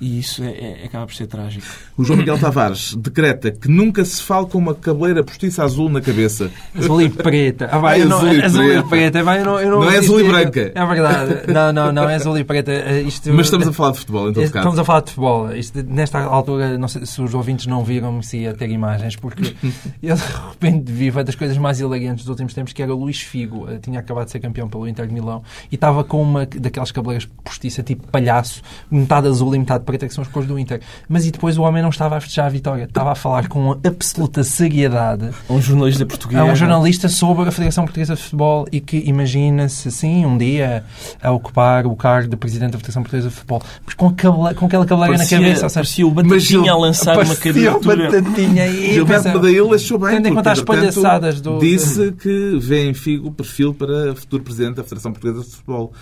E 0.00 0.18
isso 0.18 0.42
é, 0.42 0.48
é, 0.50 0.84
acaba 0.84 1.06
por 1.06 1.14
ser 1.14 1.26
trágico. 1.26 1.66
O 1.98 2.04
João 2.04 2.18
Miguel 2.18 2.38
Tavares 2.38 2.94
decreta 2.94 3.50
que 3.50 3.68
nunca 3.68 4.02
se 4.04 4.22
fale 4.22 4.46
com 4.46 4.56
uma 4.56 4.74
cabeleira 4.74 5.22
postiça 5.22 5.62
azul 5.62 5.90
na 5.90 6.00
cabeça. 6.00 6.50
Azul 6.74 7.02
e 7.02 7.10
preta. 7.10 7.68
Ah, 7.70 7.78
vai, 7.78 8.04
não, 8.04 8.16
azul, 8.16 8.32
e 8.32 8.42
azul 8.42 8.64
preta. 8.64 8.78
e 8.78 8.88
preta. 8.88 9.22
Vai, 9.22 9.44
não, 9.44 9.62
não, 9.62 9.80
não 9.80 9.90
é 9.90 9.98
azul 9.98 10.20
e 10.20 10.24
branca. 10.24 10.72
É 10.74 10.86
verdade. 10.86 11.52
Não, 11.52 11.72
não, 11.72 11.92
não 11.92 12.08
é 12.08 12.14
azul 12.14 12.38
e 12.38 12.44
preta. 12.44 12.72
Eh, 12.72 13.02
isto, 13.02 13.30
Mas 13.32 13.46
estamos 13.46 13.68
a 13.68 13.72
falar 13.72 13.92
de 13.92 13.98
futebol, 13.98 14.30
em 14.30 14.32
todo 14.32 14.44
Estamos 14.44 14.68
caso. 14.68 14.80
a 14.80 14.84
falar 14.84 15.00
de 15.00 15.08
futebol. 15.10 15.52
Isto, 15.54 15.82
nesta 15.82 16.20
altura, 16.20 16.78
não 16.78 16.88
sei 16.88 17.04
se 17.04 17.20
os 17.20 17.34
ouvintes 17.34 17.66
não 17.66 17.84
viram, 17.84 18.22
se 18.22 18.38
ia 18.38 18.54
ter 18.54 18.70
imagens, 18.70 19.16
porque 19.16 19.54
eu 20.02 20.16
de 20.16 20.22
repente 20.50 20.90
vi 20.90 21.10
uma 21.10 21.22
das 21.22 21.34
coisas 21.34 21.58
mais 21.58 21.80
elegantes 21.80 22.24
dos 22.24 22.30
últimos 22.30 22.54
tempos, 22.54 22.72
que 22.72 22.82
era 22.82 22.94
o 22.94 22.98
Luís 22.98 23.20
Figo. 23.20 23.68
Eh, 23.70 23.78
tinha 23.78 24.00
acabado 24.00 24.24
de 24.24 24.32
ser 24.32 24.40
campeão 24.40 24.68
pelo 24.68 24.88
Inter 24.88 25.06
de 25.06 25.12
Milão 25.12 25.42
e 25.70 25.74
estava 25.74 26.04
com 26.04 26.22
uma 26.22 26.46
daquelas 26.46 26.92
cabeleiras 26.92 27.28
postiça, 27.44 27.82
tipo 27.82 28.06
palhaço, 28.08 28.62
metade 28.90 29.28
azul 29.28 29.54
e 29.54 29.58
metade 29.58 29.84
preta, 29.84 30.06
que 30.06 30.14
são 30.14 30.22
as 30.22 30.28
cores 30.28 30.48
do 30.48 30.58
Inter. 30.58 30.80
Mas 31.08 31.26
e 31.26 31.30
depois 31.30 31.58
o 31.58 31.62
homem 31.62 31.82
não 31.82 31.90
estava 31.90 32.16
a 32.16 32.20
festejar 32.20 32.46
a 32.46 32.50
vitória, 32.50 32.84
estava 32.84 33.12
a 33.12 33.14
falar 33.14 33.48
com 33.48 33.72
absoluta 33.84 34.42
seriedade. 34.44 35.30
Um 35.48 35.60
jornalista 35.60 36.06
português. 36.06 36.40
É 36.40 36.44
um 36.44 36.54
jornalista 36.54 37.08
sobre 37.08 37.48
a 37.48 37.52
Federação 37.52 37.84
Portuguesa 37.84 38.14
de 38.14 38.22
Futebol 38.22 38.66
e 38.70 38.80
que 38.80 38.98
imagina-se, 39.06 39.88
assim, 39.88 40.24
um 40.24 40.36
dia 40.36 40.84
a 41.22 41.30
ocupar 41.30 41.86
o 41.86 41.96
cargo 41.96 42.28
de 42.28 42.36
presidente 42.36 42.72
da 42.72 42.78
Federação 42.78 43.02
Portuguesa 43.02 43.28
de 43.28 43.34
Futebol, 43.34 43.62
mas 43.84 43.94
com, 43.94 44.12
cabele, 44.14 44.54
com 44.54 44.66
aquela 44.66 44.86
cabeleira 44.86 45.18
na 45.18 45.28
cabeça. 45.28 45.64
Ou 45.64 45.70
seja, 45.70 46.06
o 46.06 46.10
Batatinha 46.10 46.72
a 46.72 46.76
lançar 46.76 47.18
uma 47.18 47.36
candidatura. 47.36 48.10
Batatinha 48.10 48.66
e 48.66 48.92
Gilberto 48.94 49.28
achou 49.74 49.98
bem. 49.98 50.16
Tendo 50.16 50.28
em 50.28 50.34
conta 50.34 50.52
as 50.52 50.62
palhaçadas 50.62 51.40
do... 51.40 51.58
Disse 51.58 52.12
que 52.12 52.58
vê 52.60 52.88
em 52.88 52.94
Figo 52.94 53.30
perfil 53.30 53.74
para 53.74 54.14
futuro 54.14 54.42
presidente 54.42 54.76
da 54.76 54.82
Federação 54.82 55.12
Portuguesa 55.12 55.39
de 55.48 55.56
Futebol. 55.56 55.92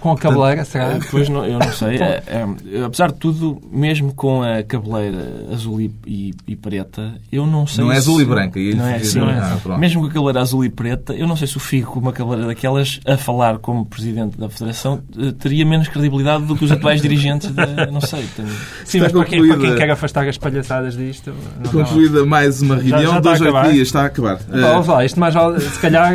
Com 0.00 0.12
a 0.12 0.16
cabeleira, 0.16 0.64
será? 0.64 0.92
Eh, 0.92 1.00
pois 1.10 1.28
não, 1.28 1.44
eu 1.44 1.58
não 1.58 1.72
sei. 1.72 1.96
É, 1.96 2.22
é, 2.26 2.84
apesar 2.84 3.10
de 3.10 3.18
tudo, 3.18 3.60
mesmo 3.70 4.14
com 4.14 4.42
a 4.42 4.62
cabeleira 4.62 5.46
azul 5.52 5.80
e, 5.80 5.92
e, 6.06 6.34
e 6.46 6.54
preta, 6.54 7.14
eu 7.32 7.44
não 7.44 7.66
sei. 7.66 7.82
Não 7.82 7.92
é 7.92 7.96
azul 7.96 8.20
e 8.20 8.24
branca. 8.24 8.60
Não 8.60 8.86
é, 8.86 9.00
sim, 9.00 9.18
não 9.18 9.28
é. 9.28 9.38
Ah, 9.38 9.76
mesmo 9.76 10.02
com 10.02 10.06
a 10.06 10.10
cabeleira 10.10 10.40
azul 10.40 10.64
e 10.64 10.68
preta, 10.68 11.14
eu 11.14 11.26
não 11.26 11.34
sei 11.34 11.48
se 11.48 11.56
o 11.56 11.60
Figo, 11.60 11.90
com 11.92 12.00
uma 12.00 12.12
cabeleira 12.12 12.46
daquelas, 12.46 13.00
a 13.04 13.16
falar 13.16 13.58
como 13.58 13.84
presidente 13.84 14.38
da 14.38 14.48
Federação, 14.48 15.02
eh, 15.18 15.32
teria 15.36 15.66
menos 15.66 15.88
credibilidade 15.88 16.44
do 16.44 16.54
que 16.54 16.64
os 16.64 16.70
atuais 16.70 17.02
dirigentes 17.02 17.50
da. 17.50 17.86
Não 17.90 18.00
sei. 18.00 18.24
Tenho... 18.36 18.48
Sim, 18.84 19.00
mas 19.00 19.10
para 19.10 19.24
quem, 19.24 19.48
para 19.48 19.58
quem, 19.58 19.74
quer 19.74 19.90
afastar 19.90 20.28
as 20.28 20.38
palhaçadas 20.38 20.96
disto. 20.96 21.34
Não, 21.64 21.72
concluída 21.72 22.24
mais 22.24 22.62
uma 22.62 22.76
reunião, 22.76 23.00
já, 23.00 23.14
já 23.14 23.20
dois 23.20 23.40
oito 23.40 23.62
dias, 23.72 23.88
está 23.88 24.02
a 24.02 24.06
acabar. 24.06 24.38
Vamos 24.48 24.86
lá, 24.86 25.04
isto 25.04 25.18
mais 25.18 25.34
vale, 25.34 25.60
se 25.60 25.78
calhar, 25.80 26.12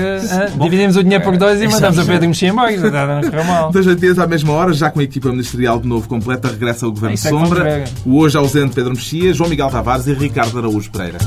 dividimos 0.62 0.96
o 0.96 1.04
dinheiro 1.04 1.24
por 1.24 1.36
dois 1.36 1.62
e 1.62 1.68
mandamos 1.68 2.00
a 2.00 2.06
Pedro 2.06 2.30
mexer 2.30 2.48
embora. 2.48 2.72
Não 2.74 3.30
correu 3.30 3.44
mal. 3.44 3.73
Dias 3.82 4.20
à 4.20 4.28
mesma 4.28 4.54
hora, 4.54 4.72
já 4.72 4.92
com 4.92 5.00
a 5.00 5.04
equipa 5.04 5.30
ministerial 5.30 5.80
de 5.80 5.88
novo 5.88 6.08
completa, 6.08 6.48
regressa 6.48 6.88
o 6.88 6.92
Governo 6.92 7.16
é 7.16 7.18
Sombra. 7.18 7.86
O 8.06 8.18
hoje 8.18 8.38
ausente 8.38 8.76
Pedro 8.76 8.92
Mexia, 8.92 9.34
João 9.34 9.50
Miguel 9.50 9.70
Tavares 9.70 10.06
e 10.06 10.14
Ricardo 10.14 10.60
Araújo 10.60 10.92
Pereira. 10.92 11.18